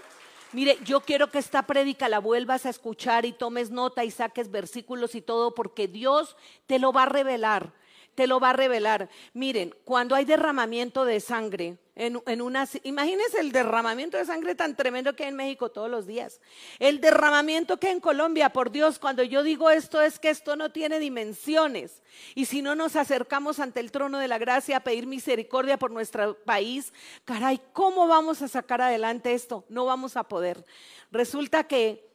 Mire, 0.51 0.77
yo 0.83 1.01
quiero 1.01 1.29
que 1.29 1.39
esta 1.39 1.63
prédica 1.63 2.09
la 2.09 2.19
vuelvas 2.19 2.65
a 2.65 2.69
escuchar 2.69 3.25
y 3.25 3.33
tomes 3.33 3.71
nota 3.71 4.03
y 4.03 4.11
saques 4.11 4.49
versículos 4.51 5.15
y 5.15 5.21
todo, 5.21 5.53
porque 5.53 5.87
Dios 5.87 6.35
te 6.65 6.79
lo 6.79 6.91
va 6.91 7.03
a 7.03 7.07
revelar 7.07 7.73
te 8.19 8.27
lo 8.27 8.41
va 8.41 8.49
a 8.49 8.53
revelar. 8.53 9.07
Miren, 9.31 9.73
cuando 9.85 10.13
hay 10.13 10.25
derramamiento 10.25 11.05
de 11.05 11.21
sangre, 11.21 11.77
en, 11.95 12.21
en 12.25 12.41
una, 12.41 12.67
imagínense 12.83 13.39
el 13.39 13.53
derramamiento 13.53 14.17
de 14.17 14.25
sangre 14.25 14.55
tan 14.55 14.75
tremendo 14.75 15.15
que 15.15 15.23
hay 15.23 15.29
en 15.29 15.37
México 15.37 15.71
todos 15.71 15.89
los 15.89 16.05
días. 16.05 16.41
El 16.79 16.99
derramamiento 16.99 17.79
que 17.79 17.87
hay 17.87 17.93
en 17.93 18.01
Colombia, 18.01 18.49
por 18.49 18.71
Dios, 18.71 18.99
cuando 18.99 19.23
yo 19.23 19.41
digo 19.41 19.69
esto 19.69 20.01
es 20.01 20.19
que 20.19 20.31
esto 20.31 20.57
no 20.57 20.69
tiene 20.69 20.99
dimensiones. 20.99 22.03
Y 22.35 22.47
si 22.47 22.61
no 22.61 22.75
nos 22.75 22.97
acercamos 22.97 23.61
ante 23.61 23.79
el 23.79 23.89
trono 23.89 24.17
de 24.17 24.27
la 24.27 24.37
gracia 24.37 24.75
a 24.75 24.83
pedir 24.83 25.07
misericordia 25.07 25.79
por 25.79 25.91
nuestro 25.91 26.37
país, 26.43 26.91
caray, 27.23 27.61
¿cómo 27.71 28.05
vamos 28.05 28.41
a 28.41 28.49
sacar 28.49 28.81
adelante 28.81 29.33
esto? 29.33 29.63
No 29.69 29.85
vamos 29.85 30.17
a 30.17 30.25
poder. 30.25 30.65
Resulta 31.09 31.63
que 31.63 32.05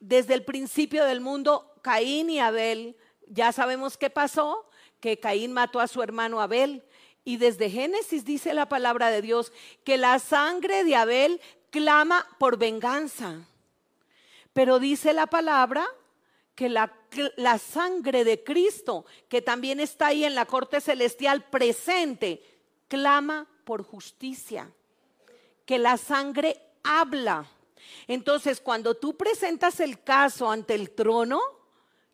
desde 0.00 0.34
el 0.34 0.44
principio 0.44 1.04
del 1.04 1.20
mundo, 1.20 1.72
Caín 1.82 2.30
y 2.30 2.40
Abel, 2.40 2.96
ya 3.28 3.52
sabemos 3.52 3.96
qué 3.96 4.10
pasó, 4.10 4.66
que 5.00 5.18
Caín 5.18 5.52
mató 5.52 5.80
a 5.80 5.88
su 5.88 6.02
hermano 6.02 6.40
Abel. 6.40 6.84
Y 7.24 7.36
desde 7.36 7.70
Génesis 7.70 8.24
dice 8.24 8.54
la 8.54 8.68
palabra 8.68 9.10
de 9.10 9.22
Dios 9.22 9.52
que 9.84 9.96
la 9.96 10.18
sangre 10.18 10.84
de 10.84 10.96
Abel 10.96 11.40
clama 11.70 12.26
por 12.38 12.56
venganza. 12.56 13.40
Pero 14.52 14.78
dice 14.78 15.12
la 15.12 15.26
palabra 15.26 15.86
que 16.54 16.68
la, 16.68 16.92
la, 17.36 17.58
sangre 17.58 18.24
de 18.24 18.42
Cristo, 18.42 19.06
que 19.28 19.40
también 19.40 19.80
está 19.80 20.08
ahí 20.08 20.24
en 20.24 20.34
la 20.34 20.44
corte 20.44 20.80
celestial 20.80 21.44
presente, 21.44 22.42
clama 22.88 23.46
por 23.64 23.82
justicia. 23.82 24.70
Que 25.64 25.78
la 25.78 25.96
sangre 25.96 26.60
habla. 26.82 27.46
Entonces, 28.08 28.60
cuando 28.60 28.96
tú 28.96 29.16
presentas 29.16 29.80
el 29.80 30.02
caso 30.02 30.50
ante 30.50 30.74
el 30.74 30.90
trono, 30.90 31.40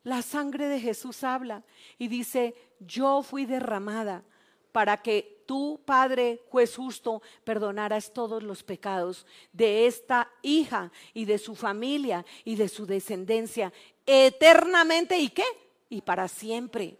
la 0.07 0.21
sangre 0.21 0.69
de 0.69 0.79
Jesús 0.79 1.21
habla 1.25 1.63
y 1.97 2.07
dice, 2.07 2.55
yo 2.79 3.23
fui 3.23 3.45
derramada 3.45 4.23
para 4.71 5.01
que 5.01 5.43
tú, 5.45 5.81
Padre, 5.83 6.41
juez 6.49 6.77
justo, 6.77 7.21
perdonaras 7.43 8.13
todos 8.13 8.41
los 8.41 8.63
pecados 8.63 9.25
de 9.51 9.85
esta 9.85 10.31
hija 10.41 10.93
y 11.13 11.25
de 11.25 11.37
su 11.37 11.55
familia 11.55 12.25
y 12.45 12.55
de 12.55 12.69
su 12.69 12.85
descendencia 12.85 13.73
eternamente 14.05 15.19
y 15.19 15.27
qué? 15.27 15.43
Y 15.89 15.99
para 15.99 16.29
siempre. 16.29 16.97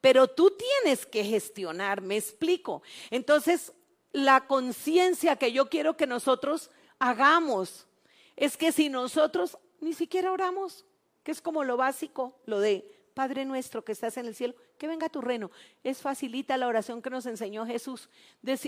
Pero 0.00 0.28
tú 0.28 0.52
tienes 0.52 1.06
que 1.06 1.24
gestionar, 1.24 2.00
me 2.00 2.16
explico. 2.16 2.82
Entonces, 3.10 3.72
la 4.12 4.46
conciencia 4.46 5.34
que 5.34 5.50
yo 5.50 5.68
quiero 5.68 5.96
que 5.96 6.06
nosotros 6.06 6.70
hagamos 7.00 7.88
es 8.36 8.56
que 8.56 8.70
si 8.70 8.88
nosotros 8.88 9.58
ni 9.80 9.94
siquiera 9.94 10.30
oramos, 10.30 10.84
que 11.22 11.32
es 11.32 11.40
como 11.40 11.64
lo 11.64 11.76
básico, 11.76 12.34
lo 12.46 12.60
de 12.60 13.00
Padre 13.14 13.44
nuestro 13.44 13.84
que 13.84 13.92
estás 13.92 14.16
en 14.16 14.26
el 14.26 14.34
cielo, 14.34 14.54
que 14.78 14.88
venga 14.88 15.08
tu 15.08 15.20
reino. 15.20 15.50
Es 15.84 16.00
facilita 16.00 16.56
la 16.56 16.68
oración 16.68 17.02
que 17.02 17.10
nos 17.10 17.26
enseñó 17.26 17.66
Jesús. 17.66 18.08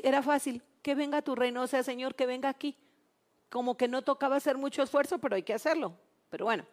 Era 0.03 0.23
fácil, 0.23 0.63
que 0.83 0.95
venga 0.95 1.23
tu 1.23 1.35
reino, 1.35 1.63
o 1.63 1.67
sea, 1.67 1.83
Señor, 1.83 2.15
que 2.15 2.27
venga 2.27 2.49
aquí. 2.49 2.77
Como 3.49 3.77
que 3.77 3.89
no 3.89 4.03
tocaba 4.03 4.37
hacer 4.37 4.59
mucho 4.59 4.83
esfuerzo, 4.83 5.19
pero 5.19 5.37
hay 5.37 5.43
que 5.43 5.55
hacerlo. 5.55 5.97
Pero 6.29 6.45
bueno, 6.45 6.67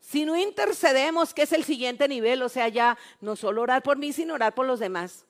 si 0.00 0.24
no 0.24 0.36
intercedemos, 0.36 1.34
que 1.34 1.42
es 1.42 1.52
el 1.52 1.64
siguiente 1.64 2.08
nivel, 2.08 2.42
o 2.42 2.48
sea, 2.48 2.68
ya 2.68 2.98
no 3.20 3.36
solo 3.36 3.62
orar 3.62 3.82
por 3.82 3.96
mí, 3.96 4.12
sino 4.12 4.34
orar 4.34 4.54
por 4.54 4.66
los 4.66 4.78
demás, 4.78 5.24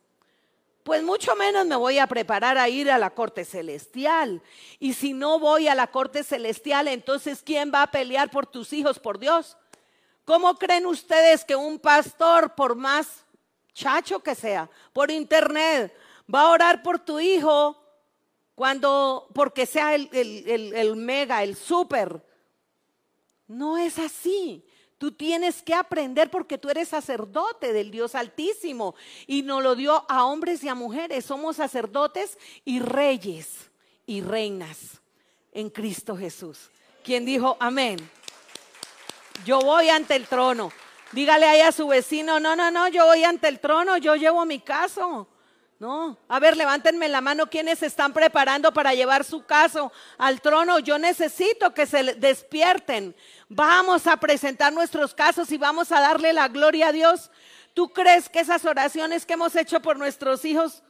pues 0.85 1.03
mucho 1.03 1.37
menos 1.37 1.67
me 1.67 1.77
voy 1.77 1.99
a 1.99 2.07
preparar 2.07 2.57
a 2.57 2.69
ir 2.69 2.91
a 2.91 2.99
la 2.99 3.11
corte 3.11 3.45
celestial. 3.45 4.43
Y 4.79 4.95
si 4.95 5.13
no 5.13 5.39
voy 5.39 5.69
a 5.69 5.75
la 5.75 5.89
corte 5.89 6.25
celestial, 6.25 6.89
entonces 6.89 7.43
¿quién 7.45 7.71
va 7.73 7.83
a 7.83 7.91
pelear 7.91 8.31
por 8.31 8.47
tus 8.47 8.73
hijos, 8.73 8.99
por 8.99 9.19
Dios? 9.19 9.57
¿Cómo 10.29 10.57
creen 10.57 10.85
ustedes 10.85 11.43
que 11.43 11.57
un 11.57 11.79
pastor, 11.79 12.55
por 12.55 12.75
más 12.75 13.25
chacho 13.73 14.21
que 14.21 14.35
sea, 14.35 14.69
por 14.93 15.11
internet, 15.11 15.91
va 16.33 16.43
a 16.43 16.51
orar 16.51 16.83
por 16.83 16.99
tu 16.99 17.19
hijo 17.19 17.83
cuando, 18.55 19.27
porque 19.33 19.65
sea 19.65 19.95
el, 19.95 20.97
mega, 20.97 21.43
el 21.43 21.57
súper? 21.57 22.23
No 23.47 23.79
es 23.79 23.99
así. 23.99 24.67
Tú 24.99 25.13
tienes 25.13 25.63
que 25.63 25.73
aprender 25.73 26.31
porque 26.31 26.59
tú 26.59 26.69
eres 26.69 26.89
sacerdote 26.89 27.73
del 27.73 27.91
Dios 27.91 28.15
Altísimo 28.15 28.97
y 29.27 29.41
nos 29.41 29.63
lo 29.63 29.77
dio 29.77 30.05
a 30.11 30.27
hombres 30.27 30.63
y 30.63 30.69
a 30.69 30.75
mujeres. 30.75 31.25
Somos 31.25 31.57
sacerdotes 31.57 32.37
y 32.67 32.81
reyes 32.81 33.71
y 34.05 34.21
reinas 34.21 35.01
en 35.53 35.71
Cristo 35.71 36.19
Jesús. 36.19 36.69
Quien 37.03 37.25
dijo 37.25 37.57
amén. 37.61 37.99
Yo 39.45 39.61
voy 39.61 39.89
ante 39.89 40.17
el 40.17 40.27
trono. 40.27 40.73
Dígale 41.13 41.47
ahí 41.47 41.61
a 41.61 41.73
su 41.73 41.87
vecino, 41.89 42.39
no, 42.39 42.55
no, 42.55 42.71
no, 42.71 42.89
yo 42.89 43.07
voy 43.07 43.25
ante 43.25 43.49
el 43.49 43.61
trono, 43.61 43.97
yo 43.97 44.15
llevo 44.15 44.45
mi 44.45 44.61
caso. 44.61 45.27
No, 45.79 46.19
a 46.27 46.41
ver, 46.41 46.57
levántenme 46.57 47.09
la 47.09 47.21
mano 47.21 47.49
quienes 47.49 47.79
se 47.79 47.87
están 47.87 48.13
preparando 48.13 48.73
para 48.73 48.95
llevar 48.95 49.25
su 49.25 49.47
caso 49.47 49.93
al 50.19 50.41
trono. 50.41 50.81
Yo 50.81 50.99
necesito 50.99 51.73
que 51.73 51.87
se 51.87 52.03
despierten. 52.15 53.15
Vamos 53.49 54.09
a 54.09 54.17
presentar 54.17 54.73
nuestros 54.73 55.15
casos 55.15 55.53
y 55.53 55.57
vamos 55.57 55.93
a 55.93 56.01
darle 56.01 56.33
la 56.33 56.49
gloria 56.49 56.89
a 56.89 56.93
Dios. 56.93 57.31
¿Tú 57.75 57.91
crees 57.91 58.29
que 58.29 58.41
esas 58.41 58.65
oraciones 58.65 59.25
que 59.25 59.35
hemos 59.35 59.55
hecho 59.55 59.81
por 59.81 59.97
nuestros 59.97 60.45
hijos 60.45 60.83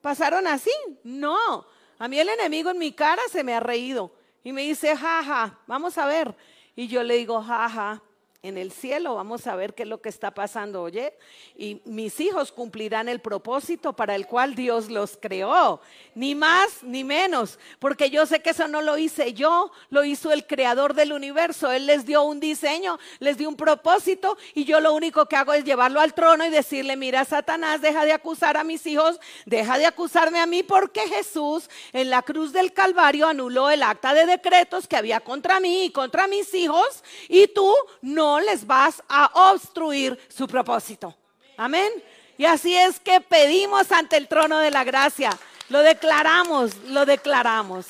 pasaron 0.00 0.48
así? 0.48 0.72
No. 1.04 1.64
A 1.96 2.08
mí 2.08 2.18
el 2.18 2.28
enemigo 2.28 2.70
en 2.70 2.78
mi 2.78 2.90
cara 2.90 3.22
se 3.30 3.44
me 3.44 3.54
ha 3.54 3.60
reído 3.60 4.12
y 4.42 4.52
me 4.52 4.62
dice, 4.62 4.96
jaja, 4.96 5.60
vamos 5.68 5.96
a 5.96 6.06
ver. 6.06 6.34
Y 6.78 6.86
yo 6.86 7.02
le 7.02 7.16
digo, 7.16 7.42
jaja, 7.42 8.04
en 8.48 8.58
el 8.58 8.72
cielo, 8.72 9.14
vamos 9.14 9.46
a 9.46 9.54
ver 9.56 9.74
qué 9.74 9.84
es 9.84 9.88
lo 9.88 10.00
que 10.00 10.08
está 10.08 10.32
pasando, 10.32 10.82
oye, 10.82 11.14
y 11.56 11.80
mis 11.84 12.18
hijos 12.20 12.50
cumplirán 12.52 13.08
el 13.08 13.20
propósito 13.20 13.92
para 13.92 14.14
el 14.14 14.26
cual 14.26 14.54
Dios 14.54 14.90
los 14.90 15.16
creó, 15.16 15.80
ni 16.14 16.34
más 16.34 16.82
ni 16.82 17.04
menos, 17.04 17.58
porque 17.78 18.10
yo 18.10 18.26
sé 18.26 18.40
que 18.40 18.50
eso 18.50 18.68
no 18.68 18.82
lo 18.82 18.98
hice 18.98 19.34
yo, 19.34 19.70
lo 19.90 20.04
hizo 20.04 20.32
el 20.32 20.46
creador 20.46 20.94
del 20.94 21.12
universo, 21.12 21.70
Él 21.70 21.86
les 21.86 22.06
dio 22.06 22.22
un 22.22 22.40
diseño, 22.40 22.98
les 23.20 23.38
dio 23.38 23.48
un 23.48 23.56
propósito 23.56 24.36
y 24.54 24.64
yo 24.64 24.80
lo 24.80 24.94
único 24.94 25.26
que 25.26 25.36
hago 25.36 25.52
es 25.52 25.64
llevarlo 25.64 26.00
al 26.00 26.14
trono 26.14 26.44
y 26.44 26.50
decirle, 26.50 26.96
mira 26.96 27.24
Satanás, 27.24 27.80
deja 27.80 28.04
de 28.04 28.12
acusar 28.12 28.56
a 28.56 28.64
mis 28.64 28.86
hijos, 28.86 29.20
deja 29.46 29.78
de 29.78 29.86
acusarme 29.86 30.40
a 30.40 30.46
mí, 30.46 30.62
porque 30.62 31.00
Jesús 31.08 31.68
en 31.92 32.10
la 32.10 32.22
cruz 32.22 32.52
del 32.52 32.72
Calvario 32.72 33.26
anuló 33.26 33.70
el 33.70 33.82
acta 33.82 34.14
de 34.14 34.26
decretos 34.26 34.88
que 34.88 34.96
había 34.96 35.20
contra 35.20 35.60
mí 35.60 35.84
y 35.84 35.92
contra 35.92 36.26
mis 36.26 36.52
hijos 36.54 37.04
y 37.28 37.48
tú 37.48 37.74
no 38.00 38.37
les 38.40 38.66
vas 38.66 39.02
a 39.08 39.52
obstruir 39.52 40.18
su 40.28 40.46
propósito. 40.46 41.14
Amén. 41.56 41.90
Y 42.36 42.44
así 42.44 42.76
es 42.76 43.00
que 43.00 43.20
pedimos 43.20 43.90
ante 43.90 44.16
el 44.16 44.28
trono 44.28 44.58
de 44.58 44.70
la 44.70 44.84
gracia. 44.84 45.36
Lo 45.68 45.80
declaramos, 45.80 46.76
lo 46.84 47.04
declaramos. 47.04 47.86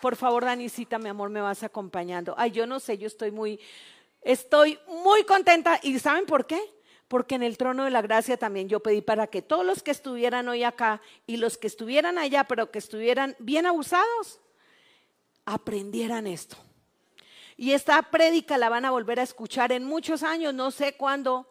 Por 0.00 0.16
favor, 0.16 0.44
Danicita, 0.44 0.98
mi 0.98 1.08
amor, 1.08 1.28
me 1.28 1.40
vas 1.40 1.62
acompañando. 1.62 2.34
Ay, 2.36 2.50
yo 2.50 2.66
no 2.66 2.80
sé, 2.80 2.98
yo 2.98 3.06
estoy 3.06 3.30
muy, 3.30 3.60
estoy 4.22 4.78
muy 4.86 5.24
contenta. 5.24 5.78
¿Y 5.82 5.98
saben 5.98 6.26
por 6.26 6.46
qué? 6.46 6.60
Porque 7.08 7.34
en 7.34 7.42
el 7.42 7.58
trono 7.58 7.84
de 7.84 7.90
la 7.90 8.00
gracia 8.00 8.36
también 8.36 8.68
yo 8.68 8.80
pedí 8.80 9.02
para 9.02 9.26
que 9.26 9.42
todos 9.42 9.66
los 9.66 9.82
que 9.82 9.90
estuvieran 9.90 10.48
hoy 10.48 10.64
acá 10.64 11.02
y 11.26 11.36
los 11.36 11.58
que 11.58 11.66
estuvieran 11.66 12.18
allá, 12.18 12.44
pero 12.44 12.70
que 12.70 12.78
estuvieran 12.78 13.36
bien 13.38 13.66
abusados, 13.66 14.40
aprendieran 15.44 16.26
esto. 16.26 16.56
Y 17.62 17.74
esta 17.74 18.02
prédica 18.02 18.58
la 18.58 18.68
van 18.68 18.84
a 18.86 18.90
volver 18.90 19.20
a 19.20 19.22
escuchar 19.22 19.70
en 19.70 19.84
muchos 19.84 20.24
años, 20.24 20.52
no 20.52 20.72
sé 20.72 20.94
cuándo, 20.94 21.46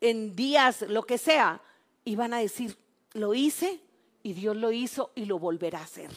en 0.00 0.34
días, 0.34 0.82
lo 0.82 1.04
que 1.04 1.18
sea. 1.18 1.60
Y 2.04 2.16
van 2.16 2.34
a 2.34 2.38
decir, 2.38 2.76
lo 3.12 3.32
hice 3.32 3.78
y 4.24 4.32
Dios 4.32 4.56
lo 4.56 4.72
hizo 4.72 5.12
y 5.14 5.24
lo 5.24 5.38
volverá 5.38 5.78
a 5.78 5.84
hacer. 5.84 6.10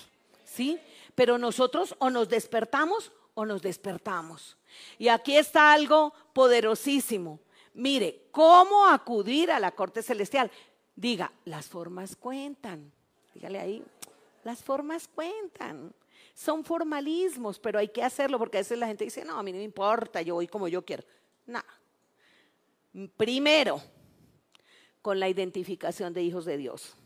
¿Sí? 0.44 0.80
Pero 1.14 1.38
nosotros 1.38 1.94
o 2.00 2.10
nos 2.10 2.28
despertamos 2.28 3.12
o 3.36 3.46
nos 3.46 3.62
despertamos. 3.62 4.58
Y 4.98 5.10
aquí 5.10 5.38
está 5.38 5.74
algo 5.74 6.12
poderosísimo. 6.34 7.40
Mire, 7.76 8.24
¿cómo 8.32 8.88
acudir 8.88 9.52
a 9.52 9.60
la 9.60 9.74
corte 9.74 10.02
celestial? 10.02 10.50
Diga, 10.96 11.32
las 11.44 11.68
formas 11.68 12.16
cuentan. 12.16 12.92
Dígale 13.36 13.60
ahí, 13.60 13.84
las 14.44 14.64
formas 14.64 15.08
cuentan. 15.08 15.94
Son 16.36 16.66
formalismos, 16.66 17.60
pero 17.60 17.80
hay 17.80 17.88
que 17.88 18.04
hacerlo 18.04 18.38
porque 18.38 18.58
a 18.58 18.60
veces 18.60 18.78
la 18.78 18.88
gente 18.88 19.06
dice, 19.06 19.24
no, 19.24 19.40
a 19.40 19.44
mí 19.44 19.54
no 19.54 19.58
me 19.58 19.64
importa, 19.64 20.22
yo 20.22 20.36
voy 20.36 20.48
como 20.48 20.68
yo 20.68 20.84
quiero. 20.84 21.04
No. 21.46 21.64
Primero, 23.16 23.82
con 25.02 25.20
la 25.20 25.30
identificación 25.30 26.14
de 26.14 26.24
hijos 26.24 26.44
de 26.44 26.58
Dios. 26.58 26.98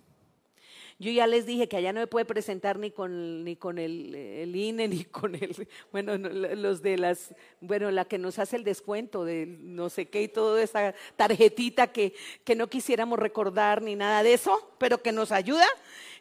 Yo 0.97 1.11
ya 1.11 1.27
les 1.27 1.45
dije 1.45 1.69
que 1.69 1.77
allá 1.77 1.93
no 1.93 2.01
me 2.01 2.07
puede 2.07 2.25
presentar 2.25 2.79
ni 2.79 2.89
con, 2.89 3.43
ni 3.43 3.55
con 3.55 3.77
el, 3.77 4.15
el, 4.15 4.55
INE, 4.55 4.87
ni 4.87 5.05
con 5.05 5.35
el, 5.35 5.67
bueno, 5.91 6.17
los 6.17 6.81
de 6.81 6.97
las, 6.97 7.35
bueno, 7.61 7.91
la 7.91 8.05
que 8.05 8.17
nos 8.17 8.39
hace 8.39 8.55
el 8.55 8.63
descuento 8.63 9.25
de 9.25 9.45
no 9.45 9.89
sé 9.89 10.09
qué 10.09 10.23
y 10.23 10.27
toda 10.27 10.61
esa 10.61 10.95
tarjetita 11.15 11.87
que, 11.87 12.13
que 12.43 12.55
no 12.55 12.67
quisiéramos 12.67 13.19
recordar 13.19 13.81
ni 13.81 13.95
nada 13.95 14.23
de 14.23 14.33
eso, 14.33 14.73
pero 14.79 15.03
que 15.03 15.11
nos 15.11 15.31
ayuda. 15.31 15.67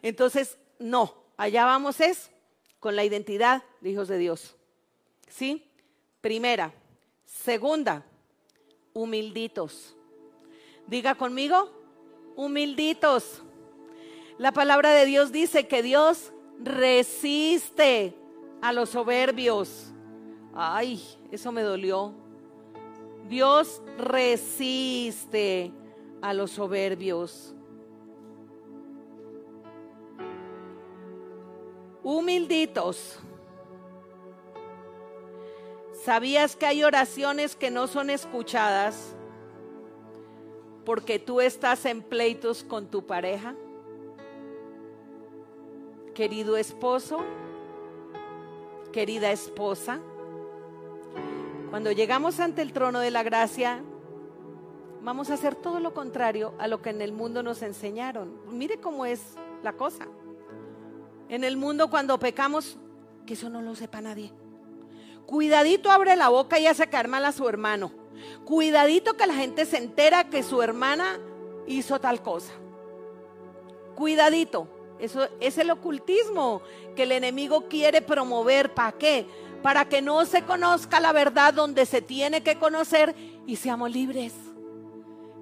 Entonces, 0.02 0.59
no, 0.78 1.14
allá 1.38 1.64
vamos 1.64 2.00
es 2.00 2.30
con 2.81 2.97
la 2.97 3.05
identidad 3.05 3.62
de 3.81 3.91
hijos 3.91 4.09
de 4.09 4.18
Dios. 4.18 4.57
¿Sí? 5.29 5.64
Primera. 6.20 6.72
Segunda, 7.24 8.05
humilditos. 8.93 9.97
Diga 10.87 11.14
conmigo, 11.14 11.70
humilditos. 12.37 13.43
La 14.39 14.53
palabra 14.53 14.91
de 14.91 15.05
Dios 15.05 15.33
dice 15.33 15.66
que 15.66 15.83
Dios 15.83 16.33
resiste 16.61 18.14
a 18.62 18.72
los 18.72 18.91
soberbios. 18.91 19.93
Ay, 20.55 21.03
eso 21.31 21.53
me 21.53 21.62
dolió. 21.62 22.14
Dios 23.29 23.83
resiste 23.99 25.72
a 26.22 26.33
los 26.33 26.53
soberbios. 26.53 27.55
Humilditos. 32.11 33.18
¿Sabías 36.04 36.56
que 36.56 36.64
hay 36.64 36.82
oraciones 36.82 37.54
que 37.54 37.70
no 37.70 37.86
son 37.86 38.09
escuchadas 38.09 39.14
porque 40.86 41.18
tú 41.18 41.42
estás 41.42 41.84
en 41.84 42.00
pleitos 42.00 42.64
con 42.64 42.86
tu 42.86 43.04
pareja? 43.04 43.54
querido 46.14 46.56
esposo, 46.56 47.18
querida 48.90 49.30
esposa, 49.30 50.00
cuando 51.68 51.92
llegamos 51.92 52.40
ante 52.40 52.62
el 52.62 52.72
trono 52.72 53.00
de 53.00 53.11
la 53.11 53.22
gracia, 53.22 53.82
vamos 55.02 55.28
a 55.28 55.34
hacer 55.34 55.54
todo 55.56 55.78
lo 55.78 55.92
contrario 55.92 56.54
a 56.59 56.68
lo 56.68 56.80
que 56.80 56.88
en 56.88 57.02
el 57.02 57.12
mundo 57.12 57.42
nos 57.42 57.61
enseñaron. 57.61 58.40
Mire 58.50 58.80
cómo 58.80 59.04
es 59.04 59.36
la 59.62 59.74
cosa. 59.74 60.09
En 61.29 61.45
el 61.45 61.57
mundo 61.57 61.91
cuando 61.91 62.18
pecamos, 62.18 62.79
que 63.26 63.35
eso 63.35 63.51
no 63.51 63.62
lo 63.62 63.74
sepa 63.74 64.01
nadie. 64.01 64.33
Cuidadito 65.26 65.91
abre 65.91 66.16
la 66.16 66.31
boca 66.31 66.59
y 66.59 66.66
hace 66.66 66.89
caer 66.89 67.09
mal 67.09 67.24
a 67.24 67.33
su 67.33 67.47
hermano. 67.49 67.93
Cuidadito 68.45 69.14
que 69.16 69.26
la 69.26 69.35
gente 69.35 69.66
se 69.66 69.76
entera 69.76 70.31
que 70.31 70.43
su 70.43 70.62
hermana 70.62 71.20
hizo 71.66 72.01
tal 72.01 72.22
cosa. 72.22 72.53
Cuidadito. 73.95 74.68
Eso 74.99 75.29
es 75.39 75.59
el 75.59 75.70
ocultismo 75.70 76.62
que 76.97 77.05
el 77.05 77.12
enemigo 77.12 77.68
quiere 77.68 78.03
promover. 78.03 78.74
¿Para 78.74 78.93
qué? 78.93 79.26
Para 79.62 79.89
que 79.89 80.03
no 80.03 80.24
se 80.24 80.43
conozca 80.43 80.99
la 80.99 81.12
verdad 81.12 81.55
donde 81.55 81.87
se 81.87 82.03
tiene 82.03 82.43
que 82.43 82.59
conocer 82.59 83.14
y 83.47 83.57
seamos 83.57 83.93
libres. 83.93 84.35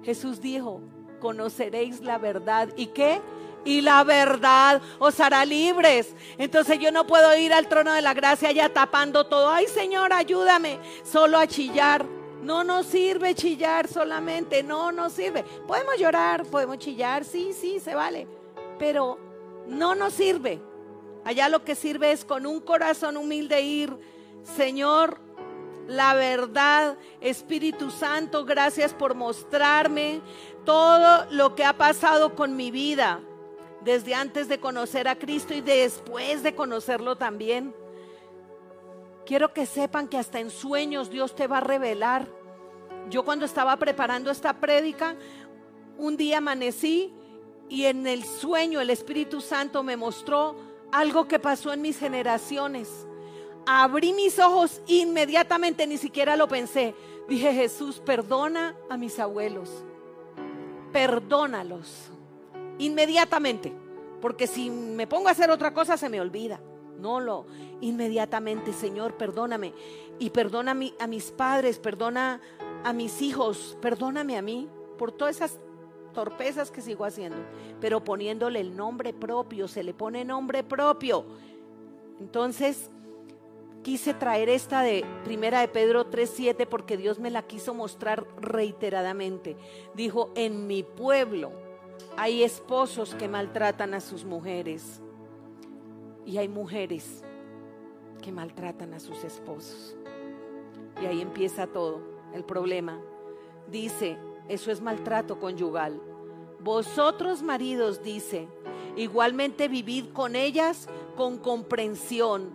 Jesús 0.03 0.41
dijo, 0.41 0.81
conoceréis 1.19 2.01
la 2.01 2.17
verdad. 2.17 2.69
¿Y 2.75 2.87
qué? 2.87 3.21
Y 3.65 3.81
la 3.81 4.03
verdad 4.03 4.81
os 4.99 5.19
hará 5.19 5.45
libres. 5.45 6.15
Entonces 6.37 6.79
yo 6.79 6.91
no 6.91 7.05
puedo 7.05 7.35
ir 7.37 7.53
al 7.53 7.67
trono 7.67 7.93
de 7.93 8.01
la 8.01 8.13
gracia 8.13 8.51
ya 8.51 8.69
tapando 8.69 9.25
todo. 9.25 9.49
Ay 9.49 9.67
Señor, 9.67 10.13
ayúdame. 10.13 10.79
Solo 11.03 11.37
a 11.37 11.47
chillar. 11.47 12.05
No 12.41 12.63
nos 12.63 12.85
sirve 12.85 13.35
chillar 13.35 13.87
solamente. 13.87 14.63
No 14.63 14.91
nos 14.91 15.13
sirve. 15.13 15.43
Podemos 15.67 15.97
llorar, 15.97 16.45
podemos 16.45 16.77
chillar. 16.77 17.25
Sí, 17.25 17.51
sí, 17.53 17.79
se 17.79 17.93
vale. 17.93 18.27
Pero 18.79 19.19
no 19.67 19.95
nos 19.95 20.13
sirve. 20.13 20.61
Allá 21.25 21.49
lo 21.49 21.65
que 21.65 21.75
sirve 21.75 22.13
es 22.13 22.23
con 22.23 22.45
un 22.45 22.61
corazón 22.61 23.17
humilde 23.17 23.61
ir, 23.61 23.97
Señor, 24.55 25.19
la 25.87 26.13
verdad, 26.13 26.97
Espíritu 27.19 27.91
Santo, 27.91 28.45
gracias 28.45 28.93
por 28.93 29.13
mostrarme 29.13 30.21
todo 30.63 31.25
lo 31.31 31.53
que 31.53 31.65
ha 31.65 31.77
pasado 31.77 32.33
con 32.33 32.55
mi 32.55 32.71
vida 32.71 33.21
desde 33.87 34.13
antes 34.13 34.49
de 34.49 34.59
conocer 34.59 35.07
a 35.07 35.17
Cristo 35.17 35.53
y 35.53 35.61
después 35.61 36.43
de 36.43 36.53
conocerlo 36.53 37.15
también. 37.15 37.73
Quiero 39.25 39.53
que 39.53 39.65
sepan 39.65 40.09
que 40.09 40.17
hasta 40.17 40.41
en 40.41 40.49
sueños 40.49 41.09
Dios 41.09 41.33
te 41.33 41.47
va 41.47 41.59
a 41.59 41.61
revelar. 41.61 42.27
Yo 43.09 43.23
cuando 43.23 43.45
estaba 43.45 43.77
preparando 43.77 44.29
esta 44.29 44.59
prédica, 44.59 45.15
un 45.97 46.17
día 46.17 46.39
amanecí 46.39 47.13
y 47.69 47.85
en 47.85 48.05
el 48.07 48.25
sueño 48.25 48.81
el 48.81 48.89
Espíritu 48.89 49.39
Santo 49.39 49.83
me 49.83 49.95
mostró 49.95 50.57
algo 50.91 51.29
que 51.29 51.39
pasó 51.39 51.71
en 51.71 51.81
mis 51.81 51.97
generaciones. 51.97 53.07
Abrí 53.65 54.11
mis 54.11 54.37
ojos 54.37 54.81
inmediatamente, 54.87 55.87
ni 55.87 55.97
siquiera 55.97 56.35
lo 56.35 56.49
pensé. 56.49 56.93
Dije, 57.29 57.53
Jesús, 57.53 58.01
perdona 58.05 58.75
a 58.89 58.97
mis 58.97 59.17
abuelos. 59.17 59.69
Perdónalos. 60.91 62.11
Inmediatamente. 62.79 63.73
Porque 64.21 64.47
si 64.47 64.69
me 64.69 65.07
pongo 65.07 65.27
a 65.27 65.31
hacer 65.31 65.51
otra 65.51 65.73
cosa 65.73 65.97
se 65.97 66.09
me 66.09 66.21
olvida. 66.21 66.59
No 66.99 67.19
lo, 67.19 67.45
inmediatamente, 67.79 68.73
Señor, 68.73 69.17
perdóname. 69.17 69.73
Y 70.17 70.31
perdona 70.31 70.71
a, 70.71 71.03
a 71.03 71.07
mis 71.07 71.31
padres, 71.31 71.77
perdona 71.77 72.41
a 72.83 72.91
mis 72.93 73.21
hijos, 73.21 73.77
perdóname 73.81 74.37
a 74.37 74.41
mí 74.41 74.67
por 74.97 75.11
todas 75.11 75.35
esas 75.35 75.59
torpezas 76.13 76.71
que 76.71 76.81
sigo 76.81 77.05
haciendo, 77.05 77.37
pero 77.79 78.03
poniéndole 78.03 78.59
el 78.59 78.75
nombre 78.75 79.13
propio, 79.13 79.67
se 79.67 79.83
le 79.83 79.93
pone 79.93 80.25
nombre 80.25 80.63
propio. 80.63 81.25
Entonces, 82.19 82.89
quise 83.83 84.15
traer 84.15 84.49
esta 84.49 84.81
de 84.81 85.05
Primera 85.23 85.61
de 85.61 85.67
Pedro 85.67 86.09
3:7 86.09 86.65
porque 86.65 86.97
Dios 86.97 87.19
me 87.19 87.29
la 87.29 87.43
quiso 87.43 87.75
mostrar 87.75 88.25
reiteradamente. 88.41 89.55
Dijo, 89.93 90.31
"En 90.33 90.65
mi 90.65 90.81
pueblo 90.81 91.66
hay 92.15 92.43
esposos 92.43 93.15
que 93.15 93.27
maltratan 93.27 93.93
a 93.93 93.99
sus 93.99 94.25
mujeres 94.25 95.01
y 96.25 96.37
hay 96.37 96.47
mujeres 96.47 97.23
que 98.21 98.31
maltratan 98.31 98.93
a 98.93 98.99
sus 98.99 99.23
esposos." 99.23 99.95
Y 101.01 101.05
ahí 101.05 101.21
empieza 101.21 101.67
todo 101.67 102.01
el 102.33 102.43
problema. 102.43 102.99
Dice, 103.69 104.17
eso 104.47 104.71
es 104.71 104.81
maltrato 104.81 105.39
conyugal. 105.39 106.01
Vosotros 106.59 107.43
maridos, 107.43 108.01
dice, 108.01 108.47
igualmente 108.95 109.67
vivid 109.67 110.07
con 110.11 110.35
ellas 110.35 110.87
con 111.15 111.37
comprensión, 111.37 112.49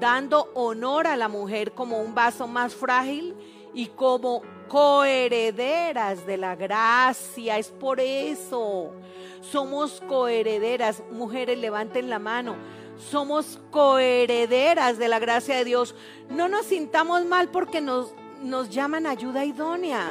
dando 0.00 0.50
honor 0.54 1.06
a 1.06 1.16
la 1.16 1.28
mujer 1.28 1.72
como 1.72 2.00
un 2.00 2.14
vaso 2.14 2.46
más 2.46 2.74
frágil 2.74 3.34
y 3.74 3.86
como 3.86 4.42
coherederas 4.68 6.26
de 6.26 6.36
la 6.36 6.56
gracia. 6.56 7.58
Es 7.58 7.68
por 7.68 8.00
eso. 8.00 8.92
Somos 9.40 10.00
coherederas. 10.06 11.02
Mujeres, 11.10 11.58
levanten 11.58 12.08
la 12.08 12.18
mano. 12.18 12.56
Somos 12.96 13.58
coherederas 13.70 14.98
de 14.98 15.08
la 15.08 15.18
gracia 15.18 15.56
de 15.56 15.64
Dios. 15.64 15.94
No 16.28 16.48
nos 16.48 16.66
sintamos 16.66 17.24
mal 17.24 17.48
porque 17.48 17.80
nos, 17.80 18.14
nos 18.42 18.70
llaman 18.70 19.06
ayuda 19.06 19.44
idónea. 19.44 20.10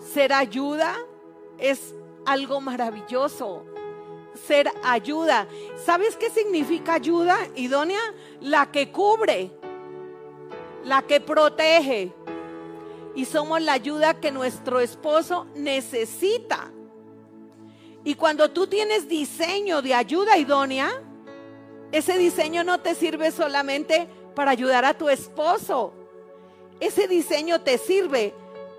Ser 0.00 0.32
ayuda 0.32 0.96
es 1.58 1.94
algo 2.24 2.60
maravilloso. 2.60 3.64
Ser 4.46 4.70
ayuda. 4.82 5.46
¿Sabes 5.84 6.16
qué 6.16 6.30
significa 6.30 6.94
ayuda 6.94 7.36
idónea? 7.54 8.00
La 8.40 8.70
que 8.70 8.90
cubre, 8.90 9.50
la 10.84 11.02
que 11.02 11.20
protege. 11.20 12.14
Y 13.14 13.24
somos 13.24 13.60
la 13.60 13.72
ayuda 13.72 14.20
que 14.20 14.30
nuestro 14.30 14.80
esposo 14.80 15.46
necesita. 15.54 16.70
Y 18.04 18.14
cuando 18.14 18.50
tú 18.50 18.66
tienes 18.66 19.08
diseño 19.08 19.82
de 19.82 19.94
ayuda 19.94 20.38
idónea, 20.38 20.90
ese 21.92 22.16
diseño 22.18 22.64
no 22.64 22.80
te 22.80 22.94
sirve 22.94 23.30
solamente 23.32 24.08
para 24.34 24.52
ayudar 24.52 24.84
a 24.84 24.94
tu 24.94 25.08
esposo. 25.08 25.92
Ese 26.78 27.08
diseño 27.08 27.60
te 27.60 27.78
sirve 27.78 28.32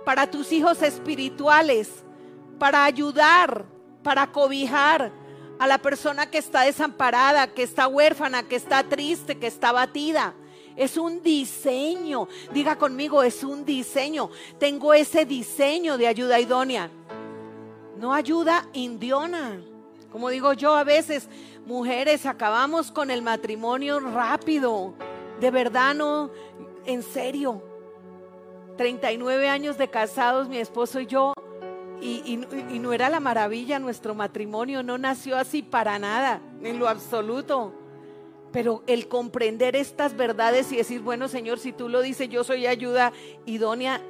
para 0.05 0.29
tus 0.31 0.51
hijos 0.51 0.81
espirituales, 0.81 1.89
para 2.57 2.85
ayudar, 2.85 3.65
para 4.01 4.31
cobijar 4.31 5.11
a 5.59 5.67
la 5.67 5.77
persona 5.77 6.31
que 6.31 6.39
está 6.39 6.61
desamparada, 6.61 7.53
que 7.53 7.61
está 7.61 7.87
huérfana, 7.87 8.43
que 8.43 8.55
está 8.55 8.83
triste, 8.83 9.37
que 9.37 9.45
está 9.45 9.71
batida. 9.71 10.33
Es 10.75 10.97
un 10.97 11.21
diseño. 11.21 12.27
Diga 12.53 12.77
conmigo, 12.77 13.23
es 13.23 13.43
un 13.43 13.65
diseño. 13.65 14.29
Tengo 14.59 14.93
ese 14.93 15.25
diseño 15.25 15.97
de 15.97 16.07
ayuda 16.07 16.39
idónea. 16.39 16.89
No 17.97 18.13
ayuda 18.13 18.67
indiona. 18.73 19.61
Como 20.11 20.29
digo 20.29 20.53
yo 20.53 20.75
a 20.75 20.83
veces, 20.83 21.29
mujeres, 21.65 22.25
acabamos 22.25 22.91
con 22.91 23.11
el 23.11 23.21
matrimonio 23.21 23.99
rápido. 23.99 24.93
De 25.39 25.51
verdad, 25.51 25.95
no, 25.95 26.31
en 26.85 27.03
serio. 27.03 27.63
39 28.77 29.49
años 29.49 29.77
de 29.77 29.89
casados, 29.89 30.49
mi 30.49 30.57
esposo 30.57 30.99
y 30.99 31.05
yo, 31.05 31.33
y, 32.01 32.37
no 32.79 32.93
era 32.93 33.09
la 33.09 33.19
maravilla 33.19 33.79
nuestro 33.79 34.15
matrimonio, 34.15 34.81
no 34.81 34.97
nació 34.97 35.37
así 35.37 35.61
para 35.61 35.99
nada, 35.99 36.41
en 36.63 36.79
lo 36.79 36.87
absoluto. 36.87 37.73
Pero 38.51 38.83
el 38.87 39.07
comprender 39.07 39.75
estas 39.75 40.15
verdades 40.15 40.71
y 40.71 40.77
decir, 40.77 41.01
bueno 41.01 41.27
Señor, 41.27 41.59
si 41.59 41.71
tú 41.71 41.87
lo 41.87 42.01
dices, 42.01 42.29
yo 42.29 42.43
soy 42.43 42.67
ayuda 42.67 43.13
idónea 43.45 44.01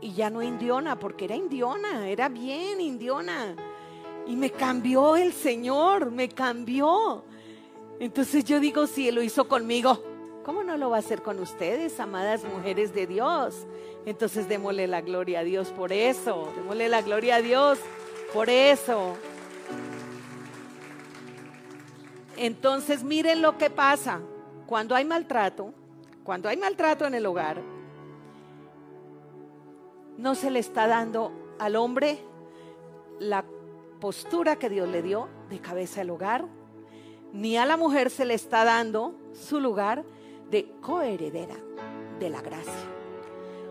y 0.00 0.12
ya 0.12 0.30
no 0.30 0.42
indiona, 0.42 0.98
porque 0.98 1.24
era 1.24 1.36
indiona, 1.36 2.08
era 2.08 2.28
bien 2.28 2.80
indiona. 2.80 3.56
Y 4.26 4.36
me 4.36 4.50
cambió 4.50 5.16
el 5.16 5.32
Señor, 5.32 6.10
me 6.10 6.28
cambió. 6.28 7.24
Entonces 7.98 8.44
yo 8.44 8.60
digo, 8.60 8.86
si 8.86 9.10
lo 9.10 9.22
hizo 9.22 9.48
conmigo, 9.48 10.02
¿cómo 10.44 10.62
no 10.62 10.76
lo 10.76 10.90
va 10.90 10.96
a 10.96 11.00
hacer 11.00 11.22
con 11.22 11.40
ustedes, 11.40 11.98
amadas 11.98 12.44
mujeres 12.44 12.92
de 12.94 13.06
Dios? 13.06 13.66
Entonces 14.04 14.48
démosle 14.48 14.86
la 14.86 15.00
gloria 15.00 15.40
a 15.40 15.44
Dios 15.44 15.68
por 15.70 15.92
eso, 15.92 16.52
démosle 16.56 16.88
la 16.88 17.00
gloria 17.00 17.36
a 17.36 17.42
Dios 17.42 17.78
por 18.34 18.50
eso. 18.50 19.14
Entonces 22.36 23.02
miren 23.02 23.42
lo 23.42 23.56
que 23.56 23.70
pasa 23.70 24.20
cuando 24.66 24.94
hay 24.94 25.04
maltrato, 25.04 25.72
cuando 26.24 26.48
hay 26.48 26.56
maltrato 26.56 27.06
en 27.06 27.14
el 27.14 27.24
hogar, 27.26 27.60
no 30.18 30.34
se 30.34 30.50
le 30.50 30.58
está 30.58 30.86
dando 30.86 31.32
al 31.58 31.76
hombre 31.76 32.18
la 33.18 33.44
postura 34.00 34.56
que 34.56 34.68
Dios 34.68 34.88
le 34.88 35.02
dio 35.02 35.28
de 35.50 35.60
cabeza 35.60 36.00
del 36.00 36.10
hogar, 36.10 36.46
ni 37.32 37.56
a 37.56 37.66
la 37.66 37.76
mujer 37.76 38.10
se 38.10 38.24
le 38.24 38.34
está 38.34 38.64
dando 38.64 39.14
su 39.32 39.60
lugar 39.60 40.04
de 40.50 40.70
coheredera 40.80 41.56
de 42.18 42.30
la 42.30 42.40
gracia. 42.40 42.72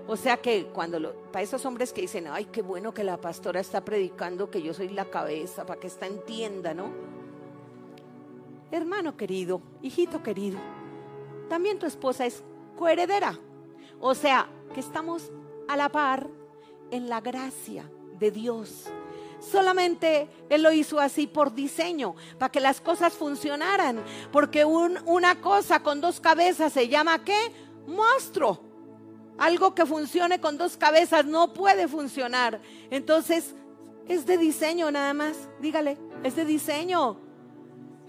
O 0.08 0.16
sea 0.16 0.38
que 0.38 0.68
cuando 0.68 1.16
para 1.32 1.42
esos 1.42 1.66
hombres 1.66 1.92
que 1.92 2.02
dicen, 2.02 2.28
ay, 2.30 2.46
qué 2.46 2.62
bueno 2.62 2.94
que 2.94 3.04
la 3.04 3.18
pastora 3.18 3.60
está 3.60 3.84
predicando 3.84 4.52
que 4.52 4.62
yo 4.62 4.74
soy 4.74 4.90
la 4.90 5.06
cabeza, 5.06 5.66
para 5.66 5.80
que 5.80 5.88
esta 5.88 6.06
entienda, 6.06 6.74
¿no? 6.76 6.92
Hermano 8.72 9.16
querido, 9.16 9.62
hijito 9.82 10.24
querido, 10.24 10.60
también 11.50 11.80
tu 11.80 11.86
esposa 11.86 12.26
es 12.26 12.44
coheredera. 12.78 13.40
O 14.00 14.14
sea, 14.14 14.50
que 14.74 14.80
estamos 14.80 15.32
a 15.68 15.78
la 15.78 15.90
par 15.90 16.28
en 16.92 17.10
la 17.10 17.22
gracia 17.22 17.90
de 18.20 18.32
Dios. 18.32 18.86
Solamente 19.40 20.28
Él 20.50 20.64
lo 20.64 20.72
hizo 20.72 21.00
así 21.00 21.28
por 21.28 21.54
diseño, 21.54 22.16
para 22.40 22.52
que 22.52 22.60
las 22.60 22.82
cosas 22.82 23.14
funcionaran. 23.14 24.04
Porque 24.32 24.66
una 24.66 25.42
cosa 25.42 25.82
con 25.82 26.02
dos 26.02 26.20
cabezas 26.20 26.74
se 26.74 26.88
llama 26.88 27.24
¿qué? 27.24 27.52
Monstruo. 27.88 28.60
Algo 29.38 29.76
que 29.76 29.86
funcione 29.86 30.40
con 30.40 30.58
dos 30.58 30.78
cabezas 30.78 31.26
no 31.26 31.54
puede 31.54 31.88
funcionar. 31.88 32.62
Entonces, 32.90 33.54
es 34.08 34.26
de 34.26 34.38
diseño 34.38 34.90
nada 34.92 35.14
más. 35.14 35.50
Dígale, 35.60 35.98
es 36.24 36.36
de 36.36 36.46
diseño. 36.46 37.25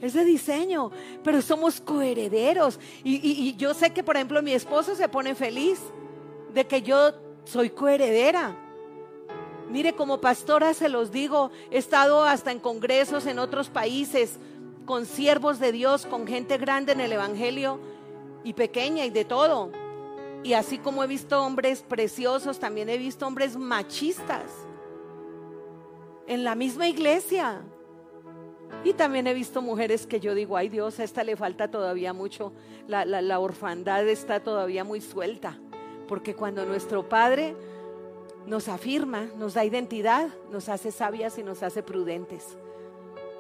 Es 0.01 0.13
de 0.13 0.25
diseño, 0.25 0.91
pero 1.25 1.41
somos 1.41 1.81
coherederos. 1.81 2.79
Y, 3.03 3.55
yo 3.57 3.73
sé 3.73 3.93
que, 3.93 4.03
por 4.03 4.17
ejemplo, 4.17 4.43
mi 4.43 4.53
esposo 4.53 4.95
se 4.95 5.09
pone 5.09 5.35
feliz 5.35 5.81
de 6.53 6.67
que 6.67 6.83
yo 6.83 7.13
soy 7.45 7.71
coheredera. 7.71 8.57
Mire, 9.71 9.95
como 9.95 10.21
pastora 10.21 10.75
se 10.75 10.89
los 10.89 11.11
digo, 11.11 11.51
he 11.71 11.79
estado 11.79 12.25
hasta 12.25 12.53
en 12.53 12.61
congresos 12.61 13.27
en 13.27 13.39
otros 13.39 13.69
países, 13.69 14.39
con 14.85 15.07
siervos 15.07 15.59
de 15.59 15.73
Dios, 15.73 16.07
con 16.07 16.27
gente 16.27 16.59
grande 16.59 16.93
en 16.93 17.01
el 17.01 17.13
Evangelio 17.13 17.81
y 18.45 18.53
pequeña 18.53 19.05
y 19.05 19.11
de 19.11 19.25
todo. 19.25 19.73
Y 20.45 20.53
así 20.53 20.79
como 20.79 21.03
he 21.03 21.07
visto 21.09 21.43
hombres 21.43 21.83
preciosos, 21.83 22.61
también 22.61 22.89
he 22.89 22.99
visto 22.99 23.27
hombres 23.27 23.57
machistas 23.57 24.45
en 26.29 26.45
la 26.45 26.55
misma 26.55 26.87
iglesia. 26.87 27.63
Y 28.85 28.93
también 28.95 29.27
he 29.27 29.35
visto 29.35 29.63
mujeres 29.63 30.07
que 30.07 30.21
yo 30.21 30.35
digo, 30.35 30.57
ay 30.57 30.69
Dios, 30.69 31.01
a 31.01 31.05
esta 31.05 31.25
le 31.25 31.37
falta 31.37 31.69
todavía 31.69 32.13
mucho, 32.13 32.53
la, 32.87 33.05
la 33.05 33.39
orfandad 33.39 34.07
está 34.07 34.41
todavía 34.41 34.85
muy 34.85 35.01
suelta. 35.01 35.59
Porque 36.09 36.35
cuando 36.35 36.65
nuestro 36.65 37.09
Padre 37.09 37.57
nos 38.47 38.69
afirma, 38.69 39.27
nos 39.37 39.55
da 39.55 39.65
identidad, 39.65 40.29
nos 40.53 40.69
hace 40.69 40.93
sabias 40.93 41.39
y 41.39 41.43
nos 41.43 41.63
hace 41.63 41.83
prudentes. 41.83 42.57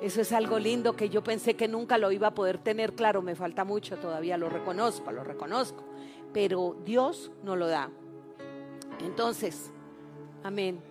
Eso 0.02 0.20
es 0.20 0.32
algo 0.32 0.58
lindo 0.58 0.96
que 0.96 1.08
yo 1.08 1.22
pensé 1.22 1.54
que 1.54 1.68
nunca 1.68 1.96
lo 1.96 2.12
iba 2.12 2.28
a 2.28 2.34
poder 2.34 2.58
tener 2.58 2.94
claro, 2.94 3.22
me 3.22 3.34
falta 3.34 3.64
mucho 3.64 3.96
todavía, 3.96 4.36
lo 4.36 4.48
reconozco, 4.48 5.12
lo 5.12 5.24
reconozco 5.24 5.84
pero 6.36 6.76
Dios 6.84 7.30
no 7.42 7.56
lo 7.56 7.66
da. 7.66 7.88
Entonces, 9.00 9.72
amén. 10.44 10.82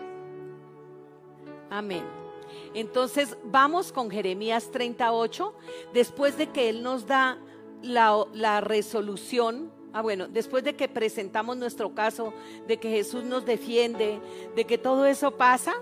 Amén. 1.69 2.24
Entonces 2.73 3.37
vamos 3.43 3.91
con 3.91 4.09
Jeremías 4.09 4.71
38, 4.71 5.53
después 5.93 6.37
de 6.37 6.47
que 6.47 6.69
Él 6.69 6.83
nos 6.83 7.07
da 7.07 7.37
la, 7.81 8.61
resolución, 8.61 9.71
ah 9.93 10.01
bueno, 10.01 10.27
después 10.27 10.63
de 10.63 10.75
que 10.75 10.87
presentamos 10.87 11.57
nuestro 11.57 11.93
caso, 11.93 12.33
de 12.67 12.77
que 12.77 12.89
Jesús 12.89 13.23
nos 13.23 13.45
defiende, 13.45 14.19
de 14.55 14.65
que 14.65 14.77
todo 14.77 15.05
eso 15.05 15.31
pasa, 15.31 15.73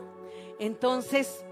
entonces 0.59 1.43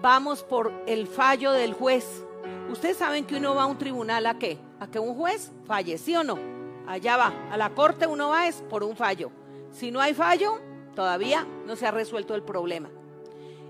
vamos 0.00 0.42
por 0.42 0.72
el 0.86 1.06
fallo 1.06 1.52
del 1.52 1.74
juez. 1.74 2.24
Ustedes 2.70 2.96
saben 2.96 3.24
que 3.24 3.36
uno 3.36 3.54
va 3.54 3.64
a 3.64 3.66
un 3.66 3.78
tribunal 3.78 4.26
a 4.26 4.38
qué? 4.38 4.58
A 4.80 4.90
que 4.90 4.98
un 4.98 5.14
juez 5.14 5.52
falle, 5.64 5.98
¿sí 5.98 6.16
o 6.16 6.24
no? 6.24 6.52
allá 6.86 7.16
va. 7.16 7.32
A 7.50 7.56
la 7.56 7.70
corte 7.70 8.06
uno 8.06 8.28
va 8.28 8.46
es 8.48 8.62
por 8.68 8.82
un 8.82 8.96
fallo. 8.96 9.30
Si 9.70 9.90
no 9.90 10.00
hay 10.00 10.14
fallo, 10.14 10.58
todavía 10.94 11.46
no 11.66 11.76
se 11.76 11.86
ha 11.86 11.90
resuelto 11.90 12.34
el 12.34 12.42
problema. 12.42 12.90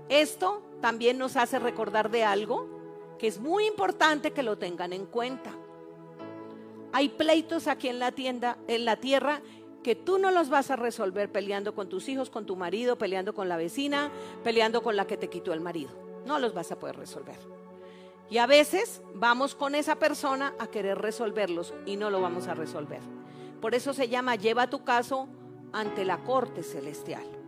Esto 0.09 0.61
también 0.83 1.17
nos 1.17 1.37
hace 1.37 1.59
recordar 1.59 2.11
de 2.11 2.25
algo 2.25 2.67
que 3.17 3.27
es 3.27 3.39
muy 3.39 3.65
importante 3.67 4.31
que 4.31 4.43
lo 4.43 4.57
tengan 4.57 4.91
en 4.91 5.05
cuenta. 5.05 5.51
Hay 6.91 7.07
pleitos 7.07 7.67
aquí 7.67 7.87
en 7.87 7.99
la 7.99 8.11
tienda, 8.11 8.57
en 8.67 8.83
la 8.83 8.97
tierra 8.97 9.41
que 9.81 9.95
tú 9.95 10.17
no 10.17 10.29
los 10.29 10.49
vas 10.49 10.71
a 10.71 10.75
resolver 10.75 11.31
peleando 11.31 11.73
con 11.73 11.87
tus 11.87 12.09
hijos, 12.09 12.29
con 12.29 12.45
tu 12.45 12.57
marido, 12.57 12.97
peleando 12.97 13.33
con 13.33 13.47
la 13.47 13.55
vecina, 13.55 14.11
peleando 14.43 14.83
con 14.83 14.97
la 14.97 15.07
que 15.07 15.15
te 15.15 15.29
quitó 15.29 15.53
el 15.53 15.61
marido. 15.61 15.91
No 16.25 16.37
los 16.37 16.53
vas 16.53 16.69
a 16.73 16.79
poder 16.79 16.97
resolver. 16.97 17.39
Y 18.29 18.39
a 18.39 18.45
veces 18.45 19.01
vamos 19.15 19.55
con 19.55 19.75
esa 19.75 19.95
persona 19.95 20.53
a 20.59 20.67
querer 20.67 20.97
resolverlos 20.97 21.73
y 21.85 21.95
no 21.95 22.09
lo 22.09 22.19
vamos 22.19 22.49
a 22.49 22.55
resolver. 22.55 22.99
Por 23.61 23.73
eso 23.73 23.93
se 23.93 24.09
llama 24.09 24.35
lleva 24.35 24.69
tu 24.69 24.83
caso 24.83 25.29
ante 25.71 26.03
la 26.03 26.25
corte 26.25 26.61
celestial. 26.61 27.42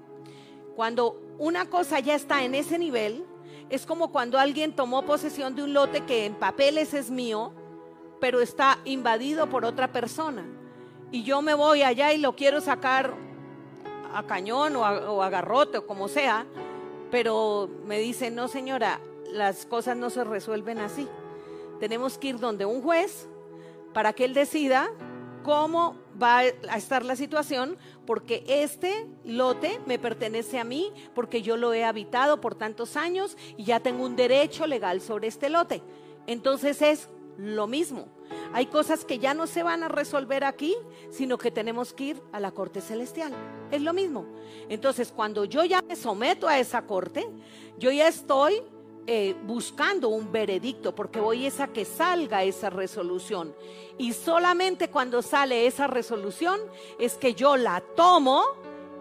Cuando 0.75 1.21
una 1.37 1.69
cosa 1.69 1.99
ya 1.99 2.15
está 2.15 2.43
en 2.43 2.55
ese 2.55 2.77
nivel, 2.77 3.25
es 3.69 3.85
como 3.85 4.11
cuando 4.11 4.37
alguien 4.37 4.75
tomó 4.75 5.05
posesión 5.05 5.55
de 5.55 5.63
un 5.63 5.73
lote 5.73 6.01
que 6.01 6.25
en 6.25 6.35
papeles 6.35 6.93
es 6.93 7.09
mío, 7.09 7.51
pero 8.19 8.41
está 8.41 8.79
invadido 8.85 9.49
por 9.49 9.65
otra 9.65 9.91
persona. 9.91 10.45
Y 11.11 11.23
yo 11.23 11.41
me 11.41 11.53
voy 11.53 11.81
allá 11.81 12.13
y 12.13 12.17
lo 12.17 12.35
quiero 12.35 12.61
sacar 12.61 13.13
a 14.13 14.23
cañón 14.23 14.75
o 14.75 15.23
a, 15.23 15.29
garrote 15.29 15.79
o 15.79 15.87
como 15.87 16.07
sea, 16.07 16.45
pero 17.11 17.69
me 17.85 17.99
dicen, 17.99 18.35
no 18.35 18.47
señora, 18.47 18.99
las 19.31 19.65
cosas 19.65 19.97
no 19.97 20.09
se 20.09 20.23
resuelven 20.23 20.79
así. 20.79 21.07
Tenemos 21.79 22.17
que 22.17 22.29
ir 22.29 22.39
donde 22.39 22.65
un 22.65 22.81
juez 22.81 23.27
para 23.93 24.13
que 24.13 24.25
él 24.25 24.33
decida 24.33 24.89
cómo 25.43 25.97
va 26.21 26.39
a 26.39 26.77
estar 26.77 27.03
la 27.05 27.15
situación, 27.15 27.77
porque 28.05 28.43
este 28.47 29.07
lote 29.23 29.79
me 29.85 29.99
pertenece 29.99 30.59
a 30.59 30.63
mí, 30.63 30.91
porque 31.13 31.41
yo 31.41 31.57
lo 31.57 31.73
he 31.73 31.83
habitado 31.83 32.41
por 32.41 32.55
tantos 32.55 32.95
años 32.95 33.37
y 33.57 33.65
ya 33.65 33.79
tengo 33.79 34.05
un 34.05 34.15
derecho 34.15 34.67
legal 34.67 35.01
sobre 35.01 35.27
este 35.27 35.49
lote. 35.49 35.81
Entonces 36.27 36.81
es 36.81 37.09
lo 37.37 37.67
mismo. 37.67 38.07
Hay 38.53 38.67
cosas 38.67 39.03
que 39.03 39.19
ya 39.19 39.33
no 39.33 39.47
se 39.47 39.63
van 39.63 39.83
a 39.83 39.89
resolver 39.89 40.43
aquí, 40.43 40.75
sino 41.09 41.37
que 41.37 41.51
tenemos 41.51 41.93
que 41.93 42.03
ir 42.05 42.21
a 42.31 42.39
la 42.39 42.51
corte 42.51 42.81
celestial. 42.81 43.33
Es 43.71 43.81
lo 43.81 43.93
mismo. 43.93 44.25
Entonces, 44.69 45.11
cuando 45.11 45.45
yo 45.45 45.65
ya 45.65 45.81
me 45.81 45.95
someto 45.95 46.47
a 46.47 46.59
esa 46.59 46.83
corte, 46.83 47.27
yo 47.77 47.91
ya 47.91 48.07
estoy 48.07 48.61
eh, 49.07 49.35
buscando 49.43 50.09
un 50.09 50.31
veredicto, 50.31 50.95
porque 50.95 51.19
voy 51.19 51.45
a 51.47 51.67
que 51.67 51.85
salga 51.85 52.43
esa 52.43 52.69
resolución. 52.69 53.53
Y 53.97 54.13
solamente 54.13 54.89
cuando 54.89 55.21
sale 55.21 55.67
esa 55.67 55.87
resolución 55.87 56.59
es 56.97 57.13
que 57.13 57.35
yo 57.35 57.55
la 57.55 57.81
tomo 57.81 58.43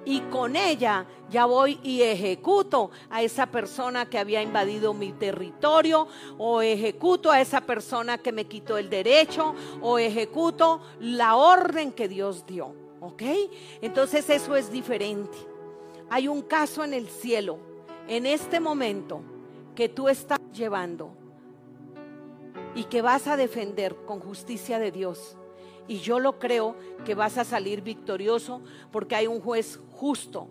y 0.05 0.21
con 0.23 0.57
ella 0.57 1.07
ya 1.31 1.47
voy 1.47 1.81
y 1.83 2.03
ejecuto 2.03 2.91
a 3.09 3.23
esa 3.23 3.47
persona 3.47 4.09
que 4.09 4.19
había 4.19 4.43
invadido 4.43 4.93
mi 4.93 5.13
territorio 5.13 6.07
o 6.37 6.61
ejecuto 6.61 7.31
a 7.31 7.41
esa 7.41 7.63
persona 7.63 8.19
que 8.19 8.31
me 8.31 8.45
quitó 8.45 8.77
el 8.77 8.91
derecho 8.91 9.55
o 9.81 9.99
ejecuto 9.99 10.83
la 11.01 11.37
orden 11.37 11.93
que 11.93 12.09
Dios 12.09 12.45
dio. 12.47 12.75
¿Ok? 13.01 13.23
Entonces 13.81 14.29
eso 14.31 14.55
es 14.55 14.71
diferente. 14.71 15.37
Hay 16.11 16.29
un 16.29 16.43
caso 16.43 16.85
en 16.85 16.95
el 16.95 17.09
cielo, 17.09 17.59
en 18.07 18.27
este 18.27 18.61
momento, 18.61 19.23
que 19.75 19.89
tú 19.89 20.09
estás 20.09 20.39
llevando 20.53 21.17
y 22.75 22.85
que 22.85 23.03
vas 23.03 23.27
a 23.27 23.37
defender 23.37 23.97
con 24.07 24.21
justicia 24.21 24.79
de 24.79 24.91
Dios. 24.91 25.37
Y 25.87 25.99
yo 25.99 26.19
lo 26.19 26.39
creo 26.39 26.77
que 27.05 27.15
vas 27.15 27.39
a 27.39 27.45
salir 27.45 27.83
victorioso 27.83 28.63
porque 28.91 29.17
hay 29.17 29.27
un 29.27 29.41
juez 29.41 29.81
justo 29.93 30.49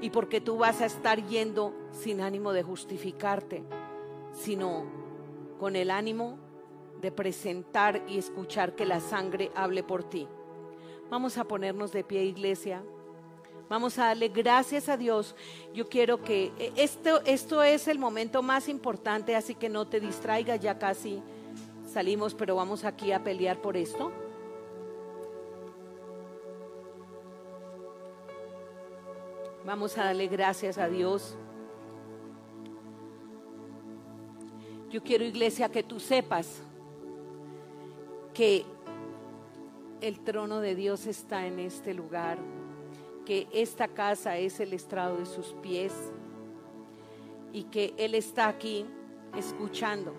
y 0.00 0.10
porque 0.10 0.40
tú 0.40 0.56
vas 0.56 0.80
a 0.80 0.86
estar 0.86 1.26
yendo 1.26 1.74
sin 1.90 2.20
ánimo 2.20 2.52
de 2.52 2.62
justificarte, 2.62 3.64
sino 4.32 4.84
con 5.58 5.74
el 5.74 5.90
ánimo 5.90 6.38
de 7.00 7.10
presentar 7.10 8.04
y 8.08 8.18
escuchar 8.18 8.74
que 8.74 8.86
la 8.86 9.00
sangre 9.00 9.50
hable 9.54 9.82
por 9.82 10.04
ti. 10.04 10.28
Vamos 11.10 11.38
a 11.38 11.44
ponernos 11.44 11.92
de 11.92 12.04
pie, 12.04 12.24
iglesia. 12.24 12.84
Vamos 13.68 13.98
a 13.98 14.06
darle 14.06 14.28
gracias 14.28 14.88
a 14.88 14.96
Dios. 14.96 15.34
Yo 15.74 15.88
quiero 15.88 16.22
que 16.22 16.52
eh, 16.58 16.72
esto, 16.76 17.20
esto 17.26 17.62
es 17.62 17.86
el 17.86 17.98
momento 17.98 18.42
más 18.42 18.68
importante, 18.68 19.36
así 19.36 19.54
que 19.54 19.68
no 19.68 19.86
te 19.86 20.00
distraigas, 20.00 20.58
ya 20.60 20.78
casi 20.78 21.22
salimos, 21.92 22.34
pero 22.34 22.56
vamos 22.56 22.84
aquí 22.84 23.12
a 23.12 23.22
pelear 23.22 23.60
por 23.60 23.76
esto. 23.76 24.10
Vamos 29.66 29.98
a 29.98 30.04
darle 30.04 30.28
gracias 30.28 30.78
a 30.78 30.88
Dios. 30.88 31.36
Yo 34.88 35.02
quiero, 35.02 35.24
iglesia, 35.24 35.68
que 35.68 35.82
tú 35.82 36.00
sepas 36.00 36.62
que 38.32 38.64
el 40.00 40.20
trono 40.20 40.60
de 40.60 40.74
Dios 40.74 41.06
está 41.06 41.46
en 41.46 41.58
este 41.58 41.92
lugar, 41.92 42.38
que 43.28 43.46
esta 43.52 43.88
casa 43.88 44.38
es 44.38 44.58
el 44.58 44.72
estrado 44.72 45.18
de 45.18 45.26
sus 45.26 45.48
pies 45.60 45.92
y 47.52 47.64
que 47.64 47.92
Él 47.98 48.14
está 48.14 48.48
aquí 48.48 48.86
escuchando. 49.36 50.14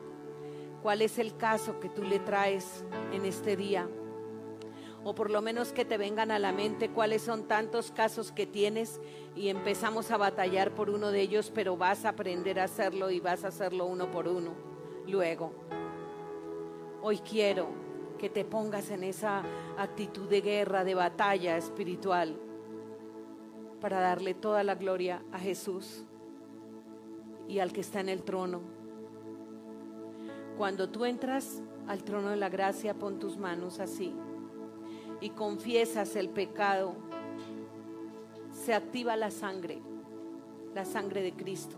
Cuál 0.84 1.02
es 1.02 1.18
el 1.18 1.36
caso 1.36 1.80
que 1.80 1.90
tú 1.90 2.04
le 2.04 2.20
traes 2.20 2.86
en 3.12 3.26
este 3.26 3.58
día 3.58 3.90
o 5.04 5.16
por 5.16 5.32
lo 5.32 5.42
menos 5.42 5.74
que 5.74 5.86
te 5.86 5.98
vengan 5.98 6.30
a 6.30 6.38
la 6.38 6.52
mente 6.52 6.92
cuáles 6.92 7.24
son 7.24 7.48
tantos 7.48 7.90
casos 7.90 8.32
que 8.32 8.46
tienes 8.46 9.02
y 9.36 9.50
empezamos 9.50 10.12
a 10.12 10.18
batallar 10.18 10.76
por 10.76 10.92
uno 10.92 11.10
de 11.10 11.22
ellos, 11.22 11.52
pero 11.52 11.76
vas 11.78 12.06
a 12.06 12.10
aprender 12.10 12.60
a 12.60 12.66
hacerlo 12.66 13.10
y 13.10 13.20
vas 13.20 13.44
a 13.44 13.48
hacerlo 13.48 13.88
uno 13.88 14.12
por 14.12 14.28
uno 14.28 14.52
luego. 15.08 15.52
Hoy 17.02 17.18
quiero 17.18 17.70
que 18.20 18.30
te 18.30 18.46
pongas 18.46 18.92
en 18.92 19.04
esa 19.04 19.42
actitud 19.80 20.30
de 20.30 20.42
guerra, 20.42 20.84
de 20.84 20.94
batalla 20.94 21.58
espiritual, 21.58 22.40
para 23.80 24.00
darle 24.00 24.34
toda 24.34 24.64
la 24.64 24.76
gloria 24.76 25.24
a 25.32 25.40
Jesús 25.40 26.04
y 27.48 27.60
al 27.60 27.74
que 27.74 27.82
está 27.82 28.00
en 28.00 28.10
el 28.10 28.24
trono. 28.24 28.62
Cuando 30.58 30.90
tú 30.90 31.06
entras 31.06 31.62
al 31.88 32.04
trono 32.04 32.30
de 32.30 32.36
la 32.36 32.50
gracia, 32.50 32.94
pon 32.94 33.20
tus 33.20 33.38
manos 33.38 33.80
así 33.80 34.14
y 35.22 35.32
confiesas 35.32 36.16
el 36.16 36.30
pecado, 36.30 36.96
se 38.52 38.74
activa 38.74 39.16
la 39.16 39.32
sangre, 39.32 39.82
la 40.76 40.86
sangre 40.86 41.22
de 41.22 41.34
Cristo. 41.34 41.78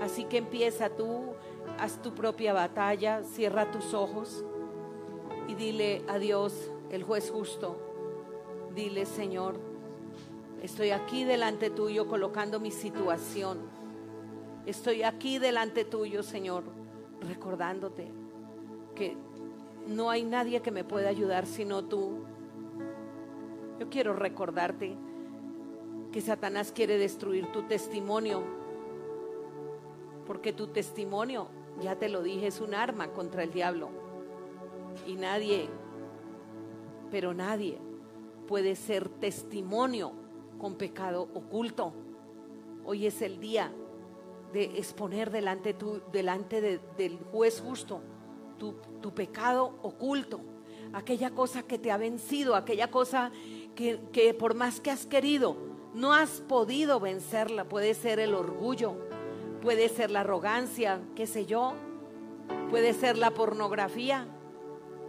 Así 0.00 0.24
que 0.24 0.38
empieza 0.38 0.90
tú, 0.90 1.34
haz 1.78 2.00
tu 2.02 2.14
propia 2.14 2.52
batalla, 2.52 3.22
cierra 3.24 3.70
tus 3.70 3.94
ojos 3.94 4.44
y 5.48 5.54
dile 5.54 6.02
a 6.08 6.18
Dios, 6.18 6.70
el 6.90 7.02
juez 7.02 7.30
justo, 7.30 7.76
dile 8.74 9.06
Señor, 9.06 9.71
estoy 10.62 10.90
aquí 10.90 11.24
delante 11.24 11.70
tuyo 11.70 12.06
colocando 12.06 12.60
mi 12.60 12.70
situación. 12.70 13.58
Estoy 14.64 15.02
aquí 15.02 15.38
delante 15.38 15.84
tuyo, 15.84 16.22
Señor, 16.22 16.62
recordándote 17.20 18.12
que 18.94 19.16
no 19.88 20.08
hay 20.08 20.22
nadie 20.22 20.62
que 20.62 20.70
me 20.70 20.84
pueda 20.84 21.08
ayudar 21.08 21.46
sino 21.46 21.84
tú. 21.84 22.20
Yo 23.80 23.90
quiero 23.90 24.14
recordarte 24.14 24.96
que 26.12 26.20
Satanás 26.20 26.70
quiere 26.70 26.96
destruir 26.96 27.50
tu 27.50 27.62
testimonio, 27.62 28.44
porque 30.26 30.52
tu 30.52 30.68
testimonio, 30.68 31.48
ya 31.82 31.96
te 31.96 32.08
lo 32.08 32.22
dije, 32.22 32.46
es 32.46 32.60
un 32.60 32.74
arma 32.74 33.08
contra 33.08 33.42
el 33.42 33.50
diablo. 33.50 33.88
Y 35.08 35.14
nadie, 35.14 35.68
pero 37.10 37.34
nadie 37.34 37.78
puede 38.46 38.76
ser 38.76 39.08
testimonio 39.08 40.21
con 40.58 40.74
pecado 40.76 41.28
oculto. 41.34 41.92
Hoy 42.84 43.06
es 43.06 43.22
el 43.22 43.40
día 43.40 43.72
de 44.52 44.64
exponer 44.78 45.30
delante, 45.30 45.74
tu, 45.74 46.02
delante 46.12 46.60
del 46.96 47.18
juez 47.30 47.60
justo 47.60 48.00
tu, 48.62 48.74
tu 49.00 49.12
pecado 49.12 49.74
oculto, 49.82 50.40
aquella 50.92 51.30
cosa 51.30 51.64
que 51.64 51.78
te 51.78 51.90
ha 51.90 51.96
vencido, 51.96 52.54
aquella 52.54 52.92
cosa 52.92 53.32
que, 53.74 54.36
por 54.38 54.54
más 54.54 54.80
que 54.80 54.92
has 54.92 55.04
querido, 55.04 55.56
no 55.94 56.12
has 56.12 56.40
podido 56.42 57.00
vencerla. 57.00 57.64
Puede 57.64 57.94
ser 57.94 58.20
el 58.20 58.34
orgullo, 58.34 58.94
puede 59.62 59.88
ser 59.88 60.12
la 60.12 60.20
arrogancia, 60.20 61.00
qué 61.16 61.26
sé 61.26 61.44
yo, 61.44 61.72
puede 62.70 62.92
ser 62.92 63.18
la 63.18 63.32
pornografía. 63.32 64.28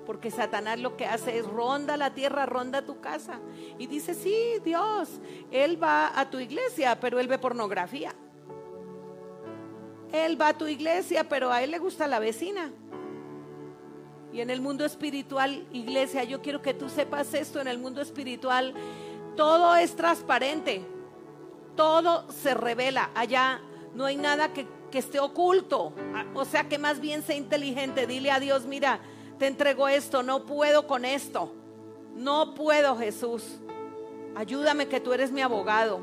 Porque 0.06 0.32
Satanás 0.32 0.80
lo 0.80 0.98
que 0.98 1.06
hace 1.06 1.38
es 1.38 1.46
ronda 1.46 1.98
la 1.98 2.14
tierra, 2.14 2.46
ronda 2.46 2.86
tu 2.86 3.00
casa. 3.00 3.40
Y 3.78 3.88
dice, 3.88 4.14
sí, 4.14 4.36
Dios, 4.64 5.10
Él 5.52 5.82
va 5.82 6.20
a 6.20 6.30
tu 6.30 6.40
iglesia, 6.40 7.00
pero 7.00 7.20
Él 7.20 7.28
ve 7.28 7.38
pornografía. 7.38 8.14
Él 10.12 10.40
va 10.40 10.50
a 10.50 10.58
tu 10.58 10.68
iglesia, 10.68 11.28
pero 11.28 11.52
a 11.52 11.64
Él 11.64 11.72
le 11.72 11.80
gusta 11.80 12.08
la 12.08 12.20
vecina. 12.20 12.72
Y 14.32 14.42
en 14.42 14.50
el 14.50 14.62
mundo 14.62 14.84
espiritual, 14.84 15.68
iglesia, 15.72 16.24
yo 16.24 16.42
quiero 16.42 16.62
que 16.62 16.74
tú 16.74 16.90
sepas 16.90 17.34
esto, 17.34 17.62
en 17.62 17.68
el 17.68 17.78
mundo 17.78 18.02
espiritual 18.02 18.74
todo 19.36 19.76
es 19.76 19.96
transparente, 19.96 20.86
todo 21.76 22.30
se 22.32 22.54
revela, 22.54 23.10
allá 23.16 23.62
no 23.94 24.06
hay 24.06 24.16
nada 24.16 24.54
que, 24.54 24.68
que 24.92 25.00
esté 25.00 25.20
oculto, 25.20 25.94
o 26.34 26.46
sea 26.46 26.68
que 26.68 26.78
más 26.78 27.00
bien 27.00 27.24
sea 27.24 27.36
inteligente, 27.36 28.08
dile 28.08 28.32
a 28.32 28.40
Dios, 28.40 28.66
mira, 28.66 29.00
te 29.44 29.48
entrego 29.48 29.90
esto, 29.90 30.24
no 30.24 30.46
puedo 30.46 30.88
con 30.88 31.04
esto, 31.04 31.52
no 32.16 32.56
puedo 32.56 32.96
Jesús, 32.96 33.44
ayúdame 34.36 34.88
que 34.88 35.02
tú 35.02 35.12
eres 35.12 35.34
mi 35.34 35.42
abogado. 35.42 36.00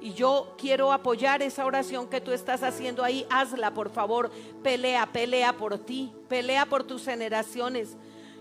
Y 0.00 0.14
yo 0.14 0.54
quiero 0.56 0.94
apoyar 0.94 1.42
esa 1.42 1.66
oración 1.66 2.08
que 2.08 2.22
tú 2.22 2.32
estás 2.32 2.62
haciendo 2.62 3.04
ahí. 3.04 3.26
Hazla, 3.28 3.74
por 3.74 3.90
favor. 3.90 4.30
Pelea, 4.62 5.04
pelea 5.12 5.52
por 5.52 5.76
ti. 5.76 6.10
Pelea 6.26 6.64
por 6.64 6.84
tus 6.84 7.04
generaciones. 7.04 7.98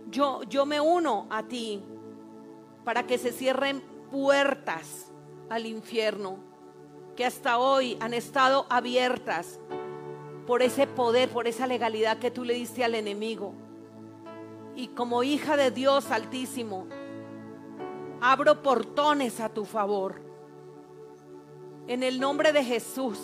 Yo, 0.09 0.43
yo 0.43 0.65
me 0.65 0.79
uno 0.79 1.27
a 1.29 1.43
ti 1.43 1.83
para 2.85 3.05
que 3.05 3.17
se 3.17 3.33
cierren 3.33 3.81
puertas 4.09 5.11
al 5.49 5.65
infierno 5.65 6.39
que 7.17 7.25
hasta 7.25 7.57
hoy 7.57 7.97
han 7.99 8.13
estado 8.13 8.65
abiertas 8.69 9.59
por 10.49 10.63
ese 10.63 10.87
poder, 10.87 11.29
por 11.29 11.47
esa 11.47 11.67
legalidad 11.67 12.17
que 12.17 12.31
tú 12.31 12.43
le 12.43 12.55
diste 12.55 12.83
al 12.83 12.95
enemigo. 12.95 13.53
Y 14.75 14.87
como 14.87 15.21
hija 15.21 15.55
de 15.55 15.69
Dios 15.69 16.09
altísimo, 16.09 16.87
abro 18.19 18.63
portones 18.63 19.41
a 19.41 19.49
tu 19.49 19.63
favor 19.63 20.19
en 21.85 22.01
el 22.01 22.19
nombre 22.19 22.51
de 22.51 22.63
Jesús. 22.63 23.19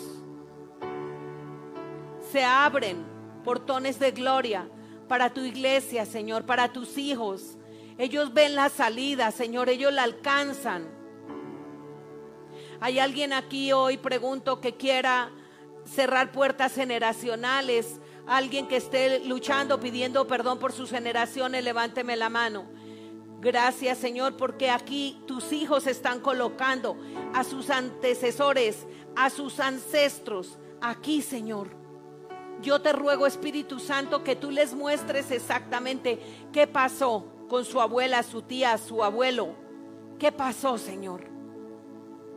Se 2.30 2.44
abren 2.44 3.04
portones 3.42 3.98
de 3.98 4.12
gloria 4.12 4.68
para 5.08 5.34
tu 5.34 5.40
iglesia, 5.40 6.06
Señor, 6.06 6.46
para 6.46 6.72
tus 6.72 6.96
hijos. 6.96 7.58
Ellos 7.98 8.32
ven 8.34 8.54
la 8.54 8.68
salida, 8.68 9.32
Señor, 9.32 9.68
ellos 9.68 9.92
la 9.92 10.04
alcanzan. 10.04 10.86
Hay 12.78 13.00
alguien 13.00 13.32
aquí 13.32 13.72
hoy, 13.72 13.96
pregunto, 13.96 14.60
que 14.60 14.76
quiera 14.76 15.32
cerrar 15.86 16.32
puertas 16.32 16.74
generacionales. 16.74 18.00
Alguien 18.26 18.66
que 18.66 18.76
esté 18.76 19.20
luchando, 19.24 19.80
pidiendo 19.80 20.26
perdón 20.26 20.58
por 20.58 20.72
sus 20.72 20.90
generaciones, 20.90 21.64
levánteme 21.64 22.16
la 22.16 22.28
mano. 22.28 22.66
Gracias 23.40 23.98
Señor 23.98 24.36
porque 24.36 24.70
aquí 24.70 25.22
tus 25.26 25.52
hijos 25.52 25.86
están 25.86 26.20
colocando 26.20 26.96
a 27.34 27.44
sus 27.44 27.70
antecesores, 27.70 28.86
a 29.14 29.30
sus 29.30 29.60
ancestros, 29.60 30.58
aquí 30.80 31.22
Señor. 31.22 31.68
Yo 32.62 32.80
te 32.80 32.92
ruego 32.92 33.26
Espíritu 33.26 33.78
Santo 33.78 34.24
que 34.24 34.34
tú 34.34 34.50
les 34.50 34.74
muestres 34.74 35.30
exactamente 35.30 36.18
qué 36.52 36.66
pasó 36.66 37.30
con 37.48 37.64
su 37.64 37.80
abuela, 37.80 38.22
su 38.22 38.42
tía, 38.42 38.78
su 38.78 39.04
abuelo. 39.04 39.54
¿Qué 40.18 40.32
pasó 40.32 40.78
Señor? 40.78 41.28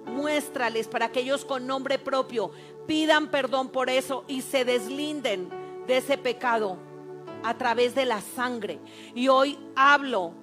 Muéstrales 0.05 0.87
para 0.87 1.09
que 1.11 1.21
ellos 1.21 1.45
con 1.45 1.65
nombre 1.65 1.97
propio 1.97 2.51
pidan 2.89 3.27
perdón 3.27 3.69
por 3.69 3.87
eso 3.87 4.25
y 4.27 4.41
se 4.41 4.65
deslinden 4.65 5.47
de 5.85 5.97
ese 5.97 6.17
pecado 6.17 6.75
a 7.43 7.55
través 7.55 7.93
de 7.93 8.05
la 8.05 8.19
sangre. 8.19 8.79
Y 9.13 9.27
hoy 9.27 9.59
hablo 9.75 10.33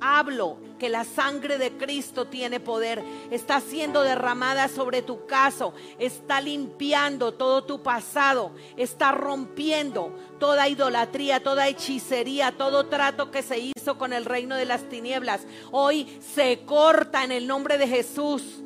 hablo 0.00 0.58
que 0.78 0.88
la 0.88 1.04
sangre 1.04 1.58
de 1.58 1.72
Cristo 1.72 2.26
tiene 2.26 2.60
poder, 2.60 3.02
está 3.30 3.60
siendo 3.60 4.02
derramada 4.02 4.68
sobre 4.68 5.02
tu 5.02 5.26
caso, 5.26 5.74
está 5.98 6.40
limpiando 6.40 7.32
todo 7.32 7.64
tu 7.64 7.82
pasado, 7.82 8.52
está 8.76 9.12
rompiendo 9.12 10.14
toda 10.38 10.68
idolatría, 10.68 11.42
toda 11.42 11.68
hechicería, 11.68 12.52
todo 12.52 12.86
trato 12.86 13.30
que 13.30 13.42
se 13.42 13.58
hizo 13.58 13.96
con 13.98 14.12
el 14.12 14.24
reino 14.24 14.54
de 14.56 14.66
las 14.66 14.88
tinieblas. 14.88 15.46
Hoy 15.72 16.18
se 16.34 16.60
corta 16.66 17.24
en 17.24 17.32
el 17.32 17.46
nombre 17.46 17.78
de 17.78 17.88
Jesús. 17.88 18.62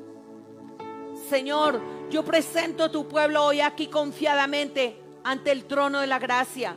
Señor, 1.29 1.81
yo 2.11 2.25
presento 2.25 2.85
a 2.85 2.91
tu 2.91 3.09
pueblo 3.09 3.45
hoy 3.45 3.61
aquí 3.61 3.87
confiadamente 3.87 5.01
ante 5.25 5.53
el 5.53 5.65
trono 5.65 6.01
de 6.01 6.07
la 6.07 6.19
gracia 6.19 6.77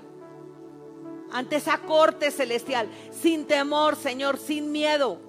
ante 1.34 1.56
esa 1.56 1.80
corte 1.80 2.30
celestial, 2.30 2.88
sin 3.12 3.46
temor, 3.46 3.96
Señor, 3.96 4.38
sin 4.38 4.72
miedo. 4.72 5.20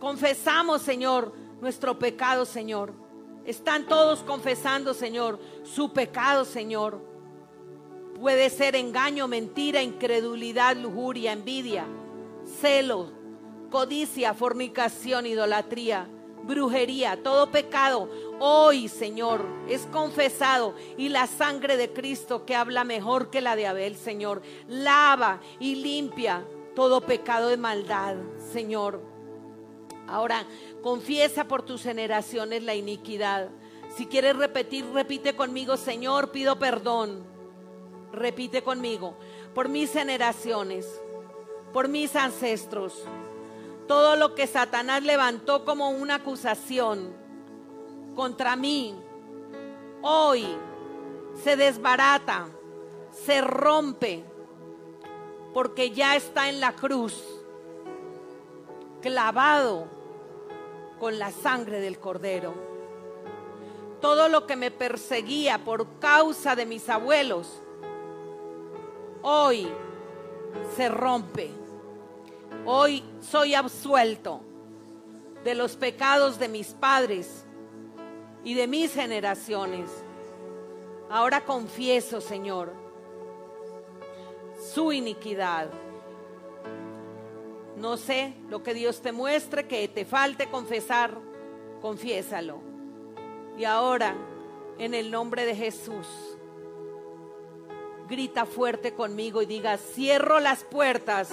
Confesamos, 0.00 0.82
Señor, 0.82 1.32
nuestro 1.60 2.00
pecado, 2.00 2.44
Señor. 2.44 2.92
Están 3.44 3.86
todos 3.86 4.24
confesando, 4.24 4.92
Señor, 4.94 5.38
su 5.62 5.92
pecado, 5.92 6.44
Señor. 6.44 7.00
Puede 8.20 8.50
ser 8.50 8.74
engaño, 8.74 9.28
mentira, 9.28 9.82
incredulidad, 9.82 10.76
lujuria, 10.76 11.32
envidia, 11.32 11.86
celo, 12.60 13.12
codicia, 13.70 14.34
fornicación, 14.34 15.26
idolatría, 15.26 16.08
brujería, 16.44 17.22
todo 17.22 17.50
pecado 17.50 18.08
hoy, 18.38 18.88
Señor, 18.88 19.44
es 19.68 19.86
confesado 19.86 20.74
y 20.96 21.08
la 21.08 21.26
sangre 21.26 21.76
de 21.76 21.92
Cristo 21.92 22.44
que 22.44 22.54
habla 22.54 22.84
mejor 22.84 23.30
que 23.30 23.40
la 23.40 23.56
de 23.56 23.66
Abel, 23.66 23.96
Señor, 23.96 24.42
lava 24.68 25.40
y 25.58 25.76
limpia 25.76 26.44
todo 26.74 27.00
pecado 27.00 27.48
de 27.48 27.56
maldad, 27.56 28.16
Señor. 28.52 29.02
Ahora, 30.06 30.46
confiesa 30.82 31.44
por 31.44 31.62
tus 31.62 31.82
generaciones 31.82 32.62
la 32.62 32.74
iniquidad. 32.74 33.50
Si 33.96 34.06
quieres 34.06 34.36
repetir, 34.36 34.86
repite 34.92 35.34
conmigo, 35.36 35.76
Señor, 35.76 36.30
pido 36.30 36.58
perdón. 36.58 37.26
Repite 38.12 38.62
conmigo, 38.62 39.16
por 39.54 39.68
mis 39.68 39.92
generaciones, 39.92 40.86
por 41.72 41.88
mis 41.88 42.16
ancestros, 42.16 43.04
todo 43.88 44.16
lo 44.16 44.34
que 44.34 44.46
Satanás 44.46 45.02
levantó 45.02 45.64
como 45.64 45.90
una 45.90 46.16
acusación 46.16 47.12
contra 48.14 48.54
mí, 48.54 48.94
hoy 50.02 50.46
se 51.42 51.56
desbarata, 51.56 52.48
se 53.10 53.40
rompe, 53.40 54.24
porque 55.54 55.90
ya 55.90 56.14
está 56.14 56.48
en 56.48 56.60
la 56.60 56.76
cruz, 56.76 57.24
clavado 59.00 59.86
con 61.00 61.18
la 61.18 61.30
sangre 61.30 61.80
del 61.80 61.98
cordero. 61.98 62.54
Todo 64.00 64.28
lo 64.28 64.46
que 64.46 64.54
me 64.54 64.70
perseguía 64.70 65.64
por 65.64 65.98
causa 65.98 66.54
de 66.54 66.66
mis 66.66 66.88
abuelos, 66.88 67.62
hoy 69.22 69.68
se 70.76 70.88
rompe. 70.88 71.57
Hoy 72.70 73.02
soy 73.22 73.54
absuelto 73.54 74.42
de 75.42 75.54
los 75.54 75.74
pecados 75.74 76.38
de 76.38 76.48
mis 76.48 76.74
padres 76.74 77.46
y 78.44 78.52
de 78.52 78.66
mis 78.66 78.92
generaciones. 78.92 79.88
Ahora 81.08 81.46
confieso, 81.46 82.20
Señor, 82.20 82.74
su 84.74 84.92
iniquidad. 84.92 85.70
No 87.78 87.96
sé 87.96 88.34
lo 88.50 88.62
que 88.62 88.74
Dios 88.74 89.00
te 89.00 89.12
muestre, 89.12 89.66
que 89.66 89.88
te 89.88 90.04
falte 90.04 90.50
confesar, 90.50 91.16
confiésalo. 91.80 92.60
Y 93.56 93.64
ahora, 93.64 94.14
en 94.76 94.92
el 94.92 95.10
nombre 95.10 95.46
de 95.46 95.56
Jesús, 95.56 96.06
grita 98.10 98.44
fuerte 98.44 98.92
conmigo 98.92 99.40
y 99.40 99.46
diga, 99.46 99.78
cierro 99.78 100.38
las 100.38 100.64
puertas, 100.64 101.32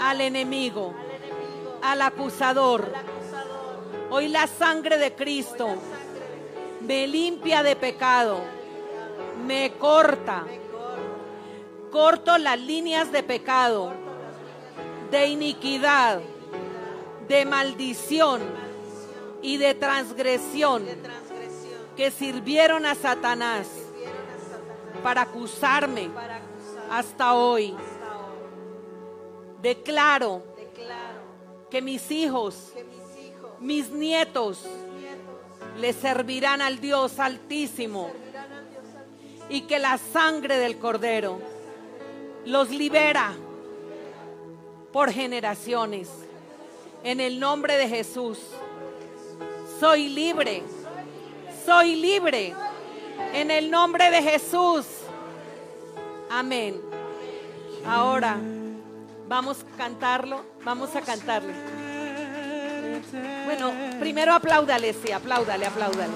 al, 0.00 0.20
enemigo, 0.20 0.94
al 1.82 2.02
acusador 2.02 2.92
Hoy 4.10 4.28
la 4.28 4.46
sangre 4.46 4.96
de 4.96 5.14
Cristo 5.14 5.68
me 6.80 7.06
limpia 7.06 7.62
de 7.62 7.76
pecado, 7.76 8.40
me 9.46 9.72
corta, 9.72 10.46
corto 11.92 12.38
las 12.38 12.58
líneas 12.58 13.12
de 13.12 13.22
pecado, 13.22 13.92
de 15.10 15.26
iniquidad, 15.26 16.20
de 17.28 17.44
maldición 17.44 18.40
y 19.42 19.58
de 19.58 19.74
transgresión 19.74 20.86
que 21.94 22.10
sirvieron 22.10 22.86
a 22.86 22.94
Satanás 22.94 23.68
para 25.02 25.22
acusarme 25.22 26.08
hasta 26.90 27.34
hoy. 27.34 27.76
Declaro 29.62 30.42
que 31.70 31.82
mis 31.82 32.10
hijos 32.10 32.72
mis 33.60 33.90
nietos 33.90 34.60
le 35.78 35.92
servirán 35.92 36.62
al 36.62 36.80
Dios 36.80 37.18
altísimo 37.18 38.10
y 39.48 39.62
que 39.62 39.78
la 39.78 39.98
sangre 39.98 40.58
del 40.58 40.78
cordero 40.78 41.40
los 42.44 42.70
libera 42.70 43.34
por 44.92 45.10
generaciones. 45.12 46.08
En 47.04 47.20
el 47.20 47.38
nombre 47.38 47.76
de 47.76 47.88
Jesús, 47.88 48.38
soy 49.78 50.08
libre, 50.08 50.62
soy 51.64 51.96
libre. 51.96 52.54
En 53.34 53.50
el 53.50 53.70
nombre 53.70 54.10
de 54.10 54.22
Jesús. 54.22 54.86
Amén. 56.30 56.80
Ahora 57.84 58.38
Vamos 59.28 59.58
a 59.62 59.76
cantarlo, 59.76 60.44
vamos 60.64 60.96
a 60.96 61.02
cantarle. 61.02 61.52
Bueno, 63.44 63.72
primero 64.00 64.32
apláudale, 64.32 64.94
sí, 64.94 65.12
apláudale, 65.12 65.66
apláudale. 65.66 66.12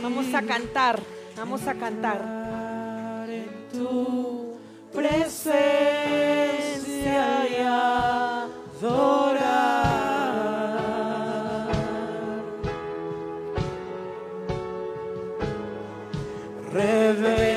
Vamos 0.00 0.34
a 0.34 0.42
cantar, 0.42 1.00
vamos 1.36 1.66
a 1.66 1.74
cantar. 1.74 2.22
Tu 3.72 4.56
presencia. 4.92 6.22
Revela 16.72 17.51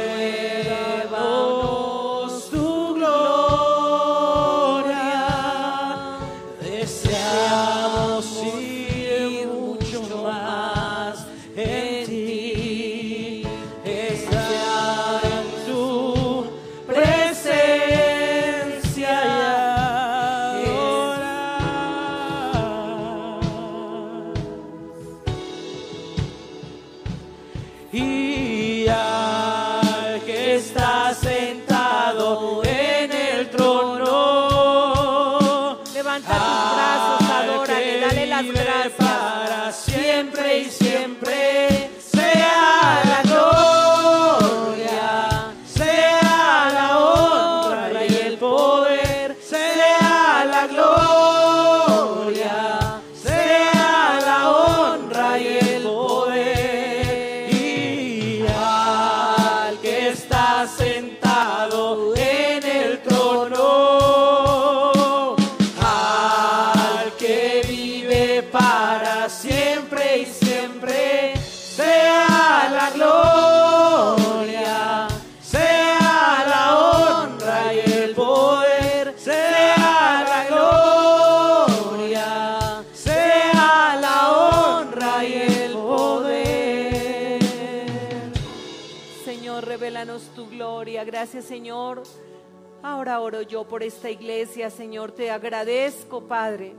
yo 93.47 93.67
por 93.67 93.83
esta 93.83 94.09
iglesia, 94.09 94.69
Señor. 94.69 95.11
Te 95.11 95.31
agradezco, 95.31 96.21
Padre. 96.27 96.75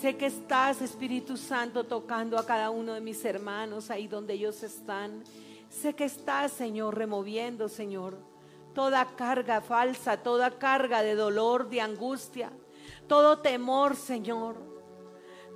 Sé 0.00 0.16
que 0.16 0.26
estás, 0.26 0.80
Espíritu 0.80 1.36
Santo, 1.36 1.84
tocando 1.84 2.38
a 2.38 2.46
cada 2.46 2.70
uno 2.70 2.94
de 2.94 3.00
mis 3.00 3.24
hermanos 3.24 3.90
ahí 3.90 4.06
donde 4.06 4.34
ellos 4.34 4.62
están. 4.62 5.24
Sé 5.68 5.94
que 5.94 6.04
estás, 6.04 6.52
Señor, 6.52 6.96
removiendo, 6.96 7.68
Señor, 7.68 8.18
toda 8.74 9.04
carga 9.16 9.60
falsa, 9.60 10.22
toda 10.22 10.58
carga 10.58 11.02
de 11.02 11.14
dolor, 11.14 11.68
de 11.68 11.80
angustia, 11.80 12.52
todo 13.06 13.40
temor, 13.40 13.96
Señor. 13.96 14.68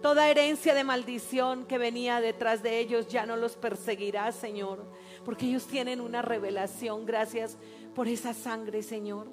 Toda 0.02 0.28
herencia 0.28 0.74
de 0.74 0.82
maldición 0.82 1.64
que 1.64 1.78
venía 1.78 2.20
detrás 2.20 2.64
de 2.64 2.80
ellos 2.80 3.06
ya 3.06 3.24
no 3.24 3.36
los 3.36 3.54
perseguirá, 3.54 4.32
Señor, 4.32 4.84
porque 5.24 5.46
ellos 5.46 5.66
tienen 5.66 6.00
una 6.00 6.22
revelación. 6.22 7.06
Gracias 7.06 7.56
por 7.94 8.08
esa 8.08 8.34
sangre, 8.34 8.82
Señor, 8.82 9.28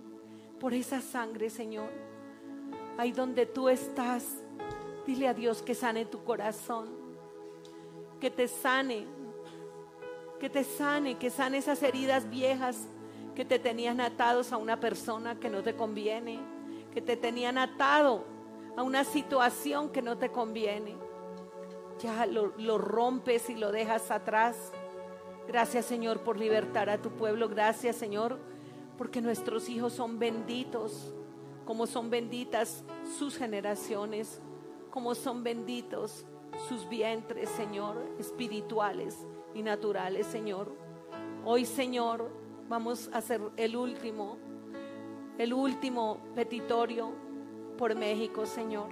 por 0.59 0.73
esa 0.73 1.01
sangre, 1.01 1.49
Señor. 1.49 1.89
Ahí 2.97 3.11
donde 3.11 3.45
tú 3.45 3.69
estás, 3.69 4.25
Dile 5.09 5.27
a 5.27 5.33
Dios 5.33 5.63
que 5.63 5.73
sane 5.73 6.05
tu 6.05 6.23
corazón, 6.23 6.87
que 8.19 8.29
te 8.29 8.47
sane, 8.47 9.07
que 10.39 10.51
te 10.51 10.63
sane, 10.63 11.17
que 11.17 11.31
sane 11.31 11.57
esas 11.57 11.81
heridas 11.81 12.29
viejas 12.29 12.87
que 13.33 13.43
te 13.43 13.57
tenían 13.57 14.01
atados 14.01 14.53
a 14.53 14.57
una 14.57 14.79
persona 14.79 15.39
que 15.39 15.49
no 15.49 15.63
te 15.63 15.75
conviene, 15.75 16.39
que 16.93 17.01
te 17.01 17.17
tenían 17.17 17.57
atado 17.57 18.23
a 18.77 18.83
una 18.83 19.03
situación 19.03 19.89
que 19.89 20.03
no 20.03 20.19
te 20.19 20.29
conviene. 20.29 20.95
Ya 21.99 22.27
lo, 22.27 22.53
lo 22.57 22.77
rompes 22.77 23.49
y 23.49 23.55
lo 23.55 23.71
dejas 23.71 24.11
atrás. 24.11 24.71
Gracias 25.47 25.85
Señor 25.85 26.19
por 26.19 26.37
libertar 26.37 26.87
a 26.87 27.01
tu 27.01 27.09
pueblo. 27.09 27.49
Gracias 27.49 27.95
Señor 27.95 28.37
porque 28.99 29.21
nuestros 29.21 29.67
hijos 29.69 29.93
son 29.93 30.19
benditos, 30.19 31.15
como 31.65 31.87
son 31.87 32.11
benditas 32.11 32.83
sus 33.17 33.35
generaciones 33.35 34.41
como 34.89 35.15
son 35.15 35.43
benditos 35.43 36.25
sus 36.67 36.87
vientres, 36.89 37.49
Señor, 37.49 37.95
espirituales 38.19 39.25
y 39.53 39.61
naturales, 39.61 40.25
Señor. 40.27 40.71
Hoy, 41.45 41.65
Señor, 41.65 42.29
vamos 42.67 43.09
a 43.13 43.19
hacer 43.19 43.39
el 43.55 43.75
último, 43.75 44.37
el 45.37 45.53
último 45.53 46.19
petitorio 46.35 47.11
por 47.77 47.95
México, 47.95 48.45
Señor. 48.45 48.89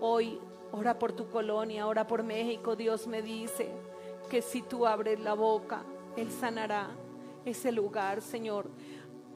Hoy, 0.00 0.38
ora 0.72 0.98
por 0.98 1.12
tu 1.12 1.28
colonia, 1.30 1.86
ora 1.86 2.06
por 2.06 2.22
México. 2.22 2.76
Dios 2.76 3.06
me 3.06 3.22
dice 3.22 3.70
que 4.28 4.42
si 4.42 4.60
tú 4.62 4.86
abres 4.86 5.20
la 5.20 5.34
boca, 5.34 5.84
Él 6.16 6.30
sanará 6.30 6.90
ese 7.44 7.72
lugar, 7.72 8.20
Señor. 8.20 8.68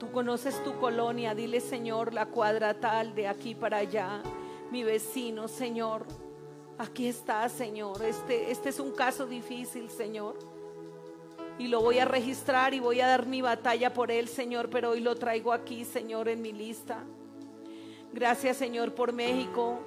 Tú 0.01 0.11
conoces 0.11 0.63
tu 0.63 0.79
colonia, 0.79 1.35
dile, 1.35 1.61
Señor, 1.61 2.11
la 2.11 2.25
cuadra 2.25 2.73
tal 2.73 3.13
de 3.13 3.27
aquí 3.27 3.53
para 3.53 3.77
allá 3.77 4.23
mi 4.71 4.83
vecino, 4.83 5.47
Señor. 5.47 6.07
Aquí 6.79 7.05
está, 7.05 7.47
Señor. 7.49 8.01
Este, 8.01 8.49
este 8.49 8.69
es 8.69 8.79
un 8.79 8.93
caso 8.93 9.27
difícil, 9.27 9.91
Señor. 9.91 10.39
Y 11.59 11.67
lo 11.67 11.81
voy 11.81 11.99
a 11.99 12.05
registrar 12.05 12.73
y 12.73 12.79
voy 12.79 12.99
a 12.99 13.05
dar 13.05 13.27
mi 13.27 13.43
batalla 13.43 13.93
por 13.93 14.09
él, 14.09 14.27
Señor, 14.27 14.71
pero 14.71 14.89
hoy 14.89 15.01
lo 15.01 15.13
traigo 15.13 15.53
aquí, 15.53 15.85
Señor, 15.85 16.29
en 16.29 16.41
mi 16.41 16.51
lista. 16.51 17.03
Gracias, 18.11 18.57
Señor, 18.57 18.95
por 18.95 19.13
México. 19.13 19.81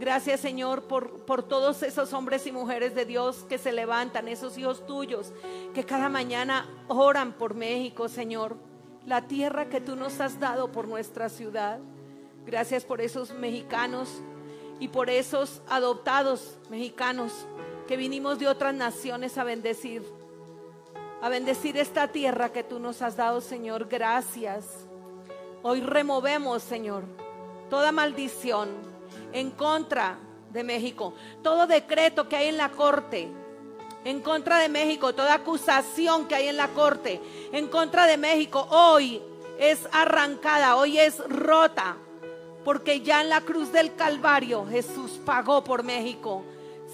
Gracias, 0.00 0.40
Señor, 0.40 0.88
por, 0.88 1.24
por 1.24 1.44
todos 1.44 1.84
esos 1.84 2.12
hombres 2.12 2.44
y 2.48 2.50
mujeres 2.50 2.92
de 2.96 3.04
Dios 3.04 3.46
que 3.48 3.58
se 3.58 3.70
levantan, 3.70 4.26
esos 4.26 4.58
hijos 4.58 4.84
tuyos, 4.84 5.32
que 5.74 5.84
cada 5.84 6.08
mañana 6.08 6.68
oran 6.88 7.34
por 7.34 7.54
México, 7.54 8.08
Señor. 8.08 8.67
La 9.08 9.22
tierra 9.22 9.70
que 9.70 9.80
tú 9.80 9.96
nos 9.96 10.20
has 10.20 10.38
dado 10.38 10.70
por 10.70 10.86
nuestra 10.86 11.30
ciudad. 11.30 11.78
Gracias 12.44 12.84
por 12.84 13.00
esos 13.00 13.32
mexicanos 13.32 14.20
y 14.80 14.88
por 14.88 15.08
esos 15.08 15.62
adoptados 15.66 16.58
mexicanos 16.68 17.32
que 17.86 17.96
vinimos 17.96 18.38
de 18.38 18.48
otras 18.48 18.74
naciones 18.74 19.38
a 19.38 19.44
bendecir. 19.44 20.02
A 21.22 21.30
bendecir 21.30 21.78
esta 21.78 22.08
tierra 22.08 22.52
que 22.52 22.62
tú 22.62 22.78
nos 22.78 23.00
has 23.00 23.16
dado, 23.16 23.40
Señor. 23.40 23.88
Gracias. 23.88 24.86
Hoy 25.62 25.80
removemos, 25.80 26.62
Señor, 26.62 27.04
toda 27.70 27.92
maldición 27.92 28.68
en 29.32 29.52
contra 29.52 30.18
de 30.52 30.64
México. 30.64 31.14
Todo 31.42 31.66
decreto 31.66 32.28
que 32.28 32.36
hay 32.36 32.48
en 32.48 32.58
la 32.58 32.72
corte 32.72 33.30
en 34.04 34.20
contra 34.20 34.58
de 34.58 34.68
México, 34.68 35.14
toda 35.14 35.34
acusación 35.34 36.28
que 36.28 36.34
hay 36.34 36.48
en 36.48 36.56
la 36.56 36.68
corte 36.68 37.20
en 37.52 37.66
contra 37.68 38.06
de 38.06 38.16
México, 38.16 38.66
hoy 38.70 39.22
es 39.58 39.80
arrancada, 39.92 40.76
hoy 40.76 40.98
es 40.98 41.18
rota 41.28 41.96
porque 42.68 43.00
ya 43.00 43.22
en 43.22 43.30
la 43.30 43.40
cruz 43.40 43.72
del 43.72 43.94
Calvario 43.94 44.66
Jesús 44.68 45.12
pagó 45.24 45.64
por 45.64 45.82
México. 45.82 46.44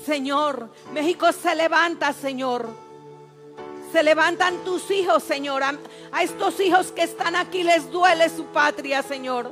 Señor, 0.06 0.68
México 0.92 1.32
se 1.32 1.52
levanta, 1.56 2.12
Señor. 2.12 2.68
Se 3.90 4.04
levantan 4.04 4.62
tus 4.64 4.88
hijos, 4.92 5.24
Señor. 5.24 5.64
A, 5.64 6.22
estos 6.22 6.60
hijos 6.60 6.92
que 6.92 7.02
están 7.02 7.34
aquí 7.34 7.64
les 7.64 7.90
duele 7.90 8.28
su 8.28 8.44
patria, 8.44 9.02
Señor. 9.02 9.50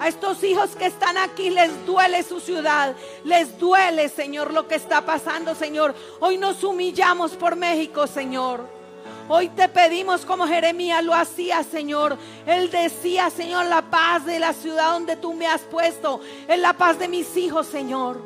A 0.00 0.08
estos 0.08 0.42
hijos 0.42 0.76
que 0.76 0.86
están 0.86 1.16
aquí 1.16 1.50
les 1.50 1.86
duele 1.86 2.22
su 2.22 2.40
ciudad. 2.40 2.94
Les 3.24 3.58
duele, 3.58 4.08
Señor, 4.08 4.52
lo 4.52 4.68
que 4.68 4.74
está 4.74 5.04
pasando, 5.04 5.54
Señor. 5.54 5.94
Hoy 6.20 6.38
nos 6.38 6.62
humillamos 6.64 7.32
por 7.32 7.56
México, 7.56 8.06
Señor. 8.06 8.68
Hoy 9.28 9.48
te 9.48 9.68
pedimos 9.70 10.26
como 10.26 10.46
Jeremías 10.46 11.02
lo 11.02 11.14
hacía, 11.14 11.62
Señor. 11.62 12.18
Él 12.46 12.70
decía, 12.70 13.30
Señor, 13.30 13.66
la 13.66 13.82
paz 13.82 14.26
de 14.26 14.38
la 14.38 14.52
ciudad 14.52 14.92
donde 14.92 15.16
tú 15.16 15.32
me 15.32 15.46
has 15.46 15.62
puesto, 15.62 16.20
es 16.46 16.58
la 16.58 16.74
paz 16.74 16.98
de 16.98 17.08
mis 17.08 17.34
hijos, 17.36 17.66
Señor. 17.66 18.20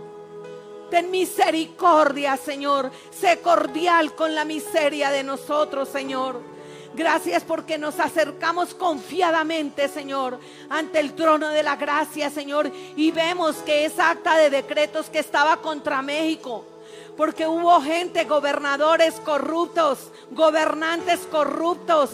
Ten 0.90 1.10
misericordia, 1.10 2.36
Señor. 2.36 2.90
Sé 3.10 3.40
cordial 3.40 4.14
con 4.14 4.34
la 4.34 4.44
miseria 4.44 5.10
de 5.10 5.22
nosotros, 5.22 5.88
Señor. 5.88 6.40
Gracias 6.98 7.44
porque 7.44 7.78
nos 7.78 8.00
acercamos 8.00 8.74
confiadamente, 8.74 9.86
Señor, 9.86 10.40
ante 10.68 10.98
el 10.98 11.12
trono 11.12 11.48
de 11.50 11.62
la 11.62 11.76
gracia, 11.76 12.28
Señor, 12.28 12.72
y 12.96 13.12
vemos 13.12 13.54
que 13.58 13.84
esa 13.84 14.10
acta 14.10 14.36
de 14.36 14.50
decretos 14.50 15.08
que 15.08 15.20
estaba 15.20 15.58
contra 15.58 16.02
México, 16.02 16.64
porque 17.16 17.46
hubo 17.46 17.80
gente, 17.82 18.24
gobernadores 18.24 19.14
corruptos, 19.20 20.10
gobernantes 20.32 21.20
corruptos, 21.30 22.10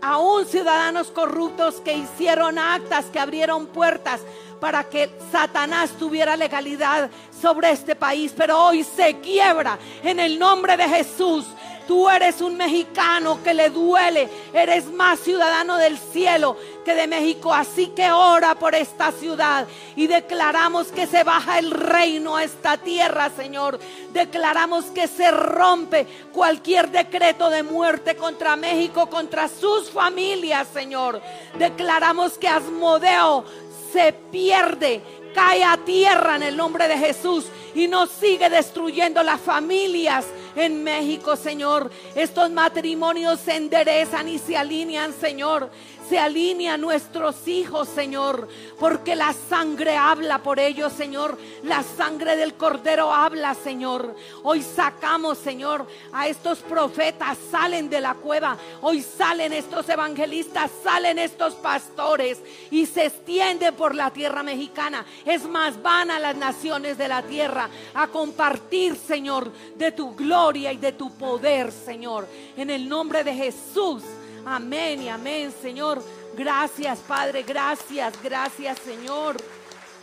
aún 0.00 0.46
ciudadanos 0.46 1.10
corruptos 1.10 1.82
que 1.82 1.92
hicieron 1.92 2.58
actas, 2.58 3.04
que 3.12 3.18
abrieron 3.18 3.66
puertas 3.66 4.22
para 4.58 4.84
que 4.84 5.10
Satanás 5.30 5.90
tuviera 5.98 6.34
legalidad 6.34 7.10
sobre 7.42 7.72
este 7.72 7.94
país. 7.94 8.32
Pero 8.34 8.58
hoy 8.58 8.84
se 8.84 9.18
quiebra 9.18 9.78
en 10.02 10.18
el 10.18 10.38
nombre 10.38 10.78
de 10.78 10.88
Jesús. 10.88 11.44
Tú 11.86 12.08
eres 12.08 12.40
un 12.40 12.56
mexicano 12.56 13.42
que 13.42 13.54
le 13.54 13.70
duele. 13.70 14.28
Eres 14.52 14.86
más 14.86 15.20
ciudadano 15.20 15.76
del 15.76 15.98
cielo 15.98 16.56
que 16.84 16.94
de 16.94 17.06
México. 17.06 17.52
Así 17.52 17.88
que 17.88 18.10
ora 18.10 18.54
por 18.54 18.74
esta 18.74 19.12
ciudad. 19.12 19.66
Y 19.96 20.06
declaramos 20.06 20.88
que 20.88 21.06
se 21.06 21.24
baja 21.24 21.58
el 21.58 21.70
reino 21.70 22.36
a 22.36 22.44
esta 22.44 22.76
tierra, 22.76 23.30
Señor. 23.30 23.78
Declaramos 24.12 24.86
que 24.86 25.08
se 25.08 25.30
rompe 25.30 26.06
cualquier 26.32 26.90
decreto 26.90 27.50
de 27.50 27.62
muerte 27.62 28.16
contra 28.16 28.56
México, 28.56 29.08
contra 29.08 29.48
sus 29.48 29.90
familias, 29.90 30.68
Señor. 30.72 31.20
Declaramos 31.58 32.38
que 32.38 32.48
Asmodeo 32.48 33.44
se 33.92 34.12
pierde, 34.12 35.02
cae 35.34 35.62
a 35.62 35.76
tierra 35.76 36.36
en 36.36 36.42
el 36.42 36.56
nombre 36.56 36.88
de 36.88 36.98
Jesús 36.98 37.46
y 37.74 37.88
no 37.88 38.06
sigue 38.06 38.50
destruyendo 38.50 39.22
las 39.22 39.40
familias 39.40 40.24
en 40.56 40.82
México, 40.82 41.36
Señor. 41.36 41.90
Estos 42.14 42.50
matrimonios 42.50 43.40
se 43.40 43.56
enderezan 43.56 44.28
y 44.28 44.38
se 44.38 44.56
alinean, 44.56 45.12
Señor 45.12 45.70
se 46.08 46.18
alinea 46.18 46.74
a 46.74 46.78
nuestros 46.78 47.48
hijos, 47.48 47.88
Señor, 47.88 48.48
porque 48.78 49.14
la 49.16 49.32
sangre 49.32 49.96
habla 49.96 50.42
por 50.42 50.58
ellos, 50.58 50.92
Señor. 50.92 51.38
La 51.62 51.82
sangre 51.82 52.36
del 52.36 52.54
Cordero 52.54 53.12
habla, 53.12 53.54
Señor. 53.54 54.14
Hoy 54.42 54.62
sacamos, 54.62 55.38
Señor, 55.38 55.86
a 56.12 56.28
estos 56.28 56.58
profetas, 56.58 57.38
salen 57.50 57.88
de 57.88 58.00
la 58.00 58.14
cueva. 58.14 58.56
Hoy 58.82 59.02
salen 59.02 59.52
estos 59.52 59.88
evangelistas, 59.88 60.70
salen 60.82 61.18
estos 61.18 61.54
pastores 61.54 62.40
y 62.70 62.86
se 62.86 63.06
extienden 63.06 63.74
por 63.74 63.94
la 63.94 64.10
tierra 64.10 64.42
mexicana. 64.42 65.04
Es 65.24 65.44
más, 65.44 65.80
van 65.82 66.10
a 66.10 66.18
las 66.18 66.36
naciones 66.36 66.98
de 66.98 67.08
la 67.08 67.22
tierra 67.22 67.68
a 67.94 68.08
compartir, 68.08 68.96
Señor, 68.96 69.50
de 69.76 69.92
tu 69.92 70.14
gloria 70.14 70.72
y 70.72 70.76
de 70.76 70.92
tu 70.92 71.10
poder, 71.16 71.72
Señor. 71.72 72.28
En 72.56 72.70
el 72.70 72.88
nombre 72.88 73.24
de 73.24 73.34
Jesús. 73.34 74.02
Amén 74.46 75.02
y 75.02 75.08
amén, 75.08 75.52
Señor. 75.62 76.02
Gracias, 76.36 76.98
Padre. 77.00 77.42
Gracias, 77.42 78.14
gracias, 78.22 78.78
Señor. 78.78 79.36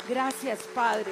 Gracias, 0.08 0.60
Padre. 0.74 1.12